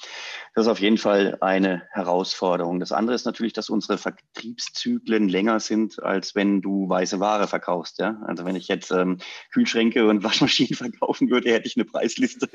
Das 0.56 0.66
ist 0.66 0.72
auf 0.72 0.80
jeden 0.80 0.98
Fall 0.98 1.38
eine 1.42 1.84
Herausforderung. 1.92 2.80
Das 2.80 2.94
andere 2.94 3.16
ist 3.16 3.26
natürlich, 3.26 3.54
dass 3.54 3.70
unsere 3.70 3.98
Vertriebszyklen 3.98 5.28
länger 5.28 5.60
sind, 5.60 6.02
als 6.02 6.34
wenn 6.34 6.62
du 6.62 6.88
weiße 6.88 7.20
Ware 7.20 7.48
verkaufst. 7.48 8.00
Ja. 8.00 8.22
Also 8.26 8.46
wenn 8.46 8.56
ich 8.56 8.70
jetzt 8.70 8.92
ähm, 8.92 9.18
Kühlschränke 9.52 10.08
und 10.08 10.24
Waschmaschinen 10.24 10.76
verkaufen 10.76 11.30
würde, 11.30 11.52
hätte 11.52 11.68
ich 11.68 11.76
eine 11.76 11.86
Preisliste. 11.86 12.50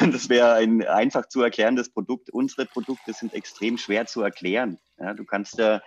Und 0.00 0.12
das 0.12 0.28
wäre 0.28 0.54
ein 0.54 0.84
einfach 0.86 1.26
zu 1.28 1.42
erklärendes 1.42 1.90
Produkt. 1.90 2.30
Unsere 2.30 2.66
Produkte 2.66 3.12
sind 3.12 3.34
extrem 3.34 3.78
schwer 3.78 4.06
zu 4.06 4.22
erklären. 4.22 4.78
Ja. 4.98 5.14
Du 5.14 5.24
kannst 5.24 5.58
ja 5.58 5.76
äh, 5.76 5.80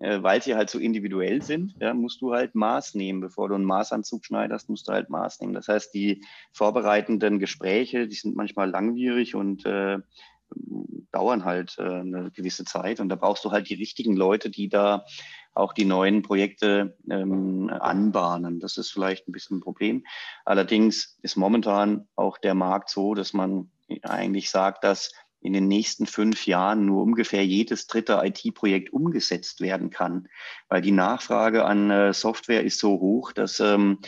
weil 0.00 0.42
sie 0.42 0.54
halt 0.54 0.70
so 0.70 0.78
individuell 0.78 1.42
sind, 1.42 1.74
ja, 1.78 1.92
musst 1.92 2.22
du 2.22 2.32
halt 2.32 2.54
Maß 2.54 2.94
nehmen. 2.94 3.20
Bevor 3.20 3.48
du 3.48 3.54
einen 3.54 3.64
Maßanzug 3.64 4.24
schneidest, 4.24 4.68
musst 4.70 4.88
du 4.88 4.92
halt 4.92 5.10
Maß 5.10 5.40
nehmen. 5.40 5.54
Das 5.54 5.68
heißt, 5.68 5.92
die 5.94 6.24
vorbereitenden 6.52 7.38
Gespräche, 7.38 8.08
die 8.08 8.16
sind 8.16 8.34
manchmal 8.34 8.70
langwierig 8.70 9.34
und 9.34 9.66
äh, 9.66 9.98
dauern 11.12 11.44
halt 11.44 11.76
äh, 11.78 11.82
eine 11.82 12.30
gewisse 12.30 12.64
Zeit. 12.64 13.00
Und 13.00 13.08
da 13.10 13.16
brauchst 13.16 13.44
du 13.44 13.50
halt 13.50 13.68
die 13.68 13.74
richtigen 13.74 14.16
Leute, 14.16 14.50
die 14.50 14.68
da 14.68 15.04
auch 15.52 15.72
die 15.72 15.84
neuen 15.84 16.22
Projekte 16.22 16.96
ähm, 17.10 17.68
anbahnen. 17.68 18.60
Das 18.60 18.76
ist 18.76 18.90
vielleicht 18.90 19.28
ein 19.28 19.32
bisschen 19.32 19.58
ein 19.58 19.62
Problem. 19.62 20.04
Allerdings 20.44 21.18
ist 21.22 21.36
momentan 21.36 22.08
auch 22.16 22.38
der 22.38 22.54
Markt 22.54 22.88
so, 22.88 23.14
dass 23.14 23.32
man 23.32 23.70
eigentlich 24.02 24.50
sagt, 24.50 24.84
dass 24.84 25.12
in 25.40 25.52
den 25.52 25.68
nächsten 25.68 26.06
fünf 26.06 26.46
Jahren 26.46 26.86
nur 26.86 27.02
ungefähr 27.02 27.44
jedes 27.44 27.86
dritte 27.86 28.20
IT-Projekt 28.22 28.92
umgesetzt 28.92 29.60
werden 29.60 29.90
kann, 29.90 30.28
weil 30.68 30.82
die 30.82 30.92
Nachfrage 30.92 31.64
an 31.64 31.90
äh, 31.90 32.12
Software 32.12 32.62
ist 32.62 32.78
so 32.78 33.00
hoch, 33.00 33.32
dass 33.32 33.60
ähm, 33.60 33.98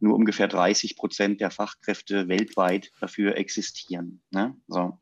nur 0.00 0.14
ungefähr 0.14 0.48
30 0.48 0.96
Prozent 0.96 1.40
der 1.40 1.50
Fachkräfte 1.50 2.28
weltweit 2.28 2.92
dafür 3.00 3.36
existieren. 3.36 4.20
Ne? 4.30 4.56
So. 4.68 4.98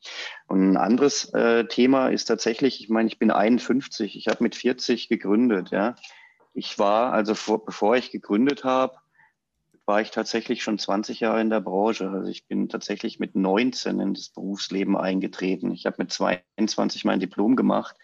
Und 0.48 0.70
ein 0.70 0.76
anderes 0.76 1.32
äh, 1.34 1.66
Thema 1.66 2.08
ist 2.08 2.26
tatsächlich, 2.26 2.80
ich 2.80 2.88
meine, 2.88 3.08
ich 3.08 3.18
bin 3.18 3.30
51, 3.30 4.16
ich 4.16 4.28
habe 4.28 4.42
mit 4.42 4.54
40 4.54 5.08
gegründet. 5.08 5.70
Ja? 5.70 5.96
Ich 6.54 6.78
war, 6.78 7.12
also 7.12 7.34
vor, 7.34 7.64
bevor 7.64 7.96
ich 7.96 8.10
gegründet 8.10 8.64
habe, 8.64 8.96
war 9.86 10.00
ich 10.00 10.10
tatsächlich 10.10 10.62
schon 10.62 10.78
20 10.78 11.20
Jahre 11.20 11.40
in 11.40 11.48
der 11.48 11.60
Branche. 11.60 12.10
Also 12.10 12.28
ich 12.28 12.46
bin 12.46 12.68
tatsächlich 12.68 13.20
mit 13.20 13.36
19 13.36 14.00
in 14.00 14.14
das 14.14 14.30
Berufsleben 14.30 14.96
eingetreten. 14.96 15.70
Ich 15.70 15.86
habe 15.86 15.96
mit 15.98 16.12
22 16.12 17.04
mein 17.04 17.20
Diplom 17.20 17.54
gemacht. 17.54 17.96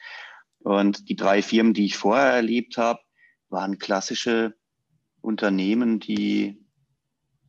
Und 0.60 1.08
die 1.08 1.16
drei 1.16 1.42
Firmen, 1.42 1.74
die 1.74 1.86
ich 1.86 1.96
vorher 1.96 2.32
erlebt 2.32 2.78
habe, 2.78 3.00
waren 3.48 3.78
klassische 3.78 4.54
Unternehmen, 5.20 5.98
die 5.98 6.64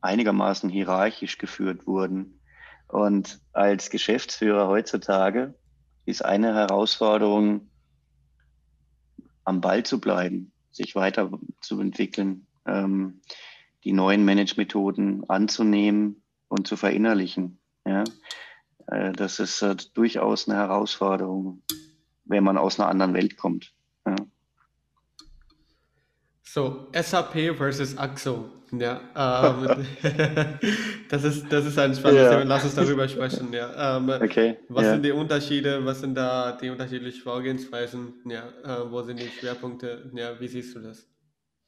einigermaßen 0.00 0.68
hierarchisch 0.68 1.38
geführt 1.38 1.86
wurden. 1.86 2.40
Und 2.88 3.40
als 3.52 3.88
Geschäftsführer 3.88 4.66
heutzutage 4.66 5.54
ist 6.06 6.24
eine 6.24 6.54
Herausforderung, 6.54 7.70
am 9.44 9.60
Ball 9.60 9.84
zu 9.84 10.00
bleiben, 10.00 10.52
sich 10.70 10.94
weiterzuentwickeln, 10.94 12.46
ähm, 12.66 13.20
die 13.84 13.92
neuen 13.92 14.24
Managementmethoden 14.24 15.28
anzunehmen 15.28 16.22
und 16.48 16.66
zu 16.66 16.76
verinnerlichen. 16.76 17.58
Ja? 17.86 18.04
Äh, 18.86 19.12
das 19.12 19.38
ist 19.38 19.62
äh, 19.62 19.76
durchaus 19.94 20.48
eine 20.48 20.58
Herausforderung, 20.58 21.62
wenn 22.24 22.44
man 22.44 22.58
aus 22.58 22.80
einer 22.80 22.88
anderen 22.88 23.14
Welt 23.14 23.36
kommt. 23.36 23.72
Ja? 24.06 24.16
So, 26.42 26.88
SAP 26.94 27.56
versus 27.56 27.98
AXO. 27.98 28.50
Ja, 28.78 29.00
ähm, 29.14 29.86
das, 31.08 31.24
ist, 31.24 31.52
das 31.52 31.66
ist 31.66 31.78
ein 31.78 31.94
spannendes. 31.94 32.30
Thema. 32.30 32.44
Lass 32.44 32.64
uns 32.64 32.74
darüber 32.74 33.08
sprechen. 33.08 33.52
Ja. 33.52 33.98
Ähm, 33.98 34.08
okay. 34.08 34.58
Was 34.68 34.84
ja. 34.84 34.92
sind 34.92 35.04
die 35.04 35.12
Unterschiede? 35.12 35.84
Was 35.84 36.00
sind 36.00 36.14
da 36.14 36.52
die 36.52 36.70
unterschiedlichen 36.70 37.22
Vorgehensweisen? 37.22 38.14
Ja, 38.24 38.48
äh, 38.64 38.90
wo 38.90 39.02
sind 39.02 39.20
die 39.20 39.28
Schwerpunkte? 39.28 40.10
Ja, 40.14 40.40
wie 40.40 40.48
siehst 40.48 40.74
du 40.74 40.80
das? 40.80 41.06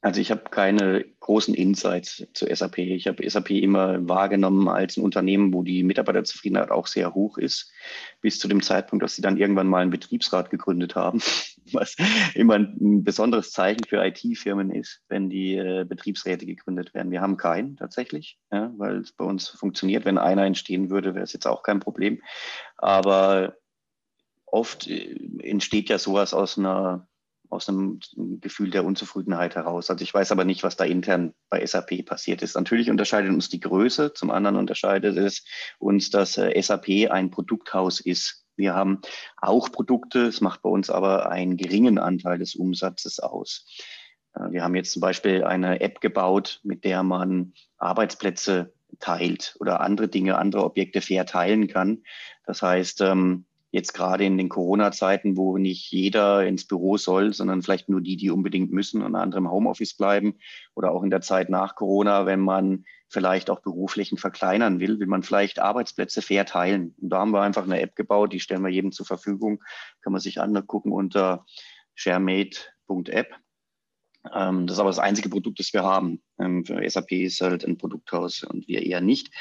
Also 0.03 0.20
ich 0.20 0.30
habe 0.30 0.42
keine 0.51 1.05
großen 1.20 1.55
Insights 1.55 2.24
zu 2.32 2.47
SAP. 2.47 2.78
Ich 2.78 3.09
habe 3.09 3.28
SAP 3.28 3.51
immer 3.51 4.09
wahrgenommen 4.09 4.68
als 4.68 4.97
ein 4.97 5.03
Unternehmen, 5.03 5.53
wo 5.53 5.62
die 5.62 5.82
Mitarbeiterzufriedenheit 5.82 6.70
auch 6.70 6.86
sehr 6.86 7.14
hoch 7.14 7.38
ist, 7.38 7.72
bis 8.20 8.38
zu 8.38 8.47
dem 8.47 8.62
Zeitpunkt, 8.62 9.03
dass 9.03 9.16
sie 9.16 9.22
dann 9.22 9.36
irgendwann 9.36 9.66
mal 9.66 9.82
einen 9.82 9.90
Betriebsrat 9.90 10.51
gegründet 10.51 10.94
haben, 10.94 11.20
was 11.72 11.97
immer 12.34 12.55
ein 12.55 13.03
besonderes 13.05 13.51
Zeichen 13.53 13.84
für 13.84 14.05
IT-Firmen 14.05 14.70
ist, 14.70 15.03
wenn 15.09 15.30
die 15.30 15.57
äh, 15.57 15.84
Betriebsräte 15.88 16.47
gegründet 16.47 16.94
werden. 16.94 17.11
Wir 17.11 17.22
haben 17.22 17.36
keinen 17.36 17.76
tatsächlich, 17.76 18.38
ja, 18.53 18.72
weil 18.76 18.99
es 18.99 19.12
bei 19.12 19.24
uns 19.24 19.49
funktioniert. 19.49 20.05
Wenn 20.05 20.18
einer 20.18 20.44
entstehen 20.44 20.90
würde, 20.90 21.14
wäre 21.14 21.24
es 21.24 21.32
jetzt 21.32 21.47
auch 21.47 21.62
kein 21.62 21.80
Problem. 21.80 22.22
Aber 22.76 23.57
oft 24.44 24.86
äh, 24.86 25.16
entsteht 25.42 25.88
ja 25.88 25.99
sowas 25.99 26.34
aus 26.34 26.59
einer 26.59 27.09
aus 27.51 27.68
einem 27.68 28.01
Gefühl 28.40 28.70
der 28.70 28.84
Unzufriedenheit 28.84 29.55
heraus. 29.55 29.90
Also 29.90 30.03
ich 30.03 30.12
weiß 30.12 30.32
aber 30.32 30.44
nicht, 30.44 30.62
was 30.62 30.76
da 30.76 30.84
intern 30.84 31.34
bei 31.49 31.64
SAP 31.64 32.05
passiert 32.05 32.42
ist. 32.42 32.55
Natürlich 32.55 32.90
unterscheidet 32.90 33.32
uns 33.32 33.49
die 33.49 33.61
Größe, 33.61 34.12
zum 34.12 34.30
anderen 34.30 34.57
unterscheidet 34.57 35.16
es 35.16 35.44
uns, 35.78 36.11
dass 36.11 36.38
äh, 36.38 36.61
SAP 36.61 37.11
ein 37.11 37.30
Produkthaus 37.30 38.01
ist. 38.01 38.44
Wir 38.57 38.74
haben 38.74 39.01
auch 39.36 39.70
Produkte, 39.70 40.20
es 40.26 40.40
macht 40.40 40.62
bei 40.62 40.70
uns 40.70 40.90
aber 40.90 41.30
einen 41.30 41.57
geringen 41.57 41.99
Anteil 41.99 42.38
des 42.38 42.55
Umsatzes 42.55 43.20
aus. 43.20 43.66
Äh, 44.34 44.51
wir 44.51 44.62
haben 44.62 44.74
jetzt 44.74 44.92
zum 44.92 45.01
Beispiel 45.01 45.44
eine 45.44 45.80
App 45.80 46.01
gebaut, 46.01 46.61
mit 46.62 46.84
der 46.84 47.03
man 47.03 47.53
Arbeitsplätze 47.78 48.72
teilt 48.99 49.57
oder 49.61 49.80
andere 49.80 50.09
Dinge, 50.09 50.38
andere 50.38 50.64
Objekte 50.64 51.01
fair 51.01 51.26
teilen 51.26 51.68
kann. 51.68 52.03
Das 52.47 52.62
heißt, 52.62 53.01
ähm, 53.03 53.47
jetzt 53.76 53.92
gerade 53.92 54.24
in 54.24 54.38
den 54.38 54.48
Corona-Zeiten, 54.48 55.36
wo 55.36 55.58
nicht 55.58 55.92
jeder 55.92 56.46
ins 56.46 56.66
Büro 56.66 56.96
soll, 56.96 57.34
sondern 57.34 57.60
vielleicht 57.60 57.90
nur 57.90 58.00
die, 58.00 58.16
die 58.16 58.30
unbedingt 58.30 58.72
müssen 58.72 59.02
und 59.02 59.14
andere 59.14 59.40
im 59.40 59.50
Homeoffice 59.50 59.94
bleiben 59.94 60.38
oder 60.74 60.92
auch 60.92 61.02
in 61.02 61.10
der 61.10 61.20
Zeit 61.20 61.50
nach 61.50 61.74
Corona, 61.74 62.24
wenn 62.24 62.40
man 62.40 62.86
vielleicht 63.08 63.50
auch 63.50 63.60
Büroflächen 63.60 64.16
verkleinern 64.16 64.80
will, 64.80 64.98
will 64.98 65.06
man 65.06 65.22
vielleicht 65.22 65.58
Arbeitsplätze 65.58 66.22
fair 66.22 66.46
teilen. 66.46 66.94
Und 67.02 67.10
da 67.10 67.18
haben 67.18 67.32
wir 67.32 67.42
einfach 67.42 67.64
eine 67.64 67.82
App 67.82 67.96
gebaut, 67.96 68.32
die 68.32 68.40
stellen 68.40 68.62
wir 68.62 68.70
jedem 68.70 68.92
zur 68.92 69.04
Verfügung, 69.04 69.62
kann 70.00 70.14
man 70.14 70.22
sich 70.22 70.40
angucken 70.40 70.90
unter 70.90 71.44
sharemate.app. 71.94 73.34
Ähm, 74.34 74.66
das 74.66 74.76
ist 74.76 74.80
aber 74.80 74.88
das 74.88 74.98
einzige 74.98 75.28
Produkt, 75.28 75.60
das 75.60 75.74
wir 75.74 75.82
haben. 75.82 76.22
Ähm, 76.38 76.64
für 76.64 76.88
SAP 76.88 77.12
ist 77.12 77.42
halt 77.42 77.62
ein 77.62 77.76
Produkthaus 77.76 78.42
und 78.42 78.66
wir 78.68 78.86
eher 78.86 79.02
nicht. 79.02 79.34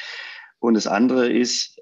Und 0.59 0.73
das 0.73 0.87
andere 0.87 1.31
ist, 1.31 1.79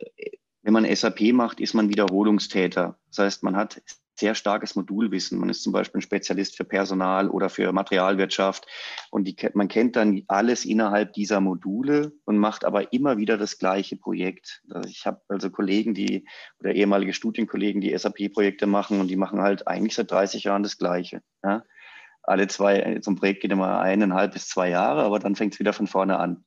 wenn 0.64 0.74
man 0.74 0.95
SAP 0.95 1.34
macht, 1.34 1.59
ist 1.59 1.74
man 1.74 1.89
Wiederholungstäter. 1.89 2.97
Das 3.09 3.20
heißt, 3.20 3.43
man 3.43 3.55
hat 3.55 3.82
sehr 4.16 4.36
starkes 4.36 4.76
Modulwissen. 4.76 5.39
Man 5.39 5.49
ist 5.49 5.64
zum 5.64 5.74
Beispiel 5.74 5.99
ein 5.99 6.03
Spezialist 6.03 6.55
für 6.55 6.64
Personal 6.64 7.30
oder 7.30 7.49
für 7.49 7.72
Materialwirtschaft 7.74 8.66
und 9.09 9.26
die, 9.26 9.36
man 9.53 9.68
kennt 9.68 9.95
dann 9.95 10.22
alles 10.28 10.66
innerhalb 10.66 11.14
dieser 11.14 11.41
Module 11.41 12.14
und 12.26 12.38
macht 12.38 12.64
aber 12.64 12.93
immer 12.93 13.18
wieder 13.18 13.38
das 13.38 13.57
gleiche 13.57 13.97
Projekt. 13.97 14.61
Also 14.70 14.88
ich 14.88 15.05
habe 15.05 15.22
also 15.28 15.49
Kollegen, 15.49 15.93
die 15.93 16.28
oder 16.59 16.74
ehemalige 16.74 17.14
Studienkollegen, 17.14 17.82
die 17.82 17.97
SAP-Projekte 17.97 18.68
machen 18.68 18.99
und 18.99 19.07
die 19.07 19.18
machen 19.18 19.41
halt 19.41 19.68
eigentlich 19.68 19.95
seit 19.95 20.11
30 20.11 20.43
Jahren 20.43 20.64
das 20.64 20.78
Gleiche. 20.78 21.22
Ja? 21.43 21.64
Alle 22.22 22.47
zwei, 22.47 22.86
ein 22.86 23.16
Projekt 23.16 23.41
geht 23.41 23.51
immer 23.51 23.82
eineinhalb 23.82 24.34
bis 24.34 24.47
zwei 24.47 24.70
Jahre, 24.70 25.03
aber 25.03 25.20
dann 25.20 25.36
fängt 25.36 25.55
es 25.55 25.59
wieder 25.59 25.74
von 25.74 25.88
vorne 25.88 26.20
an. 26.20 26.45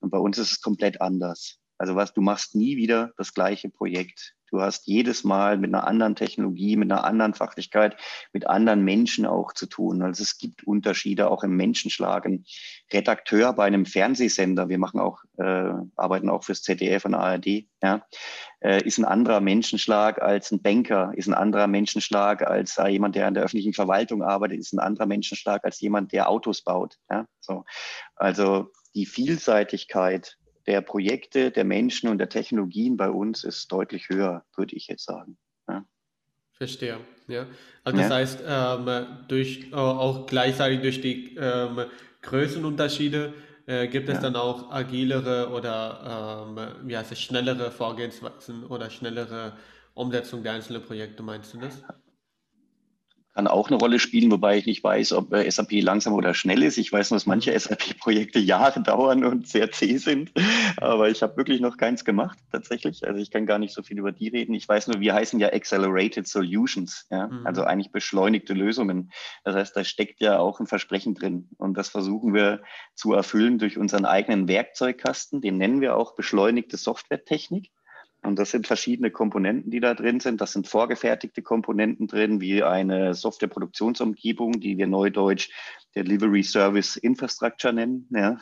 Und 0.00 0.10
bei 0.10 0.18
uns 0.18 0.38
ist 0.38 0.52
es 0.52 0.60
komplett 0.62 1.02
anders. 1.02 1.58
Also 1.78 1.94
was, 1.94 2.12
du 2.12 2.20
machst 2.20 2.54
nie 2.54 2.76
wieder 2.76 3.12
das 3.16 3.32
gleiche 3.32 3.70
Projekt. 3.70 4.34
Du 4.50 4.60
hast 4.60 4.86
jedes 4.86 5.24
Mal 5.24 5.58
mit 5.58 5.74
einer 5.74 5.86
anderen 5.86 6.16
Technologie, 6.16 6.76
mit 6.76 6.90
einer 6.90 7.04
anderen 7.04 7.34
Fachlichkeit, 7.34 7.96
mit 8.32 8.46
anderen 8.46 8.82
Menschen 8.82 9.26
auch 9.26 9.52
zu 9.52 9.66
tun. 9.66 10.02
Also 10.02 10.22
es 10.22 10.38
gibt 10.38 10.66
Unterschiede 10.66 11.30
auch 11.30 11.44
im 11.44 11.54
Menschenschlag. 11.56 12.24
Ein 12.24 12.44
Redakteur 12.92 13.52
bei 13.52 13.66
einem 13.66 13.84
Fernsehsender, 13.84 14.68
wir 14.68 14.78
machen 14.78 15.00
auch, 15.00 15.22
äh, 15.36 15.72
arbeiten 15.96 16.30
auch 16.30 16.44
fürs 16.44 16.62
ZDF 16.62 17.04
und 17.04 17.14
ARD, 17.14 17.68
ja, 17.82 18.06
äh, 18.60 18.82
ist 18.84 18.98
ein 18.98 19.04
anderer 19.04 19.40
Menschenschlag 19.40 20.20
als 20.22 20.50
ein 20.50 20.62
Banker, 20.62 21.12
ist 21.14 21.28
ein 21.28 21.34
anderer 21.34 21.66
Menschenschlag 21.66 22.42
als 22.42 22.78
äh, 22.78 22.88
jemand, 22.88 23.16
der 23.16 23.28
in 23.28 23.34
der 23.34 23.44
öffentlichen 23.44 23.74
Verwaltung 23.74 24.22
arbeitet, 24.22 24.58
ist 24.58 24.72
ein 24.72 24.80
anderer 24.80 25.06
Menschenschlag 25.06 25.64
als 25.64 25.78
jemand, 25.80 26.12
der 26.12 26.30
Autos 26.30 26.62
baut. 26.62 26.96
Ja, 27.10 27.26
so. 27.40 27.64
Also 28.16 28.72
die 28.94 29.06
Vielseitigkeit 29.06 30.38
der 30.68 30.82
Projekte, 30.82 31.50
der 31.50 31.64
Menschen 31.64 32.10
und 32.10 32.18
der 32.18 32.28
Technologien 32.28 32.98
bei 32.98 33.08
uns 33.08 33.42
ist 33.42 33.72
deutlich 33.72 34.10
höher, 34.10 34.44
würde 34.54 34.76
ich 34.76 34.86
jetzt 34.86 35.06
sagen. 35.06 35.38
Ja. 35.66 35.82
Verstehe. 36.52 36.98
Ja. 37.26 37.46
Also 37.84 37.98
das 37.98 38.10
ja. 38.10 38.16
heißt, 38.16 38.44
ähm, 38.46 39.06
durch, 39.28 39.72
auch 39.72 40.26
gleichzeitig 40.26 40.82
durch 40.82 41.00
die 41.00 41.36
ähm, 41.36 41.86
Größenunterschiede 42.20 43.32
äh, 43.64 43.88
gibt 43.88 44.10
es 44.10 44.16
ja. 44.16 44.20
dann 44.20 44.36
auch 44.36 44.70
agilere 44.70 45.48
oder 45.48 46.44
ähm, 46.46 46.86
wie 46.86 46.96
heißt 46.96 47.12
es, 47.12 47.20
schnellere 47.20 47.70
Vorgehensweisen 47.70 48.64
oder 48.64 48.90
schnellere 48.90 49.54
Umsetzung 49.94 50.42
der 50.42 50.52
einzelnen 50.52 50.82
Projekte, 50.82 51.22
meinst 51.22 51.54
du 51.54 51.58
das? 51.60 51.82
Kann 53.38 53.46
auch 53.46 53.68
eine 53.68 53.76
Rolle 53.76 54.00
spielen, 54.00 54.32
wobei 54.32 54.58
ich 54.58 54.66
nicht 54.66 54.82
weiß, 54.82 55.12
ob 55.12 55.32
äh, 55.32 55.48
SAP 55.48 55.70
langsam 55.74 56.12
oder 56.12 56.34
schnell 56.34 56.60
ist. 56.64 56.76
Ich 56.76 56.92
weiß 56.92 57.12
nur, 57.12 57.18
dass 57.18 57.26
manche 57.26 57.56
SAP-Projekte 57.56 58.40
Jahre 58.40 58.80
dauern 58.82 59.24
und 59.24 59.46
sehr 59.46 59.70
zäh 59.70 59.96
sind, 59.98 60.32
aber 60.78 61.08
ich 61.08 61.22
habe 61.22 61.36
wirklich 61.36 61.60
noch 61.60 61.76
keins 61.76 62.04
gemacht 62.04 62.36
tatsächlich. 62.50 63.06
Also 63.06 63.20
ich 63.20 63.30
kann 63.30 63.46
gar 63.46 63.60
nicht 63.60 63.72
so 63.72 63.84
viel 63.84 63.96
über 63.96 64.10
die 64.10 64.26
reden. 64.26 64.54
Ich 64.54 64.68
weiß 64.68 64.88
nur, 64.88 64.98
wir 64.98 65.14
heißen 65.14 65.38
ja 65.38 65.52
Accelerated 65.52 66.26
Solutions, 66.26 67.06
ja? 67.12 67.28
Mhm. 67.28 67.46
also 67.46 67.62
eigentlich 67.62 67.92
beschleunigte 67.92 68.54
Lösungen. 68.54 69.12
Das 69.44 69.54
heißt, 69.54 69.76
da 69.76 69.84
steckt 69.84 70.20
ja 70.20 70.40
auch 70.40 70.58
ein 70.58 70.66
Versprechen 70.66 71.14
drin 71.14 71.48
und 71.58 71.78
das 71.78 71.90
versuchen 71.90 72.34
wir 72.34 72.62
zu 72.96 73.12
erfüllen 73.12 73.60
durch 73.60 73.78
unseren 73.78 74.04
eigenen 74.04 74.48
Werkzeugkasten. 74.48 75.42
Den 75.42 75.58
nennen 75.58 75.80
wir 75.80 75.96
auch 75.96 76.16
beschleunigte 76.16 76.76
Softwaretechnik. 76.76 77.70
Und 78.22 78.36
das 78.38 78.50
sind 78.50 78.66
verschiedene 78.66 79.10
Komponenten, 79.10 79.70
die 79.70 79.80
da 79.80 79.94
drin 79.94 80.18
sind. 80.18 80.40
Das 80.40 80.52
sind 80.52 80.66
vorgefertigte 80.66 81.40
Komponenten 81.40 82.08
drin, 82.08 82.40
wie 82.40 82.62
eine 82.62 83.14
Softwareproduktionsumgebung, 83.14 84.60
die 84.60 84.76
wir 84.76 84.88
neudeutsch 84.88 85.50
Delivery 85.94 86.42
Service 86.42 86.96
Infrastructure 86.96 87.72
nennen. 87.72 88.08
Ja. 88.10 88.38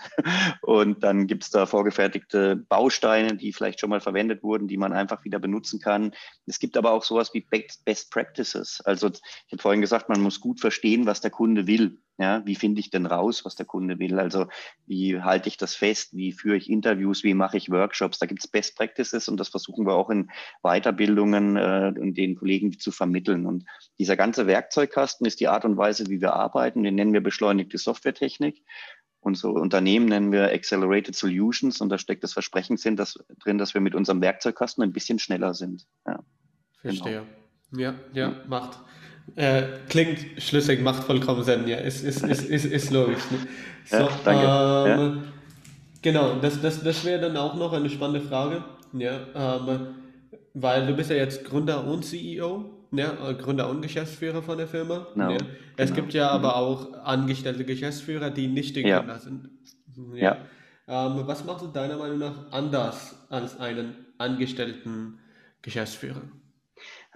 Und 0.62 1.04
dann 1.04 1.26
gibt 1.26 1.44
es 1.44 1.50
da 1.50 1.66
vorgefertigte 1.66 2.56
Bausteine, 2.56 3.36
die 3.36 3.52
vielleicht 3.52 3.80
schon 3.80 3.90
mal 3.90 4.00
verwendet 4.00 4.42
wurden, 4.42 4.66
die 4.66 4.78
man 4.78 4.92
einfach 4.92 5.24
wieder 5.24 5.38
benutzen 5.38 5.78
kann. 5.78 6.12
Es 6.46 6.58
gibt 6.58 6.76
aber 6.76 6.92
auch 6.92 7.04
sowas 7.04 7.32
wie 7.34 7.46
Best 7.84 8.10
Practices. 8.10 8.80
Also 8.84 9.08
ich 9.08 9.52
habe 9.52 9.62
vorhin 9.62 9.82
gesagt, 9.82 10.08
man 10.08 10.22
muss 10.22 10.40
gut 10.40 10.60
verstehen, 10.60 11.06
was 11.06 11.20
der 11.20 11.30
Kunde 11.30 11.66
will. 11.66 11.98
Ja, 12.18 12.46
wie 12.46 12.54
finde 12.54 12.80
ich 12.80 12.88
denn 12.88 13.04
raus, 13.04 13.44
was 13.44 13.56
der 13.56 13.66
Kunde 13.66 13.98
will? 13.98 14.18
Also 14.18 14.46
wie 14.86 15.20
halte 15.20 15.48
ich 15.48 15.58
das 15.58 15.74
fest? 15.74 16.16
Wie 16.16 16.32
führe 16.32 16.56
ich 16.56 16.70
Interviews? 16.70 17.24
Wie 17.24 17.34
mache 17.34 17.58
ich 17.58 17.70
Workshops? 17.70 18.18
Da 18.18 18.24
gibt 18.24 18.40
es 18.40 18.48
Best 18.48 18.74
Practices 18.76 19.28
und 19.28 19.38
das 19.38 19.50
versuchen 19.50 19.86
wir 19.86 19.94
auch 19.94 20.08
in 20.08 20.30
Weiterbildungen 20.62 21.56
äh, 21.56 21.92
und 21.98 22.14
den 22.14 22.36
Kollegen 22.36 22.78
zu 22.78 22.90
vermitteln. 22.90 23.44
Und 23.44 23.64
dieser 23.98 24.16
ganze 24.16 24.46
Werkzeugkasten 24.46 25.26
ist 25.26 25.40
die 25.40 25.48
Art 25.48 25.66
und 25.66 25.76
Weise, 25.76 26.06
wie 26.08 26.22
wir 26.22 26.32
arbeiten. 26.32 26.84
Den 26.84 26.94
nennen 26.94 27.12
wir 27.12 27.22
beschleunigte 27.22 27.76
Softwaretechnik. 27.76 28.64
Unsere 29.20 29.52
Unternehmen 29.52 30.06
nennen 30.06 30.32
wir 30.32 30.52
Accelerated 30.52 31.16
Solutions 31.16 31.80
und 31.82 31.90
da 31.90 31.98
steckt 31.98 32.24
das 32.24 32.32
Versprechen 32.32 32.76
drin, 32.76 32.96
dass, 32.96 33.18
drin, 33.40 33.58
dass 33.58 33.74
wir 33.74 33.82
mit 33.82 33.94
unserem 33.94 34.22
Werkzeugkasten 34.22 34.82
ein 34.82 34.92
bisschen 34.92 35.18
schneller 35.18 35.52
sind. 35.52 35.86
Ja, 36.06 36.20
Verstehe. 36.80 37.26
Genau. 37.72 37.82
Ja, 37.82 37.94
ja, 38.12 38.36
macht. 38.46 38.78
Äh, 39.34 39.62
klingt 39.88 40.18
schlüssig, 40.38 40.80
macht 40.80 41.04
vollkommen 41.04 41.42
Sinn, 41.42 41.66
ja, 41.66 41.78
ist, 41.78 42.04
ist, 42.04 42.22
ist, 42.22 42.44
ist, 42.44 42.64
ist 42.64 42.90
logisch. 42.90 43.30
Ne? 43.30 43.38
So, 43.88 43.98
ja, 43.98 44.08
danke. 44.24 44.90
Ähm, 44.90 45.16
ja. 45.16 45.22
Genau, 46.02 46.34
das, 46.40 46.60
das, 46.60 46.82
das 46.82 47.04
wäre 47.04 47.20
dann 47.20 47.36
auch 47.36 47.54
noch 47.54 47.72
eine 47.72 47.88
spannende 47.88 48.20
Frage, 48.20 48.64
ja, 48.92 49.20
ähm, 49.34 49.94
weil 50.54 50.86
du 50.86 50.94
bist 50.94 51.10
ja 51.10 51.16
jetzt 51.16 51.44
Gründer 51.44 51.84
und 51.86 52.04
CEO, 52.04 52.64
ja, 52.90 53.32
Gründer 53.32 53.68
und 53.68 53.82
Geschäftsführer 53.82 54.42
von 54.42 54.58
der 54.58 54.66
Firma. 54.66 55.06
Genau, 55.14 55.30
ja. 55.30 55.38
Es 55.76 55.90
genau. 55.90 56.02
gibt 56.02 56.14
ja 56.14 56.30
aber 56.30 56.48
mhm. 56.48 56.54
auch 56.54 57.04
angestellte 57.04 57.64
Geschäftsführer, 57.64 58.30
die 58.30 58.48
nicht 58.48 58.74
die 58.74 58.82
Gründer 58.82 59.06
ja. 59.06 59.18
sind. 59.18 59.50
Ja. 60.14 60.36
Ähm, 60.88 61.22
was 61.26 61.44
machst 61.44 61.64
du 61.64 61.68
deiner 61.68 61.96
Meinung 61.96 62.18
nach 62.18 62.52
anders 62.52 63.16
als 63.28 63.58
einen 63.58 63.94
angestellten 64.18 65.18
Geschäftsführer? 65.62 66.22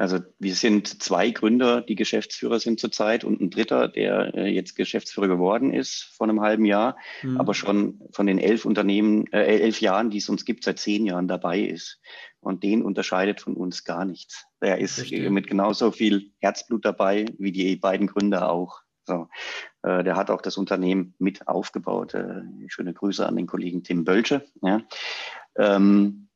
Also 0.01 0.18
wir 0.38 0.55
sind 0.55 1.03
zwei 1.03 1.30
Gründer, 1.30 1.82
die 1.82 1.94
Geschäftsführer 1.94 2.59
sind 2.59 2.80
zurzeit 2.80 3.22
und 3.22 3.38
ein 3.42 3.51
dritter, 3.51 3.86
der 3.86 4.34
äh, 4.34 4.46
jetzt 4.48 4.74
Geschäftsführer 4.74 5.28
geworden 5.28 5.74
ist 5.74 6.05
vor 6.16 6.26
einem 6.26 6.40
halben 6.40 6.64
Jahr, 6.64 6.96
mhm. 7.22 7.38
aber 7.38 7.53
schon 7.53 8.01
von 8.11 8.26
den 8.26 8.38
elf 8.38 8.64
Unternehmen, 8.64 9.26
äh, 9.30 9.42
elf 9.42 9.82
Jahren, 9.82 10.09
die 10.09 10.16
es 10.16 10.30
uns 10.30 10.46
gibt, 10.46 10.64
seit 10.64 10.78
zehn 10.78 11.05
Jahren 11.05 11.28
dabei 11.28 11.61
ist. 11.61 12.01
Und 12.40 12.62
den 12.62 12.82
unterscheidet 12.82 13.42
von 13.42 13.55
uns 13.55 13.84
gar 13.84 14.07
nichts. 14.07 14.46
Der 14.62 14.78
ist 14.78 14.94
Verstehe. 14.94 15.28
mit 15.28 15.46
genauso 15.46 15.90
viel 15.90 16.32
Herzblut 16.38 16.86
dabei 16.86 17.26
wie 17.36 17.53
die 17.53 17.76
beiden 17.76 18.07
Gründer 18.07 18.51
auch. 18.51 18.80
So, 19.05 19.28
äh, 19.82 20.03
der 20.03 20.16
hat 20.16 20.30
auch 20.30 20.40
das 20.40 20.57
Unternehmen 20.57 21.14
mit 21.18 21.46
aufgebaut. 21.46 22.14
Äh, 22.14 22.40
schöne 22.68 22.94
Grüße 22.94 23.26
an 23.26 23.36
den 23.36 23.46
Kollegen 23.46 23.84
Tim 23.84 24.05
Bölsche. 24.05 24.46
Ja. 24.62 24.80
Ähm, 25.59 26.30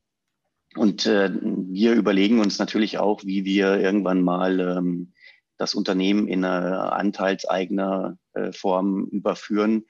und 0.76 1.06
äh, 1.06 1.30
wir 1.32 1.94
überlegen 1.94 2.40
uns 2.40 2.58
natürlich 2.58 2.98
auch, 2.98 3.24
wie 3.24 3.44
wir 3.44 3.78
irgendwann 3.78 4.22
mal 4.22 4.60
ähm, 4.60 5.12
das 5.56 5.74
Unternehmen 5.74 6.26
in 6.26 6.44
einer 6.44 6.92
anteilseigener 6.92 8.18
äh, 8.32 8.52
Form 8.52 9.06
überführen. 9.06 9.84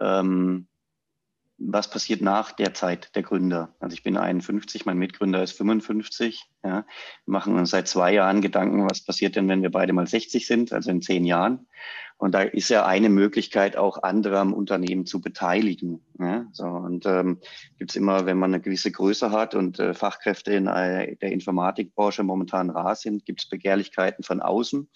Ähm, 0.00 0.68
was 1.64 1.88
passiert 1.88 2.20
nach 2.20 2.52
der 2.52 2.74
Zeit 2.74 3.14
der 3.14 3.22
Gründer? 3.22 3.74
Also 3.80 3.94
ich 3.94 4.02
bin 4.02 4.16
51, 4.16 4.84
mein 4.84 4.98
Mitgründer 4.98 5.42
ist 5.42 5.52
55. 5.52 6.48
Ja. 6.64 6.84
Wir 7.24 7.32
machen 7.32 7.56
uns 7.56 7.70
seit 7.70 7.88
zwei 7.88 8.12
Jahren 8.12 8.40
Gedanken, 8.40 8.88
was 8.90 9.04
passiert 9.04 9.36
denn, 9.36 9.48
wenn 9.48 9.62
wir 9.62 9.70
beide 9.70 9.92
mal 9.92 10.06
60 10.06 10.46
sind, 10.46 10.72
also 10.72 10.90
in 10.90 11.02
zehn 11.02 11.24
Jahren. 11.24 11.66
Und 12.18 12.32
da 12.34 12.42
ist 12.42 12.68
ja 12.68 12.86
eine 12.86 13.08
Möglichkeit, 13.08 13.76
auch 13.76 14.02
andere 14.02 14.38
am 14.38 14.52
Unternehmen 14.52 15.06
zu 15.06 15.20
beteiligen. 15.20 16.02
Ja, 16.20 16.46
so, 16.52 16.64
und 16.64 17.04
ähm, 17.04 17.40
gibt 17.78 17.96
immer, 17.96 18.26
wenn 18.26 18.38
man 18.38 18.54
eine 18.54 18.62
gewisse 18.62 18.92
Größe 18.92 19.32
hat 19.32 19.54
und 19.54 19.80
äh, 19.80 19.92
Fachkräfte 19.92 20.52
in 20.52 20.68
äh, 20.68 21.16
der 21.16 21.32
Informatikbranche 21.32 22.22
momentan 22.22 22.70
rar 22.70 22.94
sind, 22.94 23.24
gibt 23.24 23.42
es 23.42 23.48
Begehrlichkeiten 23.48 24.22
von 24.22 24.40
außen, 24.40 24.88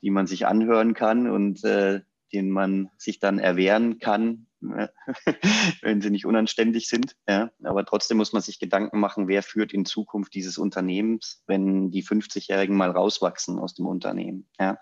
die 0.00 0.10
man 0.10 0.26
sich 0.26 0.46
anhören 0.46 0.94
kann 0.94 1.28
und 1.28 1.64
äh, 1.64 2.00
denen 2.32 2.50
man 2.50 2.90
sich 2.96 3.20
dann 3.20 3.38
erwehren 3.38 3.98
kann, 3.98 4.47
wenn 5.82 6.00
sie 6.00 6.10
nicht 6.10 6.26
unanständig 6.26 6.88
sind. 6.88 7.16
Ja. 7.28 7.50
Aber 7.62 7.84
trotzdem 7.84 8.16
muss 8.16 8.32
man 8.32 8.42
sich 8.42 8.58
Gedanken 8.58 8.98
machen, 9.00 9.28
wer 9.28 9.42
führt 9.42 9.72
in 9.72 9.84
Zukunft 9.84 10.34
dieses 10.34 10.58
Unternehmens, 10.58 11.42
wenn 11.46 11.90
die 11.90 12.04
50-Jährigen 12.04 12.76
mal 12.76 12.90
rauswachsen 12.90 13.58
aus 13.58 13.74
dem 13.74 13.86
Unternehmen. 13.86 14.48
Ja. 14.58 14.78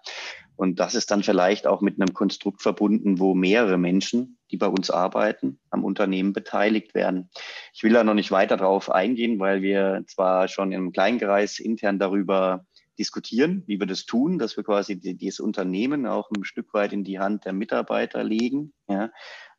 Und 0.56 0.80
das 0.80 0.94
ist 0.94 1.10
dann 1.10 1.22
vielleicht 1.22 1.66
auch 1.66 1.82
mit 1.82 2.00
einem 2.00 2.14
Konstrukt 2.14 2.62
verbunden, 2.62 3.18
wo 3.18 3.34
mehrere 3.34 3.76
Menschen, 3.76 4.38
die 4.50 4.56
bei 4.56 4.68
uns 4.68 4.90
arbeiten, 4.90 5.60
am 5.68 5.84
Unternehmen 5.84 6.32
beteiligt 6.32 6.94
werden. 6.94 7.28
Ich 7.74 7.82
will 7.82 7.92
da 7.92 8.04
noch 8.04 8.14
nicht 8.14 8.30
weiter 8.30 8.56
drauf 8.56 8.90
eingehen, 8.90 9.38
weil 9.38 9.60
wir 9.60 10.04
zwar 10.06 10.48
schon 10.48 10.72
im 10.72 10.92
Kleinkreis 10.92 11.58
intern 11.58 11.98
darüber 11.98 12.64
diskutieren, 12.98 13.62
wie 13.66 13.78
wir 13.78 13.86
das 13.86 14.06
tun, 14.06 14.38
dass 14.38 14.56
wir 14.56 14.64
quasi 14.64 14.98
dieses 14.98 15.40
Unternehmen 15.40 16.06
auch 16.06 16.30
ein 16.30 16.44
Stück 16.44 16.72
weit 16.72 16.92
in 16.92 17.04
die 17.04 17.18
Hand 17.18 17.44
der 17.44 17.52
Mitarbeiter 17.52 18.24
legen. 18.24 18.72
Ja. 18.88 19.10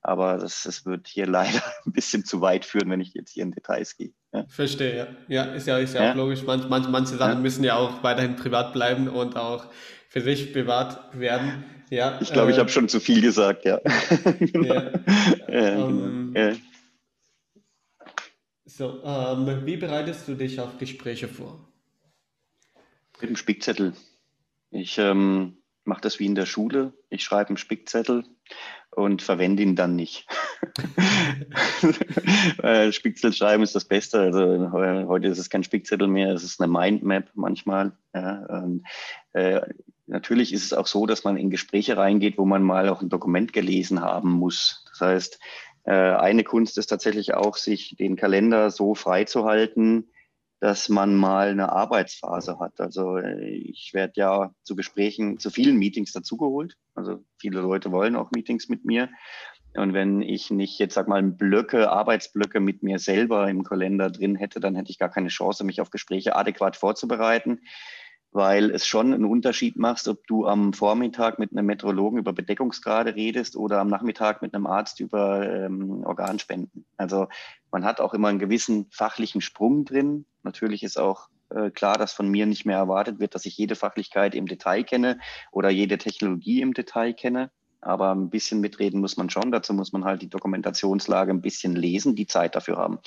Aber 0.02 0.38
das, 0.38 0.64
das 0.64 0.86
wird 0.86 1.08
hier 1.08 1.28
leider 1.28 1.62
ein 1.86 1.94
bisschen 1.94 2.26
zu 2.26 2.42
weit 2.42 2.66
führen, 2.66 2.90
wenn 2.90 3.02
ich 3.02 3.14
jetzt 3.14 3.32
hier 3.32 3.44
in 3.44 3.52
Details 3.52 3.98
gehe. 3.98 4.14
Ja. 4.34 4.46
Verstehe, 4.48 4.98
ja. 4.98 5.08
Ja, 5.28 5.54
ist 5.54 5.68
ja, 5.68 5.78
ist 5.78 5.94
ja, 5.94 6.04
ja. 6.04 6.12
auch 6.12 6.16
logisch. 6.16 6.44
Manch, 6.44 6.68
manch, 6.68 6.88
manche 6.88 7.16
Sachen 7.16 7.42
müssen 7.42 7.64
ja 7.64 7.76
auch 7.76 8.04
weiterhin 8.04 8.36
privat 8.36 8.74
bleiben 8.74 9.08
und 9.08 9.36
auch 9.36 9.68
für 10.10 10.22
sich 10.22 10.54
bewahrt 10.54 11.20
werden. 11.20 11.64
Ja, 11.90 12.20
ich 12.22 12.32
glaube, 12.34 12.52
äh, 12.52 12.54
ich 12.54 12.60
habe 12.60 12.70
schon 12.70 12.90
zu 12.90 13.00
viel 13.00 13.22
gesagt, 13.22 13.66
ja. 13.66 13.80
genau. 14.40 14.74
ja. 14.74 14.92
Ähm, 15.48 16.34
genau. 16.34 16.56
So, 18.66 19.02
ähm, 19.04 19.66
wie 19.66 19.78
bereitest 19.78 20.28
du 20.28 20.36
dich 20.36 20.60
auf 20.60 20.78
Gespräche 20.78 21.28
vor? 21.28 21.68
Mit 23.20 23.30
dem 23.30 23.36
Spickzettel. 23.36 23.94
Ich 24.70 24.98
ähm, 24.98 25.58
mache 25.86 26.02
das 26.02 26.20
wie 26.20 26.26
in 26.26 26.36
der 26.36 26.46
Schule. 26.46 26.94
Ich 27.10 27.24
schreibe 27.24 27.50
einen 27.50 27.58
Spickzettel 27.58 28.24
und 28.98 29.22
verwende 29.22 29.62
ihn 29.62 29.76
dann 29.76 29.96
nicht. 29.96 30.26
Spickzettel 32.92 33.34
schreiben 33.34 33.62
ist 33.62 33.76
das 33.76 33.86
Beste. 33.86 34.20
Also 34.20 34.72
heute 34.72 35.28
ist 35.28 35.38
es 35.38 35.52
kein 35.52 35.64
Spickzettel 35.64 36.08
mehr, 36.08 36.34
es 36.34 36.44
ist 36.44 36.60
eine 36.60 36.72
Mindmap 36.72 37.30
manchmal. 37.36 37.92
Ja, 38.14 38.64
und, 38.64 38.84
äh, 39.34 39.62
natürlich 40.08 40.52
ist 40.52 40.64
es 40.64 40.74
auch 40.74 40.88
so, 40.88 41.06
dass 41.06 41.24
man 41.24 41.38
in 41.38 41.52
Gespräche 41.52 41.96
reingeht, 41.96 42.40
wo 42.40 42.46
man 42.46 42.64
mal 42.64 42.90
auch 42.90 43.02
ein 43.02 43.10
Dokument 43.10 43.54
gelesen 43.54 44.02
haben 44.02 44.32
muss. 44.32 44.84
Das 44.90 45.02
heißt, 45.02 45.40
äh, 45.84 45.92
eine 45.92 46.44
Kunst 46.44 46.80
ist 46.80 46.88
tatsächlich 46.88 47.36
auch, 47.36 47.56
sich 47.56 47.96
den 47.98 48.16
Kalender 48.16 48.72
so 48.72 48.96
freizuhalten, 48.96 50.10
dass 50.60 50.90
man 50.90 51.16
mal 51.16 51.50
eine 51.50 51.72
Arbeitsphase 51.72 52.60
hat. 52.60 52.80
Also 52.80 53.18
äh, 53.18 53.50
ich 53.50 53.92
werde 53.94 54.14
ja 54.16 54.52
zu 54.64 54.76
Gesprächen, 54.76 55.40
zu 55.40 55.50
vielen 55.50 55.78
Meetings 55.78 56.12
dazugeholt. 56.12 56.76
Also 56.96 57.24
viele 57.38 57.62
Leute 57.62 57.92
wollen 57.92 58.16
auch 58.16 58.32
Meetings 58.32 58.70
mit 58.70 58.86
mir. 58.86 59.10
Und 59.76 59.94
wenn 59.94 60.22
ich 60.22 60.50
nicht 60.50 60.80
jetzt 60.80 60.96
sag 60.96 61.08
mal 61.08 61.22
Blöcke, 61.22 61.92
Arbeitsblöcke 61.92 62.60
mit 62.60 62.82
mir 62.82 62.98
selber 62.98 63.48
im 63.48 63.64
Kalender 63.64 64.10
drin 64.10 64.36
hätte, 64.36 64.60
dann 64.60 64.76
hätte 64.76 64.90
ich 64.90 64.98
gar 64.98 65.10
keine 65.10 65.28
Chance, 65.28 65.64
mich 65.64 65.82
auf 65.82 65.92
Gespräche 65.92 66.36
adäquat 66.36 66.76
vorzubereiten 66.76 67.62
weil 68.32 68.72
es 68.72 68.86
schon 68.86 69.14
einen 69.14 69.26
Unterschied 69.26 69.78
macht, 69.78 70.08
ob 70.08 70.26
du 70.28 70.46
am 70.46 70.74
Vormittag 70.74 71.40
mit 71.40 71.52
einem 71.52 71.66
Meteorologen 71.66 72.20
über 72.20 72.34
Bedeckungsgrade 72.34 73.16
redest 73.16 73.56
oder 73.56 73.80
am 73.80 73.88
Nachmittag 73.88 74.42
mit 74.42 74.54
einem 74.54 74.68
Arzt 74.68 75.00
über 75.00 75.48
ähm, 75.48 76.04
Organspenden. 76.04 76.86
Also 76.98 77.28
man 77.72 77.86
hat 77.86 78.00
auch 78.00 78.14
immer 78.14 78.28
einen 78.28 78.40
gewissen 78.40 78.88
fachlichen 78.92 79.42
Sprung 79.42 79.86
drin. 79.86 80.26
Natürlich 80.44 80.84
ist 80.84 80.98
auch 80.98 81.30
äh, 81.50 81.72
klar, 81.72 81.98
dass 81.98 82.14
von 82.14 82.30
mir 82.30 82.46
nicht 82.46 82.66
mehr 82.66 82.78
erwartet 82.78 83.20
wird, 83.20 83.36
dass 83.36 83.46
ich 83.46 83.58
jede 83.58 83.76
Fachlichkeit 83.76 84.36
im 84.36 84.48
Detail 84.48 84.84
kenne 84.84 85.20
oder 85.52 85.70
jede 85.70 85.98
Technologie 85.98 86.62
im 86.62 86.74
Detail 86.74 87.14
kenne. 87.14 87.52
Aber 87.80 88.14
ein 88.14 88.30
bisschen 88.30 88.60
mitreden 88.60 89.00
muss 89.00 89.18
man 89.18 89.30
schon. 89.30 89.52
Dazu 89.52 89.74
muss 89.74 89.94
man 89.94 90.04
halt 90.04 90.22
die 90.22 90.30
Dokumentationslage 90.30 91.32
ein 91.32 91.42
bisschen 91.42 91.76
lesen, 91.76 92.16
die 92.16 92.28
Zeit 92.28 92.56
dafür 92.56 92.78
haben. 92.78 93.00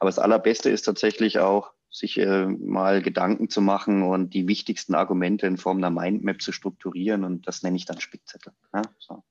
Aber 0.00 0.08
das 0.08 0.18
Allerbeste 0.18 0.70
ist 0.70 0.82
tatsächlich 0.82 1.38
auch, 1.38 1.72
sich 1.94 2.18
äh, 2.18 2.46
mal 2.46 3.02
Gedanken 3.02 3.48
zu 3.48 3.60
machen 3.60 4.02
und 4.02 4.34
die 4.34 4.48
wichtigsten 4.48 4.94
Argumente 4.94 5.46
in 5.46 5.56
Form 5.56 5.78
einer 5.78 5.90
Mindmap 5.90 6.42
zu 6.42 6.50
strukturieren. 6.50 7.22
Und 7.22 7.46
das 7.46 7.62
nenne 7.62 7.76
ich 7.76 7.84
dann 7.84 8.00
Spickzettel. 8.00 8.52
Ja, 8.74 8.82
so. 8.98 9.22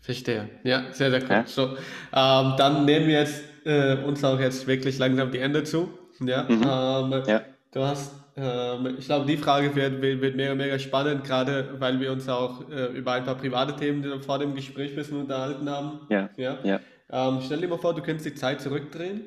Verstehe. 0.00 0.50
Ja, 0.64 0.92
sehr, 0.92 1.10
sehr 1.10 1.22
cool. 1.22 1.30
Ja? 1.30 1.46
So, 1.46 1.68
ähm, 2.12 2.54
dann 2.56 2.84
nehmen 2.84 3.06
wir 3.06 3.20
jetzt 3.20 3.44
äh, 3.64 4.02
uns 4.02 4.24
auch 4.24 4.40
jetzt 4.40 4.66
wirklich 4.66 4.98
langsam 4.98 5.30
die 5.30 5.38
Ende 5.38 5.62
zu. 5.62 5.90
Ja, 6.20 6.44
mhm. 6.44 6.62
ähm, 6.62 7.22
ja. 7.26 7.42
du 7.70 7.80
hast 7.80 8.12
ähm, 8.36 8.96
ich 8.98 9.06
glaube, 9.06 9.26
die 9.26 9.36
Frage 9.36 9.74
wird, 9.74 10.00
wird, 10.00 10.36
mega, 10.36 10.54
mega 10.54 10.78
spannend, 10.78 11.24
gerade 11.24 11.74
weil 11.78 12.00
wir 12.00 12.10
uns 12.12 12.28
auch 12.28 12.68
äh, 12.70 12.86
über 12.96 13.12
ein 13.12 13.24
paar 13.24 13.34
private 13.34 13.76
Themen 13.76 14.22
vor 14.22 14.38
dem 14.38 14.54
Gespräch 14.54 14.90
ein 14.92 14.96
bisschen 14.96 15.20
unterhalten 15.20 15.68
haben. 15.68 16.00
Ja. 16.08 16.30
ja? 16.36 16.58
ja. 16.62 16.80
Ähm, 17.10 17.40
stell 17.44 17.60
dir 17.60 17.68
mal 17.68 17.78
vor, 17.78 17.94
du 17.94 18.02
könntest 18.02 18.26
die 18.26 18.34
Zeit 18.34 18.60
zurückdrehen. 18.60 19.22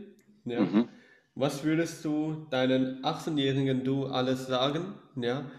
Ja. 0.46 0.62
Mhm. 0.62 0.90
Was 1.36 1.64
würdest 1.64 2.06
du 2.06 2.46
deinen 2.52 3.04
18-jährigen 3.04 3.84
Du 3.84 4.06
alles 4.06 4.46
sagen? 4.46 4.94
Ja. 5.16 5.50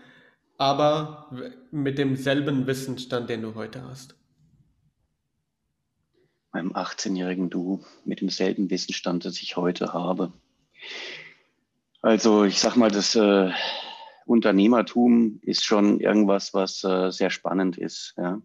Aber 0.56 1.30
mit 1.72 1.98
demselben 1.98 2.66
Wissensstand, 2.66 3.28
den 3.28 3.42
du 3.42 3.54
heute 3.56 3.82
hast. 3.82 4.14
Meinem 6.52 6.72
18-jährigen 6.72 7.50
Du 7.50 7.84
mit 8.04 8.20
demselben 8.20 8.70
Wissensstand, 8.70 9.24
das 9.24 9.42
ich 9.42 9.56
heute 9.56 9.92
habe. 9.92 10.32
Also 12.02 12.44
ich 12.44 12.60
sag 12.60 12.76
mal, 12.76 12.90
das 12.90 13.16
äh, 13.16 13.50
Unternehmertum 14.26 15.38
ist 15.42 15.64
schon 15.64 16.00
irgendwas, 16.00 16.54
was 16.54 16.82
äh, 16.84 17.10
sehr 17.10 17.30
spannend 17.30 17.76
ist. 17.76 18.14
Ja. 18.16 18.40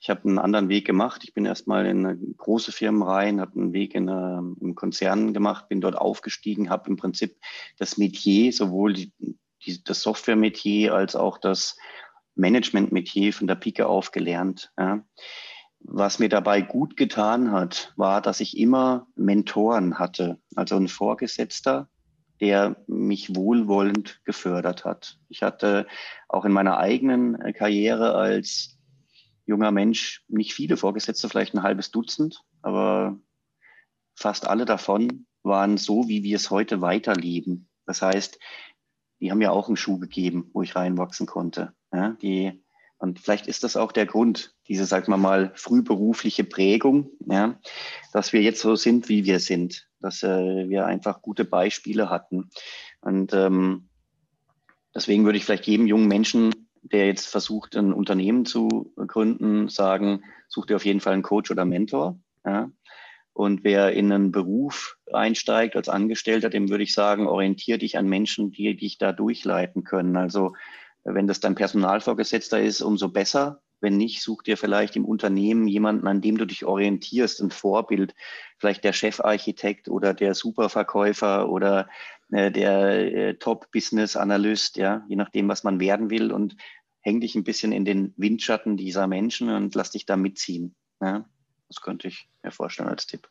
Ich 0.00 0.10
habe 0.10 0.28
einen 0.28 0.38
anderen 0.38 0.68
Weg 0.68 0.86
gemacht. 0.86 1.22
Ich 1.24 1.34
bin 1.34 1.44
erstmal 1.44 1.86
in 1.86 2.34
große 2.36 2.72
Firmen 2.72 3.02
rein, 3.02 3.40
habe 3.40 3.58
einen 3.58 3.72
Weg 3.72 3.94
in, 3.94 4.08
äh, 4.08 4.38
im 4.38 4.74
Konzern 4.74 5.32
gemacht, 5.32 5.68
bin 5.68 5.80
dort 5.80 5.96
aufgestiegen, 5.96 6.70
habe 6.70 6.90
im 6.90 6.96
Prinzip 6.96 7.36
das 7.78 7.96
Metier, 7.96 8.52
sowohl 8.52 8.92
die, 8.92 9.12
die, 9.64 9.82
das 9.84 10.02
Software-Metier 10.02 10.94
als 10.94 11.16
auch 11.16 11.38
das 11.38 11.76
Management-Metier 12.34 13.32
von 13.32 13.46
der 13.46 13.54
Pike 13.54 13.86
auf 13.86 14.10
gelernt. 14.12 14.72
Ja. 14.78 15.04
Was 15.80 16.18
mir 16.18 16.28
dabei 16.28 16.60
gut 16.60 16.96
getan 16.96 17.52
hat, 17.52 17.92
war, 17.96 18.20
dass 18.20 18.40
ich 18.40 18.58
immer 18.58 19.06
Mentoren 19.14 19.98
hatte, 19.98 20.38
also 20.54 20.76
ein 20.76 20.88
Vorgesetzter, 20.88 21.88
der 22.40 22.76
mich 22.86 23.34
wohlwollend 23.36 24.24
gefördert 24.24 24.84
hat. 24.84 25.18
Ich 25.28 25.42
hatte 25.42 25.86
auch 26.28 26.44
in 26.44 26.52
meiner 26.52 26.78
eigenen 26.78 27.38
Karriere 27.52 28.14
als 28.14 28.78
junger 29.46 29.70
Mensch 29.72 30.24
nicht 30.28 30.54
viele 30.54 30.76
Vorgesetzte, 30.76 31.28
vielleicht 31.28 31.54
ein 31.54 31.62
halbes 31.62 31.90
Dutzend, 31.90 32.42
aber 32.62 33.18
fast 34.14 34.46
alle 34.46 34.64
davon 34.64 35.26
waren 35.42 35.76
so, 35.76 36.08
wie 36.08 36.22
wir 36.22 36.36
es 36.36 36.50
heute 36.50 36.80
weiterleben. 36.80 37.68
Das 37.86 38.02
heißt, 38.02 38.38
die 39.20 39.30
haben 39.30 39.38
mir 39.38 39.52
auch 39.52 39.68
einen 39.68 39.76
Schuh 39.76 39.98
gegeben, 39.98 40.50
wo 40.52 40.62
ich 40.62 40.76
reinwachsen 40.76 41.26
konnte. 41.26 41.74
Ja, 41.92 42.10
die, 42.22 42.62
und 43.00 43.18
vielleicht 43.18 43.46
ist 43.46 43.64
das 43.64 43.78
auch 43.78 43.92
der 43.92 44.04
Grund, 44.04 44.54
diese, 44.68 44.84
sagen 44.84 45.10
wir 45.10 45.16
mal, 45.16 45.52
frühberufliche 45.54 46.44
Prägung, 46.44 47.10
ja, 47.24 47.58
dass 48.12 48.34
wir 48.34 48.42
jetzt 48.42 48.60
so 48.60 48.76
sind, 48.76 49.08
wie 49.08 49.24
wir 49.24 49.40
sind, 49.40 49.88
dass 50.00 50.22
äh, 50.22 50.68
wir 50.68 50.84
einfach 50.84 51.22
gute 51.22 51.46
Beispiele 51.46 52.10
hatten. 52.10 52.50
Und 53.00 53.32
ähm, 53.32 53.88
deswegen 54.94 55.24
würde 55.24 55.38
ich 55.38 55.46
vielleicht 55.46 55.66
jedem 55.66 55.86
jungen 55.86 56.08
Menschen, 56.08 56.54
der 56.82 57.06
jetzt 57.06 57.26
versucht, 57.26 57.74
ein 57.74 57.94
Unternehmen 57.94 58.44
zu 58.44 58.92
gründen, 58.96 59.70
sagen, 59.70 60.22
such 60.48 60.66
dir 60.66 60.76
auf 60.76 60.84
jeden 60.84 61.00
Fall 61.00 61.14
einen 61.14 61.22
Coach 61.22 61.50
oder 61.50 61.64
Mentor. 61.64 62.20
Ja. 62.44 62.70
Und 63.32 63.64
wer 63.64 63.94
in 63.94 64.12
einen 64.12 64.30
Beruf 64.30 64.98
einsteigt 65.10 65.74
als 65.74 65.88
Angestellter, 65.88 66.50
dem 66.50 66.68
würde 66.68 66.84
ich 66.84 66.92
sagen, 66.92 67.26
orientiere 67.26 67.78
dich 67.78 67.96
an 67.96 68.06
Menschen, 68.06 68.50
die 68.50 68.76
dich 68.76 68.98
da 68.98 69.12
durchleiten 69.12 69.84
können. 69.84 70.18
Also 70.18 70.52
wenn 71.14 71.26
das 71.26 71.40
dein 71.40 71.54
Personalvorgesetzter 71.54 72.60
ist, 72.60 72.80
umso 72.80 73.08
besser. 73.08 73.62
Wenn 73.80 73.96
nicht, 73.96 74.22
such 74.22 74.42
dir 74.42 74.56
vielleicht 74.56 74.96
im 74.96 75.06
Unternehmen 75.06 75.66
jemanden, 75.66 76.06
an 76.06 76.20
dem 76.20 76.36
du 76.36 76.44
dich 76.44 76.64
orientierst, 76.64 77.40
ein 77.40 77.50
Vorbild, 77.50 78.14
vielleicht 78.58 78.84
der 78.84 78.92
Chefarchitekt 78.92 79.88
oder 79.88 80.12
der 80.12 80.34
Superverkäufer 80.34 81.48
oder 81.48 81.88
äh, 82.30 82.50
der 82.50 83.14
äh, 83.14 83.34
Top-Business-Analyst, 83.34 84.76
ja, 84.76 85.04
je 85.08 85.16
nachdem, 85.16 85.48
was 85.48 85.64
man 85.64 85.80
werden 85.80 86.10
will 86.10 86.30
und 86.30 86.56
häng 87.00 87.20
dich 87.20 87.34
ein 87.34 87.44
bisschen 87.44 87.72
in 87.72 87.84
den 87.86 88.12
Windschatten 88.16 88.76
dieser 88.76 89.06
Menschen 89.06 89.48
und 89.48 89.74
lass 89.74 89.90
dich 89.90 90.04
da 90.04 90.16
mitziehen. 90.16 90.74
Ja. 91.00 91.24
Das 91.68 91.80
könnte 91.80 92.08
ich 92.08 92.28
mir 92.42 92.50
vorstellen 92.50 92.88
als 92.88 93.06
Tipp. 93.06 93.28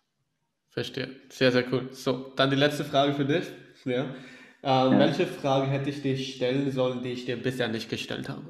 Verstehe. 0.69 1.09
Sehr, 1.29 1.51
sehr 1.51 1.71
cool. 1.73 1.89
So, 1.91 2.31
dann 2.35 2.49
die 2.49 2.55
letzte 2.55 2.85
Frage 2.85 3.13
für 3.13 3.25
dich. 3.25 3.45
Ja. 3.85 4.15
Ähm, 4.61 4.93
ja. 4.93 4.99
Welche 4.99 5.25
Frage 5.25 5.67
hätte 5.67 5.89
ich 5.89 6.01
dir 6.01 6.17
stellen 6.17 6.71
sollen, 6.71 7.01
die 7.03 7.11
ich 7.11 7.25
dir 7.25 7.41
bisher 7.41 7.67
nicht 7.67 7.89
gestellt 7.89 8.29
habe? 8.29 8.43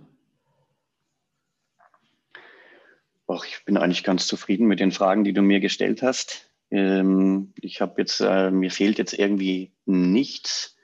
Och, 3.28 3.46
ich 3.46 3.64
bin 3.66 3.78
eigentlich 3.78 4.04
ganz 4.04 4.26
zufrieden 4.26 4.68
mit 4.68 4.80
den 4.80 4.92
Fragen, 4.92 5.24
die 5.24 5.34
du 5.34 5.42
mir 5.42 5.60
gestellt 5.60 6.02
hast. 6.02 6.50
Ähm, 6.72 7.54
ich 7.62 7.80
habe 7.82 8.02
jetzt, 8.02 8.22
äh, 8.22 8.50
mir 8.50 8.72
fehlt 8.72 8.98
jetzt 8.98 9.14
irgendwie 9.14 9.72
nichts, 9.86 10.76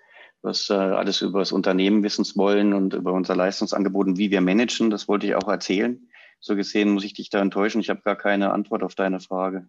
was 0.43 0.69
äh, 0.69 0.73
alles 0.73 1.21
über 1.21 1.39
das 1.39 1.51
Unternehmen 1.51 2.03
wissen 2.03 2.25
wollen 2.35 2.73
und 2.73 2.93
über 2.93 3.13
unser 3.13 3.35
Leistungsangebot 3.35 4.07
und 4.07 4.17
wie 4.19 4.29
wir 4.29 4.41
managen. 4.41 4.91
Das 4.91 5.07
wollte 5.07 5.25
ich 5.25 5.35
auch 5.35 5.47
erzählen 5.47 6.07
so 6.45 6.55
gesehen 6.55 6.91
muss 6.91 7.03
ich 7.03 7.13
dich 7.13 7.29
da 7.29 7.41
enttäuschen. 7.41 7.81
Ich 7.81 7.89
habe 7.89 8.01
gar 8.01 8.15
keine 8.15 8.51
Antwort 8.51 8.83
auf 8.83 8.93
deine 8.93 9.19
Frage. 9.19 9.67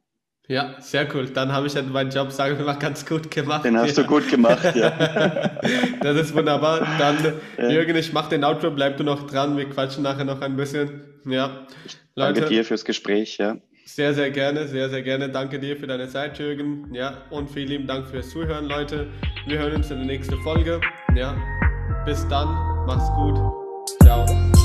Ja, 0.49 0.77
sehr 0.79 1.13
cool. 1.15 1.27
Dann 1.27 1.53
habe 1.53 1.67
ich 1.67 1.75
ja 1.75 1.83
meinen 1.83 2.11
Job, 2.11 2.31
sagen 2.31 2.57
wir 2.57 2.65
mal, 2.65 2.79
ganz 2.79 3.05
gut 3.05 3.31
gemacht. 3.31 3.65
Den 3.65 3.77
hast 3.77 3.97
ja. 3.97 4.03
du 4.05 4.09
gut 4.09 4.29
gemacht, 4.31 4.77
ja. 4.77 4.91
das 6.01 6.17
ist 6.17 6.35
wunderbar. 6.35 6.87
Dann, 6.99 7.35
ja. 7.59 7.69
Jürgen, 7.69 7.97
ich 7.97 8.13
mache 8.13 8.31
den 8.31 8.45
Outro, 8.45 8.71
bleib 8.71 8.97
du 8.97 9.05
noch 9.05 9.27
dran. 9.27 9.57
Wir 9.57 9.69
quatschen 9.69 10.05
nachher 10.05 10.25
noch 10.25 10.41
ein 10.41 10.57
bisschen. 10.57 11.01
Ja. 11.25 11.67
Leute, 12.15 12.41
danke 12.41 12.49
dir 12.49 12.65
fürs 12.65 12.85
Gespräch, 12.85 13.39
ja. 13.39 13.57
Sehr, 13.85 14.15
sehr 14.15 14.31
gerne, 14.31 14.69
sehr, 14.69 14.89
sehr 14.89 15.03
gerne. 15.03 15.29
Danke 15.29 15.59
dir 15.59 15.77
für 15.77 15.87
deine 15.87 16.09
Zeit, 16.09 16.39
Jürgen. 16.39 16.93
Ja, 16.93 17.23
und 17.31 17.51
vielen 17.51 17.69
lieben 17.69 17.87
Dank 17.87 18.07
fürs 18.07 18.31
Zuhören, 18.31 18.67
Leute. 18.67 19.09
Wir 19.47 19.59
hören 19.59 19.77
uns 19.77 19.91
in 19.91 19.99
der 19.99 20.07
nächsten 20.07 20.37
Folge. 20.43 20.81
Ja, 21.17 21.37
bis 22.05 22.27
dann. 22.29 22.49
Mach's 22.87 23.09
gut. 23.17 23.37
Ciao. 24.03 24.56